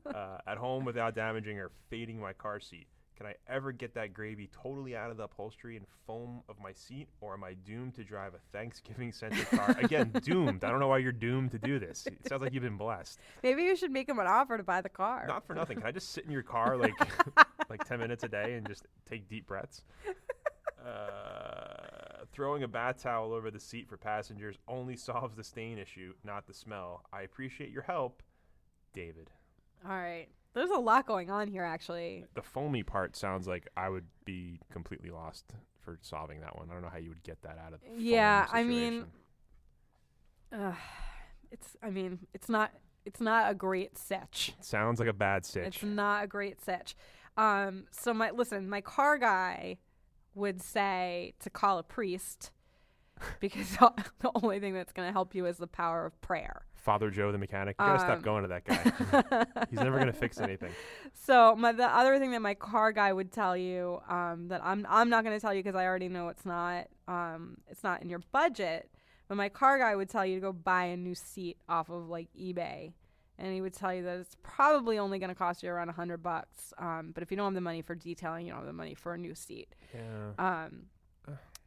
uh, 0.13 0.39
at 0.49 0.59
home 0.59 0.85
without 0.85 1.15
damaging 1.15 1.61
or 1.61 1.71
fading 1.89 2.21
my 2.21 2.33
car 2.33 2.59
seat. 2.59 2.89
Can 3.19 3.27
I 3.27 3.35
ever 3.49 3.73
get 3.73 3.95
that 3.95 4.15
gravy 4.15 4.49
totally 4.53 4.95
out 4.95 5.11
of 5.11 5.17
the 5.17 5.25
upholstery 5.25 5.77
and 5.77 5.85
foam 6.07 6.41
of 6.49 6.61
my 6.61 6.73
seat, 6.73 7.09
or 7.21 7.35
am 7.35 7.43
I 7.43 7.55
doomed 7.55 7.95
to 7.95 8.05
drive 8.05 8.35
a 8.35 8.39
Thanksgiving 8.57 9.11
centric 9.11 9.51
car? 9.51 9.77
Again, 9.83 10.13
doomed. 10.23 10.63
I 10.63 10.71
don't 10.71 10.79
know 10.79 10.87
why 10.87 10.99
you're 10.99 11.11
doomed 11.11 11.51
to 11.51 11.59
do 11.59 11.81
this. 11.81 12.07
It 12.07 12.29
sounds 12.29 12.43
like 12.43 12.53
you've 12.53 12.63
been 12.63 12.77
blessed. 12.77 13.19
Maybe 13.43 13.65
you 13.65 13.75
should 13.75 13.91
make 13.91 14.09
him 14.09 14.21
an 14.21 14.29
offer 14.29 14.57
to 14.57 14.63
buy 14.63 14.83
the 14.83 14.89
car. 14.89 15.25
Not 15.27 15.45
for 15.45 15.55
nothing. 15.55 15.79
Can 15.79 15.87
I 15.89 15.91
just 15.91 16.13
sit 16.13 16.27
in 16.27 16.31
your 16.31 16.45
car 16.45 16.77
like 16.79 16.95
like 17.69 17.83
ten 17.89 17.99
minutes 17.99 18.23
a 18.23 18.29
day 18.29 18.55
and 18.55 18.65
just 18.69 18.87
take 19.05 19.29
deep 19.29 19.47
breaths? 19.49 19.83
Uh, 20.87 22.25
throwing 22.33 22.63
a 22.63 22.69
bath 22.69 23.03
towel 23.03 23.35
over 23.35 23.51
the 23.51 23.59
seat 23.61 23.89
for 23.89 23.99
passengers 23.99 24.57
only 24.69 24.97
solves 24.97 25.35
the 25.35 25.45
stain 25.45 25.77
issue, 25.77 26.15
not 26.25 26.47
the 26.47 26.55
smell. 26.55 27.03
I 27.13 27.23
appreciate 27.23 27.71
your 27.71 27.83
help, 27.83 28.23
David. 28.95 29.29
All 29.85 29.91
right. 29.91 30.29
There's 30.55 30.71
a 30.71 30.79
lot 30.79 31.07
going 31.07 31.31
on 31.31 31.49
here, 31.49 31.63
actually. 31.63 32.25
The 32.35 32.43
foamy 32.43 32.83
part 32.83 33.17
sounds 33.17 33.47
like 33.47 33.69
I 33.77 33.89
would 33.89 34.07
be 34.25 34.61
completely 34.73 35.11
lost 35.11 35.53
for 35.81 35.99
solving 36.03 36.41
that 36.41 36.57
one. 36.59 36.69
I 36.71 36.73
don't 36.75 36.83
know 36.83 36.89
how 36.89 36.99
you 36.99 37.11
would 37.11 37.23
get 37.23 37.43
that 37.43 37.59
out 37.65 37.73
of. 37.75 37.81
The 37.81 38.03
Yeah, 38.03 38.47
foam 38.47 38.57
I 38.57 38.65
mean-. 38.65 39.05
Ugh, 40.53 40.75
it's. 41.51 41.77
I 41.83 41.91
mean, 41.91 42.21
it's 42.35 42.49
not. 42.49 42.73
It's 43.05 43.21
not 43.21 43.51
a 43.51 43.55
great 43.55 43.97
sitch. 43.97 44.53
sounds 44.61 44.99
like 44.99 45.09
a 45.09 45.13
bad 45.15 45.45
stitch. 45.47 45.77
It's 45.77 45.83
not 45.85 46.25
a 46.25 46.27
great 46.27 46.61
sitch. 46.65 46.97
Um. 47.37 47.85
So 47.91 48.13
my 48.15 48.31
listen, 48.31 48.69
my 48.69 48.81
car 48.81 49.19
guy 49.19 49.79
would 50.35 50.63
say 50.63 51.35
to 51.41 51.51
call 51.51 51.79
a 51.79 51.83
priest 51.83 52.51
because 53.41 53.77
the 54.21 54.31
only 54.43 54.61
thing 54.61 54.73
that's 54.75 54.93
going 54.93 55.09
to 55.09 55.13
help 55.13 55.35
you 55.35 55.47
is 55.47 55.59
the 55.59 55.67
power 55.67 56.07
of 56.07 56.21
prayer. 56.21 56.67
Father 56.79 57.11
Joe 57.11 57.31
the 57.33 57.39
mechanic. 57.39 57.77
You 57.79 57.85
gotta 57.87 57.93
Um, 58.03 58.07
stop 58.21 58.23
going 58.23 58.43
to 58.43 58.49
that 58.49 58.65
guy. 58.65 59.65
He's 59.71 59.81
never 59.81 59.99
gonna 59.99 60.13
fix 60.13 60.41
anything. 60.41 60.73
So 61.15 61.55
my 61.57 61.73
the 61.73 61.87
other 61.87 62.19
thing 62.19 62.31
that 62.31 62.41
my 62.43 62.55
car 62.55 62.93
guy 62.93 63.13
would 63.13 63.31
tell 63.33 63.57
you 63.57 64.01
um, 64.09 64.49
that 64.49 64.61
I'm 64.65 64.87
I'm 64.89 65.09
not 65.11 65.25
to 65.25 65.41
tell 65.41 65.53
you 65.53 65.63
because 65.63 65.75
I 65.77 65.85
already 65.85 66.09
know 66.09 66.29
it's 66.29 66.47
not 66.47 66.87
um, 67.07 67.59
it's 67.69 67.83
not 67.85 68.03
in 68.03 68.09
your 68.09 68.21
budget. 68.33 68.91
But 69.29 69.37
my 69.37 69.51
car 69.51 69.79
guy 69.79 69.95
would 69.95 70.09
tell 70.09 70.25
you 70.25 70.37
to 70.37 70.41
go 70.41 70.53
buy 70.55 70.85
a 70.85 70.97
new 70.97 71.15
seat 71.15 71.59
off 71.69 71.91
of 71.91 72.09
like 72.09 72.29
eBay, 72.35 72.95
and 73.39 73.53
he 73.53 73.61
would 73.61 73.75
tell 73.75 73.93
you 73.93 74.03
that 74.05 74.19
it's 74.21 74.37
probably 74.43 74.99
only 74.99 75.19
to 75.29 75.35
cost 75.35 75.63
you 75.63 75.69
around 75.71 75.91
a 75.91 75.93
hundred 75.93 76.23
bucks. 76.23 76.73
Um, 76.79 77.11
but 77.13 77.23
if 77.23 77.31
you 77.31 77.37
don't 77.37 77.45
have 77.47 77.55
the 77.55 77.61
money 77.61 77.83
for 77.83 77.95
detailing, 77.95 78.47
you 78.47 78.53
don't 78.53 78.61
have 78.61 78.67
the 78.67 78.73
money 78.73 78.95
for 78.95 79.13
a 79.13 79.19
new 79.19 79.35
seat. 79.35 79.75
Yeah. 79.95 80.31
Um, 80.39 80.87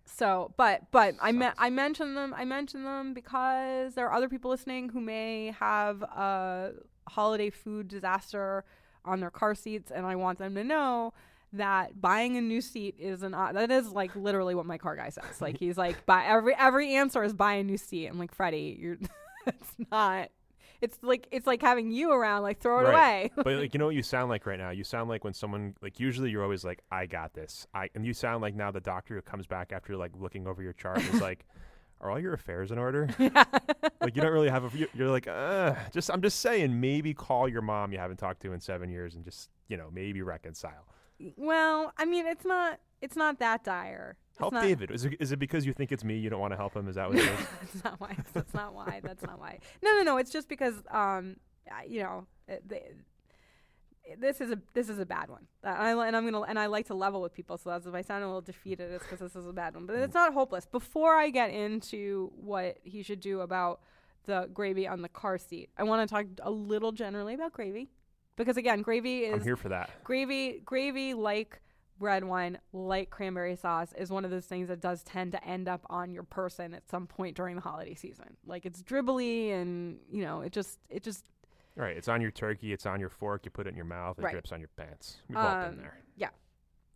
so, 0.06 0.54
but 0.58 0.84
but 0.92 1.16
I 1.22 1.32
me- 1.32 1.48
I 1.58 1.70
mention 1.70 2.16
them 2.16 2.34
I 2.36 2.46
mention 2.46 2.84
them 2.84 3.14
because 3.14 3.94
there 3.96 4.08
are 4.08 4.14
other 4.14 4.30
people 4.30 4.52
listening 4.52 4.90
who 4.90 5.00
may 5.02 5.52
have 5.60 6.02
a 6.02 6.72
holiday 7.08 7.50
food 7.50 7.88
disaster 7.88 8.64
on 9.06 9.20
their 9.20 9.32
car 9.32 9.56
seats, 9.56 9.92
and 9.92 10.06
I 10.06 10.16
want 10.16 10.38
them 10.40 10.56
to 10.56 10.64
know 10.64 11.14
that 11.54 12.00
buying 12.00 12.38
a 12.38 12.42
new 12.42 12.62
seat 12.62 12.96
is 12.98 13.24
an 13.24 13.34
o- 13.34 13.52
that 13.54 13.72
is 13.72 13.92
like 13.92 14.16
literally 14.16 14.56
what 14.56 14.66
my 14.66 14.78
car 14.78 14.96
guy 14.96 15.10
says. 15.10 15.42
Like 15.42 15.58
he's 15.58 15.78
like, 15.78 16.06
buy 16.06 16.24
every 16.26 16.56
every 16.58 16.96
answer 16.96 17.24
is 17.24 17.34
buy 17.34 17.54
a 17.54 17.64
new 17.64 17.78
seat. 17.78 18.08
I'm 18.08 18.20
like, 18.20 18.34
Freddy, 18.34 18.78
you're 18.80 18.98
it's 19.48 19.76
not. 19.92 20.30
It's 20.82 20.98
like 21.02 21.28
it's 21.32 21.46
like 21.48 21.62
having 21.62 21.92
you 21.92 22.12
around. 22.12 22.42
Like 22.44 22.60
throw 22.60 22.80
it 22.80 22.90
Right. 22.90 22.92
away. 22.92 23.32
but 23.36 23.46
like 23.46 23.74
you 23.76 23.78
know 23.80 23.86
what 23.86 23.96
you 23.96 24.04
sound 24.04 24.30
like 24.30 24.46
right 24.46 24.58
now. 24.60 24.72
You 24.72 24.84
sound 24.84 25.10
like 25.10 25.24
when 25.24 25.34
someone 25.34 25.76
like 25.82 26.00
usually 26.00 26.32
you're 26.32 26.44
always 26.44 26.64
like 26.66 26.82
I 26.92 27.06
got 27.06 27.34
this. 27.34 27.68
I 27.74 27.90
and 27.96 28.06
you 28.06 28.14
sound 28.14 28.42
like 28.42 28.56
now 28.56 28.72
the 28.72 28.82
doctor 28.82 29.16
who 29.16 29.22
comes 29.22 29.46
back 29.48 29.72
after 29.72 29.96
like 29.96 30.12
looking 30.18 30.48
over 30.48 30.62
your 30.64 30.74
chart 30.74 30.98
is 31.00 31.22
like, 31.22 31.46
are 32.02 32.10
all 32.10 32.20
your 32.20 32.34
affairs 32.34 32.72
in 32.72 32.80
order? 32.80 33.08
Yeah. 33.20 33.44
like 34.02 34.16
you 34.16 34.22
don't 34.24 34.34
really 34.34 34.50
have 34.50 34.74
a. 34.74 34.78
you- 34.78 34.90
You're 34.96 35.10
like, 35.12 35.28
uh, 35.28 35.76
just 35.94 36.10
I'm 36.10 36.22
just 36.24 36.40
saying 36.40 36.80
maybe 36.82 37.14
call 37.14 37.48
your 37.48 37.62
mom 37.62 37.92
you 37.92 38.00
haven't 38.00 38.18
talked 38.18 38.42
to 38.42 38.54
in 38.54 38.60
seven 38.60 38.90
years 38.90 39.14
and 39.16 39.24
just 39.24 39.50
you 39.68 39.78
know 39.78 39.90
maybe 39.94 40.22
reconcile. 40.24 40.86
well, 41.38 41.94
I 41.98 42.06
mean, 42.06 42.26
it's 42.26 42.46
not 42.46 42.80
it's 43.02 43.16
not 43.16 43.38
that 43.40 43.64
dire. 43.64 44.18
Help 44.42 44.54
not- 44.54 44.64
David. 44.64 44.92
Is 44.92 45.06
it, 45.06 45.14
is 45.20 45.32
it 45.32 45.40
because 45.40 45.66
you 45.66 45.74
think 45.74 45.92
it's 45.92 46.04
me? 46.04 46.18
You 46.18 46.30
don't 46.30 46.40
want 46.42 46.52
to 46.54 46.58
help 46.58 46.76
him? 46.76 46.88
Is 46.88 46.96
that 46.96 47.10
what 47.10 47.18
it 47.20 47.24
is? 47.24 47.30
That's 47.74 47.84
not 47.84 48.00
why. 48.00 48.18
That's 48.34 48.54
not 48.54 48.74
why. 48.74 49.00
That's 49.04 49.24
not 49.24 49.40
why. 49.40 49.60
No, 49.82 49.92
no, 49.94 50.04
no. 50.04 50.18
It's 50.18 50.32
just 50.32 50.48
because, 50.50 50.76
um, 50.92 51.38
I- 51.72 51.86
you 51.86 52.02
know, 52.04 52.28
it, 52.48 52.68
the, 52.68 52.82
this 54.18 54.42
is 54.42 54.52
a 54.52 54.60
this 54.74 54.90
is 54.90 55.00
a 55.00 55.06
bad 55.06 55.30
one. 55.30 55.48
Uh, 55.64 55.70
I, 55.70 56.08
and 56.08 56.16
I'm 56.16 56.26
gonna 56.26 56.42
and 56.42 56.60
I 56.60 56.66
like 56.66 56.88
to 56.88 56.94
level 56.96 57.22
with 57.22 57.34
people. 57.34 57.58
So 57.58 57.70
that's 57.70 57.86
if 57.86 57.94
I 57.94 58.02
sound 58.02 58.24
a 58.24 58.28
little 58.28 58.42
defeated, 58.42 58.92
it's 58.92 59.04
because 59.04 59.20
this 59.20 59.36
is 59.36 59.48
a 59.48 59.54
bad 59.54 59.76
one. 59.76 59.86
But 59.86 59.96
it's 59.98 60.14
not 60.14 60.34
hopeless. 60.34 60.66
Before 60.66 61.16
I 61.16 61.30
get 61.30 61.52
into 61.52 62.32
what 62.36 62.78
he 62.84 63.04
should 63.04 63.20
do 63.20 63.42
about 63.42 63.80
the 64.26 64.50
gravy 64.54 64.88
on 64.88 65.02
the 65.02 65.10
car 65.10 65.38
seat, 65.38 65.70
I 65.78 65.84
want 65.84 66.08
to 66.08 66.14
talk 66.14 66.26
a 66.42 66.52
little 66.52 66.92
generally 66.92 67.36
about 67.36 67.54
gravy, 67.54 67.90
because 68.36 68.58
again, 68.58 68.82
gravy 68.82 69.20
is 69.26 69.36
I'm 69.36 69.44
here 69.44 69.56
for 69.56 69.70
that. 69.70 69.90
gravy 70.04 70.62
gravy 70.66 71.14
like 71.14 71.62
red 72.02 72.24
wine 72.24 72.58
like 72.74 73.10
cranberry 73.10 73.56
sauce 73.56 73.94
is 73.98 74.10
one 74.10 74.26
of 74.26 74.32
those 74.32 74.46
things 74.46 74.68
that 74.68 74.82
does 74.82 75.04
tend 75.04 75.32
to 75.32 75.44
end 75.46 75.68
up 75.70 75.86
on 75.90 76.12
your 76.12 76.24
person 76.24 76.74
at 76.74 76.90
some 76.90 77.06
point 77.08 77.36
during 77.38 77.56
the 77.56 77.62
holiday 77.62 77.94
season 77.94 78.36
like 78.46 78.66
it's 78.66 78.82
dribbly 78.82 79.54
and 79.54 80.00
you 80.12 80.24
know 80.24 80.42
it 80.42 80.52
just 80.52 80.80
it 80.90 81.04
just 81.04 81.26
Right. 81.74 81.96
It's 81.96 82.10
on 82.10 82.20
your 82.20 82.32
turkey. 82.32 82.74
It's 82.74 82.86
on 82.86 83.00
your 83.00 83.08
fork. 83.08 83.46
You 83.46 83.50
put 83.52 83.66
it 83.66 83.70
in 83.70 83.78
your 83.78 83.86
mouth. 83.86 84.20
It 84.20 84.24
Right. 84.26 84.32
drips 84.34 84.52
on 84.52 84.60
your 84.60 84.68
pants. 84.76 85.22
We've 85.30 85.38
all 85.38 85.48
um, 85.48 85.70
been 85.70 85.78
there. 85.78 85.98
yeah 86.18 86.28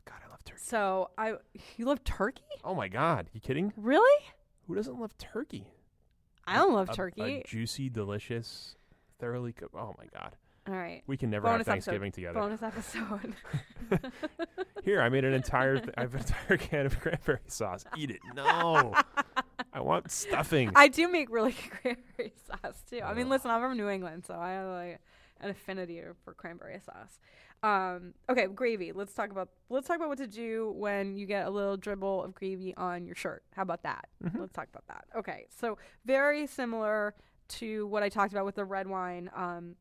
God, 0.04 0.18
I 0.28 0.30
love 0.30 0.44
turkey. 0.44 0.60
so 0.62 1.12
i 1.18 1.36
you 1.78 1.86
love 1.86 2.04
turkey 2.04 2.44
Oh 2.62 2.76
my 2.76 2.90
God. 2.90 3.30
You 3.32 3.40
kidding? 3.40 3.72
really 3.78 4.26
Who 4.68 4.76
doesn't 4.76 5.00
love 5.00 5.18
turkey? 5.18 5.66
i 6.46 6.56
don't 6.58 6.74
love 6.74 6.90
A- 6.90 6.94
turkey 6.94 7.22
A 7.22 7.44
juicy, 7.48 7.90
delicious, 7.90 8.76
thoroughly 9.18 9.54
cooked. 9.54 9.76
Oh 9.76 9.96
my 9.98 10.08
God. 10.14 10.36
All 10.68 10.74
right 10.76 11.04
We 11.08 11.18
can 11.18 11.30
never 11.30 11.48
bonus 11.48 11.68
have 11.68 11.76
episode 11.76 11.92
Thanksgiving 11.92 12.12
together. 12.12 12.40
bonus 12.40 12.62
episode 12.64 13.36
Here, 14.84 15.02
I 15.02 15.10
made 15.10 15.26
an 15.26 15.34
entire. 15.34 15.78
Th- 15.80 15.94
I 15.98 16.02
have 16.02 16.14
an 16.14 16.20
entire 16.22 16.58
can 16.58 16.86
of 16.86 17.00
cranberry 17.00 17.40
sauce. 17.48 17.86
Eat 17.98 18.12
it. 18.12 18.20
No, 18.36 18.94
I 19.74 19.80
want 19.82 20.12
stuffing. 20.12 20.72
i 20.76 20.88
do 20.88 21.08
make 21.08 21.30
really 21.30 21.52
good 21.54 21.72
cranberry 21.82 22.34
sauce 22.48 22.82
too 22.90 23.02
i 23.04 23.14
mean 23.14 23.30
listen 23.30 23.52
i'm 23.52 23.62
from 23.62 23.76
new 23.78 23.90
england 23.90 24.26
so 24.26 24.34
i 24.36 24.52
have 24.52 24.68
like 24.70 25.00
an 25.42 25.50
affinity 25.50 26.02
for 26.24 26.34
cranberry 26.34 26.80
sauce 26.80 27.20
Um, 27.64 28.14
okay, 28.30 28.48
gravy. 28.48 28.92
Let's 28.92 29.14
talk 29.14 29.32
about 29.32 29.50
let's 29.70 29.88
talk 29.88 29.98
about 29.98 30.10
what 30.10 30.18
to 30.20 30.28
do 30.28 30.72
when 30.76 31.16
you 31.18 31.26
get 31.26 31.48
a 31.48 31.50
little 31.50 31.78
dribble 31.78 32.24
of 32.24 32.34
gravy 32.36 32.76
on 32.76 33.06
your 33.06 33.16
shirt. 33.16 33.44
How 33.56 33.64
about 33.64 33.84
that? 33.84 34.06
Let's 34.38 34.54
talk 34.54 34.68
about 34.70 34.86
that. 34.88 35.06
Okay, 35.18 35.48
so 35.60 35.78
very 36.06 36.46
similar 36.48 37.16
to 37.60 37.88
what 37.88 38.04
I 38.04 38.10
talked 38.10 38.34
about 38.34 38.46
with 38.46 38.56
the 38.56 38.66
red 38.66 38.88
wine. 38.88 39.30
Um, 39.36 39.76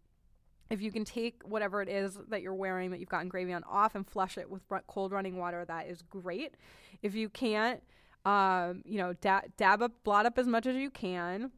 if 0.70 0.81
you 0.81 0.90
can 0.90 1.05
take 1.05 1.42
whatever 1.44 1.83
it 1.83 1.88
is 1.88 2.18
that 2.29 2.42
you're 2.42 2.55
wearing 2.55 2.90
that 2.90 3.00
you've 3.00 3.09
gotten 3.09 3.29
gravy 3.29 3.52
on 3.52 3.62
off 3.65 3.94
and 3.94 4.06
flush 4.06 4.38
it 4.38 4.50
with 4.50 4.62
cold 4.87 5.12
running 5.12 5.37
water, 5.37 5.65
that 5.65 5.87
is 5.87 6.02
great. 6.02 6.54
If 7.02 7.15
you 7.15 7.29
can't, 7.29 7.83
um, 8.25 8.83
you 8.85 8.98
know, 8.98 9.12
da- 9.15 9.42
dab 9.56 9.83
up, 9.83 9.92
blot 10.04 10.27
up 10.27 10.38
as 10.38 10.46
much 10.46 10.67
as 10.67 10.77
you 10.77 10.90
can 10.90 11.50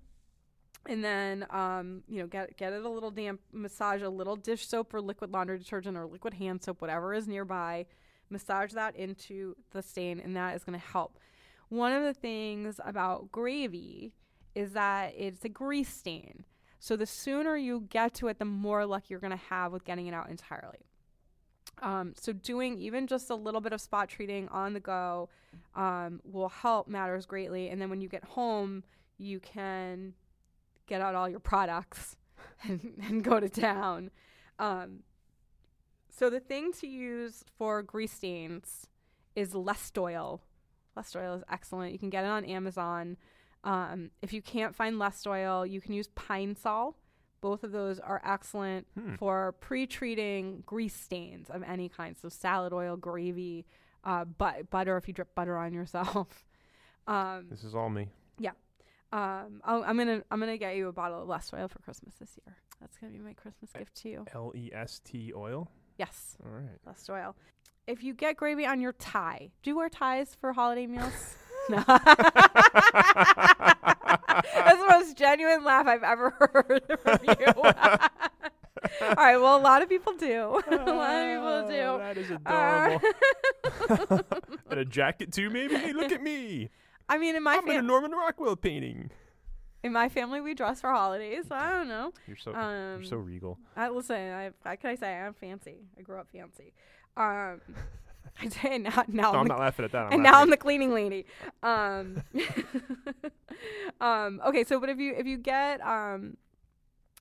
and 0.89 1.03
then 1.03 1.47
um, 1.51 2.03
you 2.09 2.21
know 2.21 2.27
get 2.27 2.57
get 2.57 2.73
it 2.73 2.85
a 2.85 2.89
little 2.89 3.11
damp 3.11 3.41
massage 3.53 4.03
a 4.03 4.09
little 4.09 4.37
dish 4.37 4.67
soap 4.67 4.95
or 4.95 5.01
liquid 5.01 5.33
laundry 5.33 5.59
detergent 5.59 5.97
or 5.97 6.07
liquid 6.07 6.35
hand 6.35 6.63
soap 6.63 6.81
whatever 6.81 7.13
is 7.15 7.27
nearby 7.27 7.87
massage 8.31 8.73
that 8.73 8.97
into 8.97 9.55
the 9.73 9.83
stain 9.83 10.21
and 10.21 10.37
that 10.37 10.55
is 10.55 10.65
going 10.65 10.79
to 10.79 10.87
help 10.87 11.19
one 11.69 11.93
of 11.93 12.03
the 12.03 12.15
things 12.15 12.81
about 12.85 13.31
gravy 13.33 14.13
is 14.55 14.73
that 14.73 15.13
it's 15.17 15.45
a 15.45 15.49
grease 15.49 15.93
stain 15.93 16.45
so 16.79 16.97
the 16.97 17.07
sooner 17.07 17.57
you 17.57 17.87
get 17.89 18.15
to 18.15 18.29
it 18.29 18.39
the 18.39 18.45
more 18.45 18.87
luck 18.87 19.05
you're 19.09 19.21
going 19.21 19.31
to 19.31 19.45
have 19.49 19.73
with 19.73 19.85
getting 19.85 20.07
it 20.07 20.15
out 20.15 20.29
entirely 20.29 20.87
um, 21.83 22.15
so 22.17 22.33
doing 22.33 22.79
even 22.79 23.07
just 23.07 23.29
a 23.29 23.35
little 23.35 23.61
bit 23.61 23.73
of 23.73 23.81
spot 23.81 24.09
treating 24.09 24.49
on 24.49 24.73
the 24.73 24.81
go 24.81 25.29
um, 25.75 26.21
will 26.25 26.49
help 26.49 26.89
matters 26.89 27.27
greatly 27.27 27.69
and 27.69 27.81
then 27.81 27.91
when 27.91 28.01
you 28.01 28.09
get 28.09 28.25
home 28.25 28.83
you 29.19 29.41
can 29.41 30.15
get 30.87 31.01
out 31.01 31.15
all 31.15 31.29
your 31.29 31.41
products 31.41 32.17
and, 32.63 32.95
and 33.03 33.25
go 33.25 33.41
to 33.41 33.49
town. 33.49 34.11
Um, 34.59 35.01
so 36.09 36.31
the 36.31 36.41
thing 36.41 36.73
to 36.81 36.87
use 36.87 37.45
for 37.59 37.83
grease 37.83 38.13
stains 38.13 38.87
is 39.35 39.53
Lestoil. 39.53 40.41
Lest 40.95 41.15
Oil 41.15 41.35
is 41.35 41.43
excellent. 41.51 41.93
You 41.93 41.99
can 41.99 42.09
get 42.09 42.25
it 42.25 42.29
on 42.29 42.45
Amazon. 42.47 43.19
Um, 43.67 44.11
if 44.23 44.33
you 44.33 44.41
can't 44.41 44.75
find 44.75 44.97
Lestoil, 44.97 45.69
you 45.69 45.81
can 45.81 45.93
use 45.93 46.09
Pine 46.15 46.55
Sol. 46.57 46.97
Both 47.41 47.65
of 47.65 47.73
those 47.73 47.99
are 48.01 48.23
excellent 48.25 48.87
Hmm. 48.99 49.17
for 49.17 49.53
pre-treating 49.61 50.63
grease 50.65 50.95
stains 50.95 51.51
of 51.51 51.63
any 51.65 51.89
kind. 51.89 52.17
So 52.17 52.29
salad 52.29 52.73
oil, 52.73 52.97
gravy, 52.97 53.67
uh, 54.05 54.25
but 54.25 54.71
butter 54.71 54.97
if 54.97 55.07
you 55.09 55.15
drip 55.15 55.35
butter 55.35 55.57
on 55.59 55.73
yourself. 55.75 56.45
Um, 57.09 57.47
This 57.51 57.63
is 57.63 57.73
all 57.75 57.89
me. 57.89 58.09
Yeah, 58.37 58.51
um, 59.13 59.61
I'll, 59.65 59.85
I'm 59.85 59.97
gonna 59.97 60.23
I'm 60.29 60.41
gonna 60.41 60.57
get 60.59 60.75
you 60.75 60.89
a 60.89 60.93
bottle 60.93 61.23
of 61.23 61.29
Lestoil 61.29 61.69
for 61.71 61.79
Christmas 61.79 62.15
this 62.17 62.37
year. 62.45 62.57
That's 62.81 62.97
gonna 62.99 63.13
be 63.13 63.21
my 63.21 63.33
Christmas 63.35 63.71
I- 63.77 63.79
gift 63.79 63.95
to 63.99 64.09
you. 64.09 64.25
L 64.35 64.51
E 64.57 64.71
S 64.75 65.01
T 65.05 65.33
oil. 65.33 65.71
Yes, 65.99 66.37
All 66.45 66.51
right. 66.51 66.79
Lestoil. 66.85 67.35
If 67.87 68.03
you 68.03 68.13
get 68.13 68.37
gravy 68.37 68.67
on 68.67 68.81
your 68.81 68.93
tie, 68.95 69.53
do 69.63 69.71
you 69.71 69.77
wear 69.77 69.89
ties 69.89 70.35
for 70.35 70.53
holiday 70.53 70.89
meals? 70.89 71.37
no. 71.71 71.83
That's 71.87 72.05
the 74.81 74.87
most 74.91 75.17
genuine 75.17 75.65
laugh 75.65 75.87
I've 75.87 76.03
ever 76.03 76.31
heard 76.39 76.83
from 77.03 77.19
you. 77.27 77.47
All 77.57 79.15
right. 79.17 79.37
Well, 79.37 79.57
a 79.57 79.63
lot 79.63 79.83
of 79.83 79.89
people 79.89 80.13
do. 80.15 80.61
a 80.71 80.93
lot 80.93 81.15
of 81.15 81.29
people 81.29 81.69
do. 81.69 81.81
Oh, 81.83 81.99
That 81.99 82.17
is 82.19 82.31
Uh, 82.31 82.99
adorable. 83.99 84.25
and 84.71 84.81
a 84.81 84.85
jacket 84.85 85.33
too, 85.33 85.51
maybe. 85.51 85.77
Hey, 85.77 85.93
look 85.93 86.13
at 86.13 86.23
me. 86.23 86.71
I 87.09 87.19
mean, 87.19 87.35
in 87.37 87.43
my 87.43 87.57
I'm 87.57 87.69
in 87.69 87.77
a 87.77 87.83
Norman 87.83 88.13
Rockwell 88.13 88.57
painting. 88.57 89.11
in 89.83 89.93
my 89.93 90.09
family, 90.09 90.41
we 90.41 90.55
dress 90.55 90.81
for 90.81 90.91
holidays. 90.91 91.45
I 91.51 91.71
don't 91.71 91.89
know. 91.89 92.13
You're 92.27 92.37
so 92.37 92.55
Um, 92.55 93.01
you're 93.01 93.05
so 93.05 93.17
regal. 93.17 93.59
I 93.77 93.89
listen. 93.91 94.17
I, 94.17 94.51
I 94.65 94.77
can 94.77 94.91
I 94.91 94.95
say 94.97 95.15
I'm 95.15 95.35
fancy. 95.35 95.77
I 95.99 96.03
grew 96.03 96.19
up 96.19 96.29
fancy. 96.33 96.73
Um, 97.17 97.61
I 98.43 98.49
say 98.49 98.79
now. 98.79 99.05
Now 99.09 99.23
No, 99.23 99.29
I'm 99.31 99.37
I'm 99.37 99.43
the- 99.45 99.49
not 99.49 99.61
laughing 99.61 99.85
at 99.87 99.93
that. 99.93 100.07
I'm 100.07 100.13
and 100.13 100.23
now 100.23 100.41
I'm 100.41 100.51
the 100.51 100.57
cleaning 100.57 100.93
lady. 100.93 101.27
Um, 101.63 102.23
um, 104.01 104.41
okay, 104.47 104.65
so 104.65 104.79
but 104.81 104.89
if 104.89 104.99
you 104.99 105.15
if 105.17 105.27
you 105.27 105.39
get 105.39 105.81
um, 105.81 106.37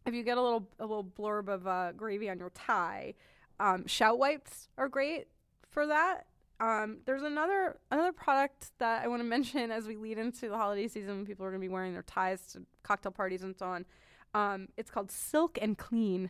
if 0.06 0.14
you 0.14 0.24
get 0.24 0.38
a 0.38 0.42
little 0.42 0.68
a 0.80 0.86
little 0.86 1.04
blurb 1.04 1.48
of 1.48 1.68
uh, 1.68 1.92
gravy 1.94 2.30
on 2.30 2.40
your 2.40 2.50
tie, 2.52 3.14
um, 3.60 3.86
shout 3.88 4.20
wipes 4.20 4.68
are 4.78 4.90
great 4.90 5.28
for 5.70 5.88
that. 5.88 6.26
Um, 6.60 7.00
there's 7.06 7.24
another 7.24 7.78
another 7.92 8.12
product 8.14 8.72
that 8.80 9.04
I 9.04 9.08
want 9.08 9.22
to 9.22 9.24
mention 9.28 9.72
as 9.72 9.88
we 9.88 9.96
lead 9.96 10.18
into 10.18 10.50
the 10.50 10.58
holiday 10.58 10.88
season 10.88 11.16
when 11.18 11.26
people 11.26 11.46
are 11.46 11.50
going 11.50 11.62
to 11.62 11.68
be 11.68 11.72
wearing 11.74 11.94
their 11.94 12.04
ties 12.04 12.42
to 12.54 12.62
cocktail 12.84 13.12
parties 13.12 13.44
and 13.44 13.56
so 13.58 13.66
on. 13.68 13.86
Um, 14.34 14.68
it's 14.76 14.92
called 14.92 15.12
Silk 15.12 15.58
and 15.62 15.78
Clean. 15.78 16.30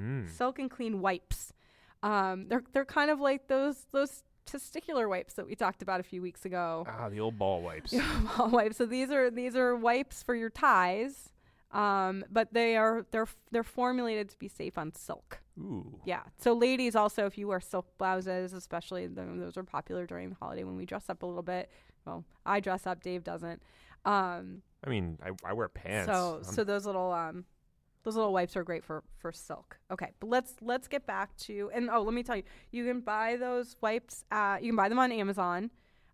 Mm. 0.00 0.28
Silk 0.28 0.58
and 0.58 0.70
Clean 0.70 1.00
wipes. 1.00 1.52
Um, 2.04 2.46
they're 2.48 2.62
they're 2.72 2.84
kind 2.84 3.10
of 3.10 3.18
like 3.18 3.48
those 3.48 3.86
those 3.92 4.22
testicular 4.46 5.08
wipes 5.08 5.34
that 5.34 5.46
we 5.46 5.54
talked 5.54 5.80
about 5.82 6.00
a 6.00 6.02
few 6.02 6.20
weeks 6.20 6.44
ago. 6.44 6.84
Ah, 6.86 7.08
the 7.08 7.18
old 7.18 7.38
ball 7.38 7.62
wipes. 7.62 7.94
Ball 8.36 8.50
wipes. 8.50 8.76
So 8.76 8.84
these 8.86 9.10
are 9.10 9.30
these 9.30 9.56
are 9.56 9.74
wipes 9.74 10.22
for 10.22 10.34
your 10.34 10.50
ties, 10.50 11.30
um, 11.72 12.24
but 12.30 12.52
they 12.52 12.76
are 12.76 13.06
they're 13.10 13.28
they're 13.52 13.62
formulated 13.64 14.28
to 14.28 14.38
be 14.38 14.48
safe 14.48 14.76
on 14.76 14.92
silk. 14.92 15.40
Ooh. 15.58 15.98
Yeah. 16.04 16.22
So 16.38 16.52
ladies 16.52 16.94
also, 16.94 17.24
if 17.26 17.38
you 17.38 17.48
wear 17.48 17.60
silk 17.60 17.86
blouses, 17.96 18.52
especially 18.52 19.06
those 19.06 19.56
are 19.56 19.62
popular 19.64 20.04
during 20.06 20.28
the 20.28 20.36
holiday 20.36 20.64
when 20.64 20.76
we 20.76 20.84
dress 20.84 21.08
up 21.08 21.22
a 21.22 21.26
little 21.26 21.42
bit. 21.42 21.70
Well, 22.04 22.24
I 22.44 22.60
dress 22.60 22.86
up. 22.86 23.02
Dave 23.02 23.24
doesn't. 23.24 23.62
Um, 24.04 24.60
I 24.86 24.90
mean, 24.90 25.16
I, 25.24 25.30
I 25.42 25.54
wear 25.54 25.70
pants. 25.70 26.12
so 26.12 26.34
I'm- 26.34 26.44
so 26.44 26.64
those 26.64 26.84
little 26.84 27.10
um 27.12 27.46
those 28.04 28.16
little 28.16 28.32
wipes 28.32 28.56
are 28.56 28.62
great 28.62 28.84
for 28.84 29.02
for 29.18 29.32
silk. 29.32 29.78
Okay, 29.90 30.12
but 30.20 30.28
let's 30.28 30.54
let's 30.60 30.86
get 30.88 31.06
back 31.06 31.36
to 31.38 31.70
and 31.74 31.90
oh 31.90 32.02
let 32.02 32.14
me 32.14 32.22
tell 32.22 32.36
you, 32.36 32.42
you 32.70 32.84
can 32.84 33.00
buy 33.00 33.36
those 33.36 33.76
wipes 33.80 34.24
at 34.30 34.62
you 34.62 34.68
can 34.68 34.76
buy 34.76 34.88
them 34.88 34.98
on 34.98 35.10
Amazon. 35.10 35.70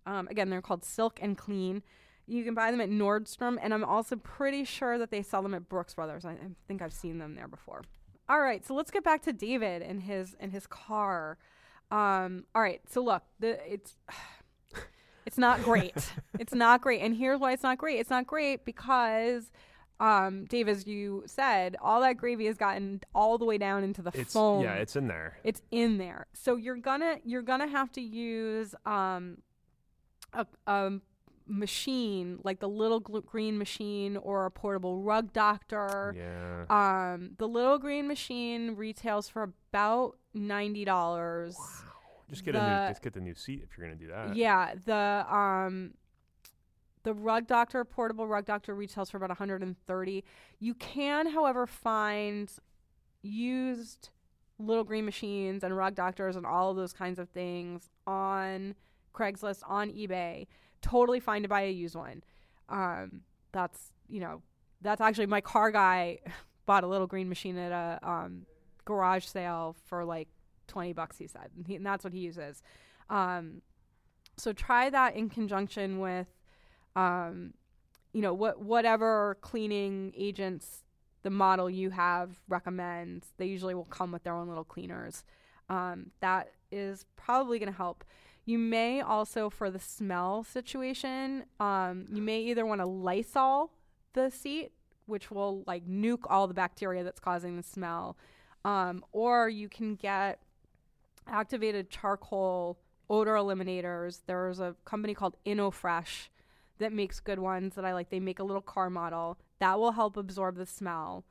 Um, 0.06 0.28
again, 0.28 0.48
they're 0.48 0.62
called 0.62 0.84
Silk 0.84 1.18
and 1.20 1.36
Clean. 1.36 1.82
You 2.26 2.44
can 2.44 2.54
buy 2.54 2.70
them 2.70 2.80
at 2.80 2.88
Nordstrom, 2.88 3.58
and 3.60 3.74
I'm 3.74 3.84
also 3.84 4.16
pretty 4.16 4.64
sure 4.64 4.98
that 4.98 5.10
they 5.10 5.20
sell 5.20 5.42
them 5.42 5.52
at 5.52 5.68
Brooks 5.68 5.94
Brothers. 5.94 6.24
I, 6.24 6.30
I 6.30 6.50
think 6.68 6.80
I've 6.80 6.92
seen 6.92 7.18
them 7.18 7.34
there 7.34 7.48
before. 7.48 7.82
All 8.28 8.40
right, 8.40 8.64
so 8.64 8.74
let's 8.74 8.92
get 8.92 9.02
back 9.02 9.22
to 9.22 9.32
David 9.32 9.82
and 9.82 10.00
his 10.00 10.36
and 10.38 10.52
his 10.52 10.66
car. 10.68 11.38
Um, 11.90 12.44
all 12.54 12.62
right, 12.62 12.80
so 12.88 13.02
look, 13.02 13.24
the 13.40 13.58
it's 13.70 13.96
it's 15.26 15.38
not 15.38 15.62
great. 15.64 16.12
it's 16.38 16.54
not 16.54 16.80
great, 16.80 17.00
and 17.00 17.16
here's 17.16 17.40
why 17.40 17.52
it's 17.52 17.64
not 17.64 17.78
great. 17.78 17.98
It's 17.98 18.10
not 18.10 18.28
great 18.28 18.64
because 18.64 19.50
um, 20.00 20.46
Dave, 20.46 20.66
as 20.66 20.86
you 20.86 21.22
said, 21.26 21.76
all 21.80 22.00
that 22.00 22.16
gravy 22.16 22.46
has 22.46 22.56
gotten 22.56 23.02
all 23.14 23.36
the 23.36 23.44
way 23.44 23.58
down 23.58 23.84
into 23.84 24.00
the 24.00 24.10
it's 24.14 24.32
foam. 24.32 24.64
yeah, 24.64 24.74
it's 24.74 24.96
in 24.96 25.06
there. 25.06 25.36
it's 25.44 25.60
in 25.70 25.98
there. 25.98 26.26
So 26.32 26.56
you're 26.56 26.76
gonna 26.76 27.18
you're 27.22 27.42
gonna 27.42 27.68
have 27.68 27.92
to 27.92 28.00
use 28.00 28.74
um, 28.86 29.38
a, 30.32 30.46
a 30.66 30.92
machine 31.46 32.38
like 32.44 32.60
the 32.60 32.68
little 32.68 33.00
green 33.00 33.58
machine 33.58 34.16
or 34.16 34.46
a 34.46 34.50
portable 34.50 35.02
rug 35.02 35.34
doctor. 35.34 36.14
Yeah. 36.16 36.64
Um, 37.12 37.32
the 37.36 37.46
little 37.46 37.78
green 37.78 38.08
machine 38.08 38.76
retails 38.76 39.28
for 39.28 39.42
about 39.42 40.16
ninety 40.32 40.86
dollars. 40.86 41.56
Wow. 41.58 41.66
just 42.30 42.44
get 42.44 42.54
a 42.54 42.58
new 42.58 42.88
just 42.88 43.02
get 43.02 43.12
the 43.12 43.20
new 43.20 43.34
seat 43.34 43.62
if 43.62 43.76
you're 43.76 43.86
gonna 43.86 43.98
do 43.98 44.08
that. 44.08 44.34
Yeah, 44.34 44.74
the 44.86 45.26
um 45.30 45.92
the 47.02 47.14
rug 47.14 47.46
doctor 47.46 47.84
portable 47.84 48.26
rug 48.26 48.44
doctor 48.44 48.74
retails 48.74 49.10
for 49.10 49.16
about 49.16 49.30
130. 49.30 50.24
You 50.58 50.74
can 50.74 51.26
however 51.28 51.66
find 51.66 52.50
used 53.22 54.10
little 54.58 54.84
green 54.84 55.04
machines 55.04 55.64
and 55.64 55.76
rug 55.76 55.94
doctors 55.94 56.36
and 56.36 56.44
all 56.44 56.70
of 56.70 56.76
those 56.76 56.92
kinds 56.92 57.18
of 57.18 57.28
things 57.30 57.88
on 58.06 58.74
Craigslist 59.14 59.62
on 59.66 59.90
eBay. 59.90 60.46
Totally 60.82 61.20
fine 61.20 61.42
to 61.42 61.48
buy 61.48 61.62
a 61.62 61.70
used 61.70 61.94
one. 61.94 62.22
Um 62.68 63.22
that's, 63.52 63.92
you 64.08 64.20
know, 64.20 64.42
that's 64.80 65.00
actually 65.00 65.26
my 65.26 65.40
car 65.40 65.70
guy 65.70 66.18
bought 66.66 66.84
a 66.84 66.86
little 66.86 67.06
green 67.06 67.28
machine 67.28 67.56
at 67.56 67.72
a 67.72 67.98
um 68.08 68.46
garage 68.84 69.24
sale 69.24 69.76
for 69.86 70.04
like 70.04 70.28
20 70.66 70.92
bucks 70.92 71.18
he 71.18 71.26
said 71.26 71.48
and, 71.56 71.66
he, 71.66 71.76
and 71.76 71.84
that's 71.84 72.02
what 72.04 72.12
he 72.12 72.20
uses 72.20 72.62
um, 73.10 73.62
so 74.36 74.52
try 74.52 74.88
that 74.88 75.16
in 75.16 75.28
conjunction 75.28 75.98
with, 75.98 76.28
um, 76.96 77.54
you 78.12 78.20
know, 78.20 78.34
what 78.34 78.60
whatever 78.60 79.36
cleaning 79.40 80.12
agents 80.16 80.82
the 81.22 81.30
model 81.30 81.68
you 81.68 81.90
have 81.90 82.40
recommends. 82.48 83.32
They 83.36 83.46
usually 83.46 83.74
will 83.74 83.84
come 83.84 84.12
with 84.12 84.22
their 84.22 84.34
own 84.34 84.48
little 84.48 84.64
cleaners. 84.64 85.24
Um, 85.68 86.10
that 86.20 86.52
is 86.72 87.04
probably 87.16 87.58
going 87.58 87.70
to 87.70 87.76
help. 87.76 88.04
You 88.44 88.58
may 88.58 89.00
also, 89.00 89.50
for 89.50 89.70
the 89.70 89.78
smell 89.78 90.42
situation, 90.44 91.44
um, 91.60 92.06
you 92.10 92.22
may 92.22 92.40
either 92.40 92.64
want 92.66 92.80
to 92.80 92.86
Lysol 92.86 93.70
the 94.14 94.30
seat, 94.30 94.72
which 95.06 95.30
will 95.30 95.62
like 95.66 95.86
nuke 95.86 96.24
all 96.28 96.46
the 96.46 96.54
bacteria 96.54 97.04
that's 97.04 97.20
causing 97.20 97.56
the 97.56 97.62
smell, 97.62 98.16
um, 98.64 99.04
or 99.12 99.48
you 99.48 99.68
can 99.68 99.94
get 99.94 100.40
activated 101.28 101.90
charcoal 101.90 102.78
odor 103.08 103.34
eliminators. 103.34 104.20
There's 104.26 104.58
a 104.58 104.74
company 104.84 105.14
called 105.14 105.36
InnoFresh 105.46 106.28
that 106.80 106.92
makes 106.92 107.20
good 107.20 107.38
ones 107.38 107.74
that 107.76 107.84
I 107.84 107.94
like. 107.94 108.10
They 108.10 108.20
make 108.20 108.38
a 108.38 108.44
little 108.44 108.62
car 108.62 108.90
model 108.90 109.38
that 109.60 109.78
will 109.78 109.92
help 109.92 110.16
absorb 110.16 110.56
the 110.56 110.66
smell. 110.66 111.24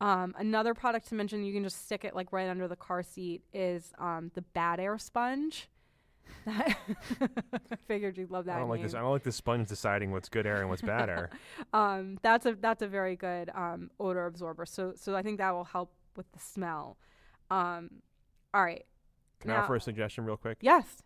Um, 0.00 0.34
another 0.38 0.74
product 0.74 1.08
to 1.08 1.14
mention, 1.14 1.44
you 1.44 1.52
can 1.52 1.62
just 1.62 1.84
stick 1.84 2.04
it 2.04 2.14
like 2.14 2.32
right 2.32 2.48
under 2.48 2.66
the 2.66 2.76
car 2.76 3.02
seat, 3.02 3.42
is 3.52 3.92
um, 3.98 4.30
the 4.34 4.42
Bad 4.42 4.80
Air 4.80 4.98
Sponge. 4.98 5.68
I 6.46 6.74
figured 7.86 8.16
you'd 8.18 8.30
love 8.30 8.46
that. 8.46 8.56
I 8.56 8.58
don't 8.58 8.68
like 8.68 8.82
this. 8.82 8.94
I 8.94 9.00
don't 9.00 9.12
like 9.12 9.22
the 9.22 9.32
sponge 9.32 9.68
deciding 9.68 10.10
what's 10.10 10.28
good 10.28 10.46
air 10.46 10.60
and 10.60 10.68
what's 10.68 10.82
bad 10.82 11.08
air. 11.08 11.30
um, 11.72 12.18
that's 12.22 12.46
a 12.46 12.54
that's 12.54 12.82
a 12.82 12.86
very 12.86 13.16
good 13.16 13.50
um, 13.54 13.90
odor 14.00 14.26
absorber. 14.26 14.66
So 14.66 14.92
so 14.96 15.14
I 15.14 15.22
think 15.22 15.38
that 15.38 15.52
will 15.52 15.64
help 15.64 15.92
with 16.16 16.30
the 16.32 16.38
smell. 16.38 16.96
Um, 17.50 17.90
all 18.52 18.62
right. 18.62 18.84
Can 19.40 19.50
I 19.50 19.54
Now- 19.54 19.62
offer 19.64 19.76
a 19.76 19.80
suggestion 19.80 20.24
real 20.24 20.36
quick? 20.36 20.58
Yes. 20.60 21.02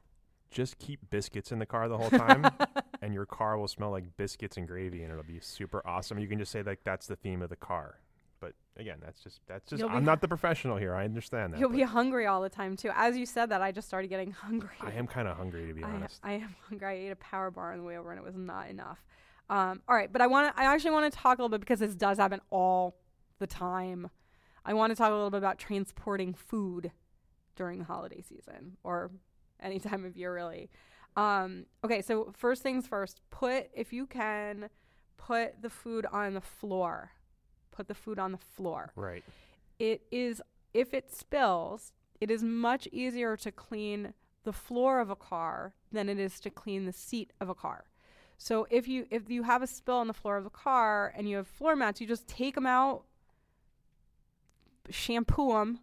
Just 0.51 0.79
keep 0.79 1.11
biscuits 1.11 1.53
in 1.53 1.59
the 1.59 1.67
car 1.67 1.89
the 1.89 1.99
whole 1.99 2.09
time, 2.09 2.47
and 3.03 3.15
your 3.15 3.27
car 3.27 3.59
will 3.59 3.69
smell 3.69 3.91
like 3.91 4.17
biscuits 4.17 4.57
and 4.57 4.67
gravy, 4.67 5.03
and 5.03 5.13
it'll 5.13 5.25
be 5.25 5.41
super 5.41 5.87
awesome. 5.87 6.19
You 6.19 6.27
can 6.29 6.39
just 6.39 6.53
say 6.53 6.63
like 6.63 6.81
that's 6.85 7.07
the 7.07 7.17
theme 7.17 7.43
of 7.43 7.51
the 7.51 7.57
car. 7.57 8.01
But 8.41 8.55
again, 8.77 8.99
that's 9.05 9.21
just 9.23 9.41
that's 9.47 9.69
just. 9.69 9.81
You'll 9.81 9.91
I'm 9.91 10.05
not 10.05 10.21
the 10.21 10.29
professional 10.29 10.77
here. 10.77 10.95
I 10.95 11.05
understand 11.05 11.53
that. 11.53 11.61
You'll 11.61 11.71
be 11.71 11.83
hungry 11.83 12.27
all 12.27 12.41
the 12.41 12.49
time 12.49 12.77
too. 12.77 12.91
As 12.95 13.17
you 13.17 13.27
said 13.27 13.51
that, 13.51 13.63
I 13.63 13.73
just 13.73 13.89
started 13.89 14.09
getting 14.09 14.31
hungry. 14.43 14.71
I 14.81 14.93
am 14.93 15.07
kind 15.07 15.29
of 15.29 15.37
hungry 15.37 15.67
to 15.67 15.75
be 15.75 15.83
I, 15.83 15.91
honest. 15.91 16.21
I 16.23 16.33
am 16.35 16.55
hungry. 16.69 16.87
I 16.87 16.93
ate 17.07 17.11
a 17.11 17.17
power 17.17 17.51
bar 17.51 17.73
on 17.73 17.79
the 17.79 17.85
way 17.85 17.97
over, 17.97 18.11
and 18.11 18.19
it 18.19 18.25
was 18.25 18.37
not 18.37 18.69
enough. 18.69 18.99
Um, 19.51 19.83
all 19.89 19.97
right, 19.97 20.13
but 20.13 20.21
I 20.21 20.27
want 20.27 20.55
to. 20.55 20.61
I 20.61 20.65
actually 20.65 20.93
want 20.93 21.13
to 21.13 21.19
talk 21.19 21.39
a 21.39 21.43
little 21.43 21.51
bit 21.51 21.61
because 21.61 21.81
this 21.81 21.95
does 21.95 22.19
happen 22.19 22.41
all 22.51 22.97
the 23.39 23.47
time. 23.47 24.11
I 24.65 24.75
want 24.75 24.91
to 24.91 24.97
talk 24.97 25.11
a 25.11 25.15
little 25.15 25.31
bit 25.31 25.39
about 25.39 25.59
transporting 25.59 26.35
food 26.35 26.93
during 27.57 27.79
the 27.79 27.85
holiday 27.87 28.21
season 28.21 28.77
or 28.85 29.11
any 29.61 29.81
time 29.81 30.05
of 30.05 30.17
year, 30.17 30.33
really. 30.33 30.71
Um, 31.19 31.67
okay, 31.85 32.01
so 32.01 32.33
first 32.37 32.63
things 32.63 32.87
first, 32.87 33.21
put 33.31 33.71
if 33.75 33.93
you 33.93 34.07
can 34.07 34.71
put 35.17 35.61
the 35.63 35.69
food 35.69 36.07
on 36.07 36.35
the 36.35 36.41
floor. 36.41 37.11
Put 37.73 37.89
the 37.89 37.95
food 37.95 38.21
on 38.21 38.31
the 38.31 38.39
floor. 38.39 38.93
Right. 38.95 39.25
It 39.81 40.03
is 40.13 40.41
if 40.73 40.95
it 40.95 41.13
spills, 41.13 41.93
it 42.21 42.31
is 42.31 42.45
much 42.45 42.87
easier 42.93 43.37
to 43.37 43.51
clean 43.51 44.15
the 44.45 44.53
floor 44.53 45.01
of 45.01 45.11
a 45.11 45.17
car 45.17 45.75
than 45.91 46.09
it 46.09 46.21
is 46.21 46.39
to 46.41 46.51
clean 46.51 46.87
the 46.87 46.93
seat 46.93 47.33
of 47.41 47.49
a 47.49 47.55
car. 47.55 47.87
So 48.37 48.69
if 48.71 48.87
you 48.87 49.07
if 49.11 49.29
you 49.29 49.43
have 49.43 49.61
a 49.61 49.67
spill 49.67 49.97
on 49.97 50.07
the 50.07 50.15
floor 50.15 50.37
of 50.37 50.45
the 50.45 50.51
car 50.51 51.13
and 51.17 51.29
you 51.29 51.39
have 51.39 51.49
floor 51.49 51.75
mats, 51.75 52.01
you 52.01 52.07
just 52.07 52.29
take 52.29 52.55
them 52.55 52.67
out, 52.67 53.03
shampoo 54.89 55.49
them 55.49 55.81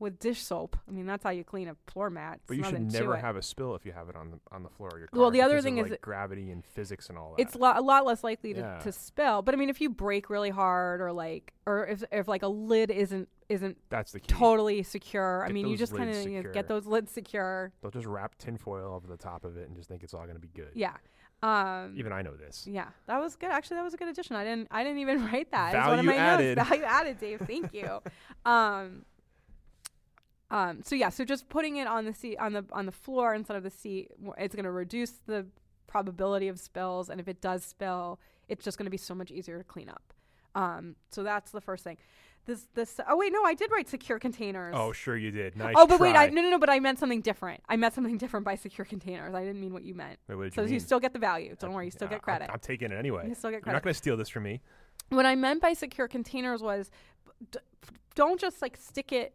with 0.00 0.18
dish 0.18 0.42
soap. 0.42 0.76
I 0.88 0.90
mean, 0.90 1.06
that's 1.06 1.22
how 1.22 1.30
you 1.30 1.44
clean 1.44 1.68
a 1.68 1.76
floor 1.86 2.10
mat. 2.10 2.40
But 2.48 2.56
you 2.56 2.64
should 2.64 2.92
never 2.92 3.16
have 3.16 3.36
a 3.36 3.42
spill 3.42 3.76
if 3.76 3.86
you 3.86 3.92
have 3.92 4.08
it 4.08 4.16
on 4.16 4.30
the 4.32 4.38
on 4.50 4.62
the 4.64 4.68
floor 4.70 4.88
of 4.92 4.98
your 4.98 5.06
car. 5.06 5.20
Well, 5.20 5.30
the 5.30 5.42
other 5.42 5.54
because 5.54 5.64
of, 5.66 5.68
thing 5.68 5.78
is 5.78 5.90
like 5.90 6.00
gravity 6.00 6.50
and 6.50 6.64
physics 6.64 7.08
and 7.08 7.16
all 7.18 7.34
that. 7.36 7.42
it's 7.42 7.54
lo- 7.54 7.74
a 7.76 7.82
lot 7.82 8.04
less 8.04 8.24
likely 8.24 8.52
to, 8.54 8.60
Yeah. 8.60 8.78
to 8.78 8.90
spill. 8.90 9.42
But 9.42 9.54
I 9.54 9.58
mean, 9.58 9.70
if 9.70 9.80
you 9.80 9.90
break 9.90 10.28
really 10.30 10.50
hard 10.50 11.00
or 11.00 11.12
like, 11.12 11.52
or 11.66 11.86
if 11.86 12.02
if 12.10 12.26
like 12.26 12.42
a 12.42 12.48
lid 12.48 12.90
isn't 12.90 13.28
isn't 13.48 13.76
that's 13.90 14.12
the 14.12 14.20
key. 14.20 14.32
totally 14.34 14.82
secure, 14.82 15.44
I 15.46 15.52
mean, 15.52 15.68
you 15.68 15.76
just 15.76 15.94
kind 15.94 16.08
of 16.10 16.26
you 16.26 16.42
know, 16.42 16.50
get 16.52 16.66
those 16.66 16.86
lids 16.86 17.12
secure. 17.12 17.72
They'll 17.82 17.90
just 17.90 18.06
wrap 18.06 18.36
tinfoil 18.38 18.94
over 18.94 19.06
the 19.06 19.16
top 19.16 19.44
of 19.44 19.56
it 19.56 19.68
and 19.68 19.76
just 19.76 19.88
think 19.88 20.02
it's 20.02 20.14
all 20.14 20.22
going 20.22 20.34
to 20.34 20.40
be 20.40 20.48
good. 20.54 20.70
Yeah. 20.74 20.94
Um, 21.42 21.94
Even 21.96 22.12
I 22.12 22.20
know 22.20 22.36
this. 22.36 22.66
yeah, 22.66 22.88
that 23.06 23.18
was 23.18 23.34
good. 23.34 23.50
Actually, 23.50 23.78
that 23.78 23.84
was 23.84 23.94
a 23.94 23.96
good 23.96 24.08
addition. 24.08 24.36
I 24.36 24.44
didn't 24.44 24.68
I 24.70 24.82
didn't 24.84 24.98
even 24.98 25.24
write 25.32 25.50
that. 25.52 25.74
It's 25.74 25.86
one 25.86 25.98
of 25.98 26.04
Value 26.04 26.18
my 26.20 26.24
added. 26.26 26.56
notes. 26.58 26.68
Value 26.68 26.84
added, 26.84 27.18
Dave. 27.18 27.40
Thank 27.46 27.72
you. 27.74 28.00
um, 28.50 29.04
um, 30.50 30.80
so 30.84 30.94
yeah, 30.96 31.08
so 31.10 31.24
just 31.24 31.48
putting 31.48 31.76
it 31.76 31.86
on 31.86 32.04
the 32.04 32.12
seat 32.14 32.36
on 32.38 32.52
the 32.52 32.64
on 32.72 32.86
the 32.86 32.92
floor 32.92 33.34
instead 33.34 33.56
of 33.56 33.62
the 33.62 33.70
seat, 33.70 34.10
it's 34.38 34.54
going 34.54 34.64
to 34.64 34.70
reduce 34.70 35.12
the 35.26 35.46
probability 35.86 36.48
of 36.48 36.58
spills, 36.58 37.08
and 37.08 37.20
if 37.20 37.28
it 37.28 37.40
does 37.40 37.64
spill, 37.64 38.18
it's 38.48 38.64
just 38.64 38.78
going 38.78 38.84
to 38.86 38.90
be 38.90 38.96
so 38.96 39.14
much 39.14 39.30
easier 39.30 39.58
to 39.58 39.64
clean 39.64 39.88
up. 39.88 40.12
Um, 40.54 40.96
so 41.10 41.22
that's 41.22 41.52
the 41.52 41.60
first 41.60 41.84
thing. 41.84 41.96
This 42.46 42.66
this 42.74 42.98
oh 43.08 43.16
wait 43.18 43.32
no 43.32 43.44
I 43.44 43.52
did 43.54 43.70
write 43.70 43.86
secure 43.88 44.18
containers. 44.18 44.74
Oh, 44.76 44.92
sure 44.92 45.16
you 45.16 45.30
did. 45.30 45.56
Nice. 45.56 45.74
oh 45.76 45.86
but 45.86 46.00
wait 46.00 46.16
I 46.16 46.28
no 46.30 46.40
no 46.40 46.48
no 46.50 46.58
but 46.58 46.70
I 46.70 46.80
meant 46.80 46.98
something 46.98 47.20
different. 47.20 47.62
I 47.68 47.76
meant 47.76 47.92
something 47.94 48.16
different 48.24 48.44
by 48.46 48.54
secure 48.56 48.86
containers. 48.86 49.34
I 49.34 49.44
didn't 49.44 49.60
mean 49.60 49.74
what 49.74 49.84
you 49.84 49.94
meant. 49.94 50.18
Wait, 50.26 50.34
what 50.36 50.54
So 50.54 50.62
you 50.62 50.74
you 50.74 50.80
still 50.80 50.98
get 50.98 51.12
the 51.12 51.18
value. 51.18 51.54
Don't 51.60 51.72
worry, 51.74 51.84
you 51.84 51.90
still 51.90 52.08
get 52.08 52.22
credit. 52.22 52.46
I'm, 52.48 52.54
I'm 52.54 52.60
taking 52.60 52.90
it 52.90 52.96
anyway. 52.96 53.28
You 53.28 53.34
still 53.34 53.50
get 53.50 53.56
You're 53.56 53.60
credit. 53.62 53.76
not 53.76 53.82
going 53.84 53.92
to 53.92 53.98
steal 53.98 54.16
this 54.16 54.30
from 54.30 54.44
me. 54.44 54.62
what 55.10 55.26
I 55.26 55.34
meant 55.36 55.60
by 55.60 55.74
secure 55.74 56.08
containers 56.08 56.62
was 56.62 56.90
d- 57.52 57.58
don't 58.14 58.40
just 58.40 58.62
like 58.62 58.76
stick 58.78 59.12
it 59.12 59.34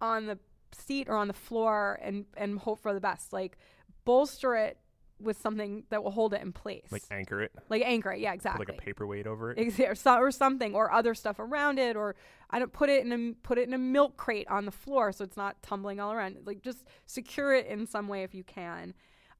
on 0.00 0.24
the 0.26 0.38
seat 0.72 1.08
or 1.08 1.16
on 1.16 1.28
the 1.28 1.34
floor 1.34 1.98
and 2.02 2.24
and 2.36 2.58
hope 2.58 2.80
for 2.80 2.94
the 2.94 3.00
best. 3.00 3.32
Like 3.32 3.58
bolster 4.04 4.54
it 4.56 4.78
with 5.18 5.40
something 5.40 5.84
that 5.88 6.04
will 6.04 6.10
hold 6.10 6.34
it 6.34 6.42
in 6.42 6.52
place. 6.52 6.88
Like 6.90 7.04
anchor 7.10 7.40
it. 7.42 7.52
Like 7.70 7.82
anchor 7.84 8.12
it. 8.12 8.20
Yeah, 8.20 8.30
Put 8.30 8.34
exactly. 8.34 8.66
like 8.68 8.78
a 8.78 8.80
paperweight 8.80 9.26
over 9.26 9.52
it. 9.52 9.58
Exa- 9.58 9.90
or, 9.90 9.94
so, 9.94 10.16
or 10.16 10.30
something 10.30 10.74
or 10.74 10.92
other 10.92 11.14
stuff 11.14 11.38
around 11.38 11.78
it 11.78 11.96
or 11.96 12.16
I 12.50 12.58
don't 12.58 12.72
put 12.72 12.90
it 12.90 13.04
in 13.04 13.12
a 13.12 13.32
put 13.42 13.58
it 13.58 13.66
in 13.66 13.74
a 13.74 13.78
milk 13.78 14.16
crate 14.16 14.46
on 14.48 14.66
the 14.66 14.70
floor 14.70 15.12
so 15.12 15.24
it's 15.24 15.36
not 15.36 15.62
tumbling 15.62 16.00
all 16.00 16.12
around. 16.12 16.38
Like 16.44 16.62
just 16.62 16.84
secure 17.06 17.54
it 17.54 17.66
in 17.66 17.86
some 17.86 18.08
way 18.08 18.22
if 18.22 18.34
you 18.34 18.44
can. 18.44 18.94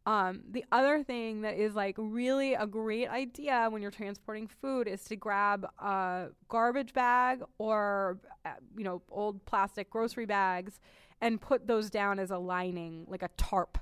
Um, 0.06 0.42
the 0.48 0.64
other 0.70 1.02
thing 1.02 1.40
that 1.42 1.56
is 1.56 1.74
like 1.74 1.96
really 1.98 2.54
a 2.54 2.64
great 2.64 3.08
idea 3.08 3.66
when 3.68 3.82
you're 3.82 3.90
transporting 3.90 4.46
food 4.46 4.86
is 4.86 5.02
to 5.04 5.16
grab 5.16 5.66
a 5.80 6.28
garbage 6.48 6.92
bag 6.94 7.42
or 7.58 8.18
uh, 8.44 8.50
you 8.76 8.84
know 8.84 9.02
old 9.10 9.44
plastic 9.46 9.90
grocery 9.90 10.26
bags 10.26 10.80
and 11.20 11.40
put 11.40 11.66
those 11.66 11.90
down 11.90 12.18
as 12.18 12.30
a 12.30 12.38
lining 12.38 13.04
like 13.08 13.22
a 13.22 13.28
tarp 13.36 13.78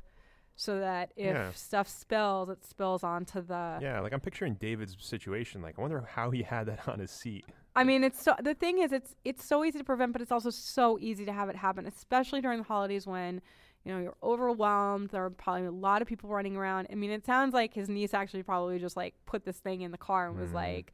so 0.56 0.78
that 0.78 1.10
if 1.16 1.34
Yeah. 1.34 1.52
stuff 1.52 1.88
spills 1.88 2.48
it 2.48 2.64
spills 2.64 3.02
onto 3.02 3.40
the 3.42 3.78
Yeah, 3.82 4.00
like 4.00 4.12
I'm 4.12 4.20
picturing 4.20 4.54
David's 4.54 4.96
situation. 5.04 5.60
Like 5.62 5.78
I 5.78 5.82
wonder 5.82 6.00
how 6.02 6.30
he 6.30 6.42
had 6.42 6.66
that 6.66 6.88
on 6.88 6.98
his 7.00 7.10
seat. 7.10 7.44
I 7.76 7.82
mean, 7.82 8.04
it's 8.04 8.22
so 8.22 8.36
the 8.40 8.54
thing 8.54 8.78
is, 8.78 8.92
it's 8.92 9.16
it's 9.24 9.44
so 9.44 9.64
easy 9.64 9.78
to 9.78 9.84
prevent, 9.84 10.12
but 10.12 10.22
it's 10.22 10.30
also 10.30 10.50
so 10.50 10.96
easy 11.00 11.24
to 11.24 11.32
have 11.32 11.48
it 11.48 11.56
happen, 11.56 11.86
especially 11.86 12.40
during 12.40 12.58
the 12.58 12.64
holidays 12.64 13.04
when 13.04 13.42
you 13.84 13.92
know 13.92 13.98
you're 14.00 14.16
overwhelmed. 14.22 15.10
There 15.10 15.24
are 15.24 15.30
probably 15.30 15.66
a 15.66 15.72
lot 15.72 16.00
of 16.00 16.06
people 16.06 16.30
running 16.30 16.54
around. 16.56 16.86
I 16.92 16.94
mean, 16.94 17.10
it 17.10 17.26
sounds 17.26 17.52
like 17.52 17.74
his 17.74 17.88
niece 17.88 18.14
actually 18.14 18.44
probably 18.44 18.78
just 18.78 18.96
like 18.96 19.14
put 19.26 19.44
this 19.44 19.58
thing 19.58 19.80
in 19.80 19.90
the 19.90 19.98
car 19.98 20.28
and 20.28 20.38
was 20.38 20.50
Mhm. 20.50 20.54
like, 20.54 20.92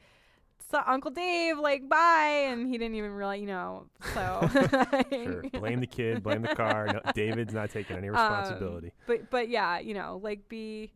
so 0.71 0.83
Uncle 0.87 1.11
Dave, 1.11 1.59
like 1.59 1.89
bye, 1.89 2.45
and 2.49 2.69
he 2.69 2.79
didn't 2.79 2.95
even 2.95 3.13
really, 3.13 3.41
you 3.41 3.47
know. 3.47 3.87
So 4.15 4.49
Sure. 5.13 5.43
blame 5.53 5.81
the 5.81 5.87
kid, 5.87 6.23
blame 6.23 6.43
the 6.43 6.55
car. 6.55 6.87
No, 6.87 7.01
David's 7.15 7.55
not 7.55 7.71
taking 7.71 7.97
any 7.97 8.09
Um, 8.09 8.15
responsibility. 8.15 8.93
but 9.07 9.31
but 9.31 9.49
yeah, 9.49 9.79
you 9.79 9.95
know, 9.95 10.21
like 10.23 10.49
be 10.49 10.93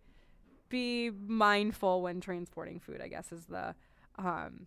be 0.69 1.11
mindful 1.11 2.03
when 2.03 2.21
transporting 2.21 2.79
food. 2.81 3.01
I 3.03 3.09
guess 3.09 3.33
is 3.33 3.47
the 3.47 3.75
um 4.19 4.67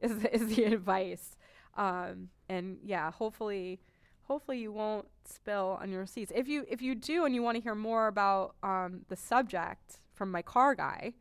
is 0.00 0.18
the, 0.18 0.34
is 0.34 0.46
the 0.54 0.64
advice. 0.64 1.36
Um 1.76 2.28
and 2.48 2.78
yeah, 2.84 3.10
hopefully 3.10 3.80
hopefully 4.22 4.58
you 4.58 4.72
won't 4.72 5.06
spill 5.24 5.78
on 5.80 5.90
your 5.90 6.06
seats. 6.06 6.32
If 6.34 6.48
you 6.48 6.64
if 6.68 6.80
you 6.82 6.94
do 6.94 7.24
and 7.24 7.34
you 7.34 7.42
want 7.42 7.56
to 7.56 7.62
hear 7.62 7.74
more 7.74 8.06
about 8.08 8.54
um 8.62 9.02
the 9.08 9.16
subject 9.16 9.98
from 10.14 10.30
my 10.30 10.42
car 10.42 10.74
guy, 10.74 11.12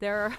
there 0.00 0.36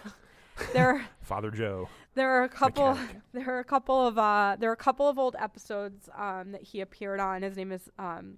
there 0.74 1.06
Father 1.22 1.51
Joe. 1.51 1.89
there 2.16 2.30
are 2.32 2.43
a 2.43 2.49
couple. 2.49 2.91
Mechanic. 2.91 3.18
There 3.34 3.49
are 3.56 3.60
a 3.60 3.64
couple 3.64 4.06
of. 4.08 4.18
Uh, 4.18 4.56
there 4.60 4.70
are 4.70 4.74
a 4.74 4.78
couple 4.78 5.10
of 5.10 5.18
old 5.18 5.36
episodes 5.39 6.08
um, 6.16 6.51
that 6.51 6.62
he 6.62 6.82
appeared 6.82 7.20
on. 7.20 7.41
His 7.41 7.58
name 7.58 7.72
is 7.72 7.89
um, 7.97 8.36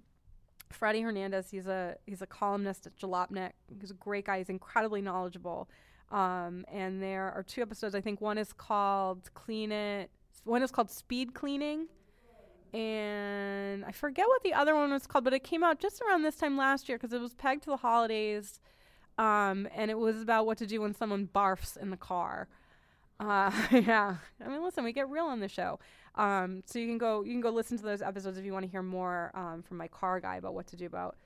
Freddy 0.70 1.02
Hernandez. 1.02 1.50
He's 1.50 1.66
a 1.66 1.96
he's 2.06 2.22
a 2.22 2.26
columnist 2.26 2.86
at 2.86 2.96
Jalopnik. 2.98 3.52
He's 3.80 3.90
a 3.90 3.94
great 3.94 4.24
guy. 4.24 4.38
He's 4.38 4.48
incredibly 4.48 5.02
knowledgeable. 5.02 5.68
Um, 6.10 6.64
and 6.72 7.02
there 7.02 7.32
are 7.32 7.42
two 7.42 7.60
episodes. 7.62 7.94
I 7.94 8.00
think 8.00 8.20
one 8.20 8.38
is 8.38 8.52
called 8.52 9.28
Clean 9.34 9.70
It. 9.72 10.10
One 10.44 10.62
is 10.62 10.70
called 10.70 10.90
Speed 10.90 11.34
Cleaning, 11.34 11.88
and 12.72 13.84
I 13.84 13.92
forget 13.92 14.26
what 14.28 14.42
the 14.44 14.54
other 14.54 14.74
one 14.74 14.92
was 14.92 15.06
called. 15.06 15.24
But 15.24 15.34
it 15.34 15.42
came 15.44 15.64
out 15.64 15.80
just 15.80 16.00
around 16.00 16.22
this 16.22 16.36
time 16.36 16.56
last 16.56 16.88
year 16.88 16.96
because 16.96 17.12
it 17.12 17.20
was 17.20 17.34
pegged 17.34 17.64
to 17.64 17.70
the 17.70 17.76
holidays. 17.78 18.60
Um, 19.18 19.68
and 19.74 19.90
it 19.90 19.98
was 19.98 20.20
about 20.20 20.46
what 20.46 20.58
to 20.58 20.66
do 20.66 20.80
when 20.80 20.94
someone 20.94 21.28
barfs 21.34 21.76
in 21.76 21.90
the 21.90 21.96
car. 21.96 22.48
Uh, 23.18 23.50
yeah. 23.72 24.16
I 24.44 24.48
mean, 24.48 24.62
listen, 24.62 24.84
we 24.84 24.92
get 24.92 25.08
real 25.08 25.24
on 25.24 25.40
the 25.40 25.48
show. 25.48 25.78
Um, 26.16 26.62
so 26.66 26.78
you 26.78 26.86
can 26.86 26.98
go, 26.98 27.22
you 27.22 27.32
can 27.32 27.40
go 27.40 27.50
listen 27.50 27.76
to 27.78 27.84
those 27.84 28.02
episodes 28.02 28.38
if 28.38 28.44
you 28.44 28.52
want 28.52 28.64
to 28.64 28.70
hear 28.70 28.82
more 28.82 29.30
um, 29.34 29.62
from 29.62 29.76
my 29.76 29.88
car 29.88 30.20
guy 30.20 30.36
about 30.36 30.54
what 30.54 30.66
to 30.68 30.76
do 30.76 30.86
about 30.86 31.16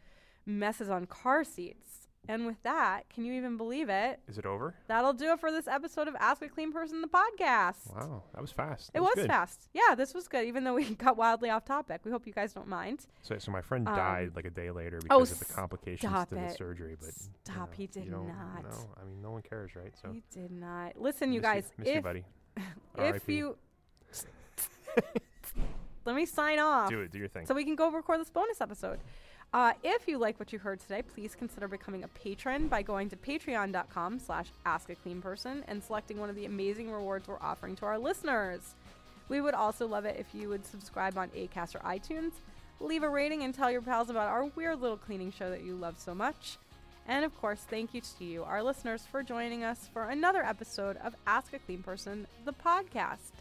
messes 0.46 0.88
on 0.88 1.06
car 1.06 1.44
seats. 1.44 1.99
And 2.28 2.46
with 2.46 2.62
that, 2.62 3.08
can 3.08 3.24
you 3.24 3.32
even 3.32 3.56
believe 3.56 3.88
it? 3.88 4.20
Is 4.28 4.38
it 4.38 4.46
over? 4.46 4.74
That'll 4.86 5.12
do 5.14 5.32
it 5.32 5.40
for 5.40 5.50
this 5.50 5.66
episode 5.66 6.06
of 6.06 6.14
Ask 6.20 6.42
a 6.42 6.48
Clean 6.48 6.70
Person, 6.72 7.00
the 7.00 7.08
podcast. 7.08 7.92
Wow, 7.92 8.22
that 8.34 8.40
was 8.40 8.52
fast. 8.52 8.90
It 8.90 9.00
That 9.00 9.02
was, 9.02 9.26
fast. 9.26 9.68
Yeah, 9.72 9.94
this 9.96 10.14
was 10.14 10.28
good, 10.28 10.44
even 10.46 10.62
though 10.62 10.74
we 10.74 10.84
got 10.94 11.16
wildly 11.16 11.50
off 11.50 11.64
topic. 11.64 12.02
We 12.04 12.10
hope 12.12 12.26
you 12.26 12.32
guys 12.32 12.52
don't 12.52 12.68
mind. 12.68 13.06
So, 13.22 13.36
so 13.38 13.50
my 13.50 13.62
friend 13.62 13.88
Um, 13.88 13.96
died 13.96 14.32
like 14.36 14.44
a 14.44 14.50
day 14.50 14.70
later 14.70 14.98
oh, 15.10 15.20
because 15.20 15.32
of 15.32 15.38
the 15.40 15.52
complications 15.52 16.12
to 16.28 16.34
the 16.34 16.50
surgery. 16.50 16.94
But 17.00 17.08
you 17.08 17.30
Stop, 17.44 17.56
know, 17.56 17.68
he 17.76 17.86
did 17.88 18.04
you 18.04 18.10
not. 18.12 18.62
know. 18.64 18.90
I 19.00 19.04
mean, 19.06 19.22
no 19.22 19.32
one 19.32 19.42
cares, 19.42 19.74
right? 19.74 19.92
So 20.00 20.12
You 20.12 20.22
did 20.30 20.52
not. 20.52 21.00
Listen, 21.00 21.32
you 21.32 21.40
guys, 21.40 21.72
miss 21.78 21.88
if, 21.88 21.94
you, 21.96 22.00
buddy. 22.02 22.24
if 22.98 23.28
you. 23.28 23.56
Let 26.06 26.16
me 26.16 26.26
sign 26.26 26.58
off. 26.58 26.88
Do 26.90 27.00
it. 27.00 27.12
Do 27.12 27.18
your 27.18 27.28
thing. 27.28 27.46
so 27.46 27.54
we 27.54 27.64
can 27.64 27.76
go 27.76 27.90
record 27.90 28.20
this 28.20 28.30
bonus 28.30 28.60
episode. 28.60 29.00
Uh, 29.52 29.72
if 29.82 30.06
you 30.06 30.16
like 30.16 30.38
what 30.38 30.52
you 30.52 30.58
heard 30.60 30.78
today, 30.78 31.02
please 31.02 31.34
consider 31.34 31.66
becoming 31.66 32.04
a 32.04 32.08
patron 32.08 32.68
by 32.68 32.82
going 32.82 33.08
to 33.08 33.16
patreon.com 33.16 34.18
slash 34.20 34.46
askacleanperson 34.64 35.62
and 35.66 35.82
selecting 35.82 36.18
one 36.18 36.30
of 36.30 36.36
the 36.36 36.44
amazing 36.44 36.90
rewards 36.90 37.26
we're 37.26 37.40
offering 37.40 37.74
to 37.74 37.84
our 37.84 37.98
listeners. 37.98 38.74
We 39.28 39.40
would 39.40 39.54
also 39.54 39.88
love 39.88 40.04
it 40.04 40.16
if 40.20 40.26
you 40.34 40.48
would 40.48 40.64
subscribe 40.64 41.18
on 41.18 41.30
Acast 41.30 41.74
or 41.74 41.80
iTunes, 41.80 42.32
leave 42.78 43.02
a 43.02 43.08
rating, 43.08 43.42
and 43.42 43.52
tell 43.52 43.70
your 43.70 43.82
pals 43.82 44.08
about 44.08 44.28
our 44.28 44.46
weird 44.46 44.80
little 44.80 44.96
cleaning 44.96 45.32
show 45.32 45.50
that 45.50 45.64
you 45.64 45.74
love 45.74 45.98
so 45.98 46.14
much. 46.14 46.56
And 47.08 47.24
of 47.24 47.36
course, 47.40 47.66
thank 47.68 47.92
you 47.92 48.00
to 48.18 48.24
you, 48.24 48.44
our 48.44 48.62
listeners, 48.62 49.04
for 49.10 49.24
joining 49.24 49.64
us 49.64 49.88
for 49.92 50.04
another 50.04 50.44
episode 50.44 50.96
of 50.98 51.16
Ask 51.26 51.52
a 51.54 51.58
Clean 51.58 51.82
Person, 51.82 52.28
the 52.44 52.52
podcast. 52.52 53.32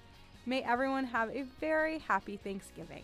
May 0.48 0.64
everyone 0.64 1.06
have 1.06 1.30
a 1.30 1.44
very 1.60 2.00
happy 2.00 2.38
Thanksgiving. 2.38 3.04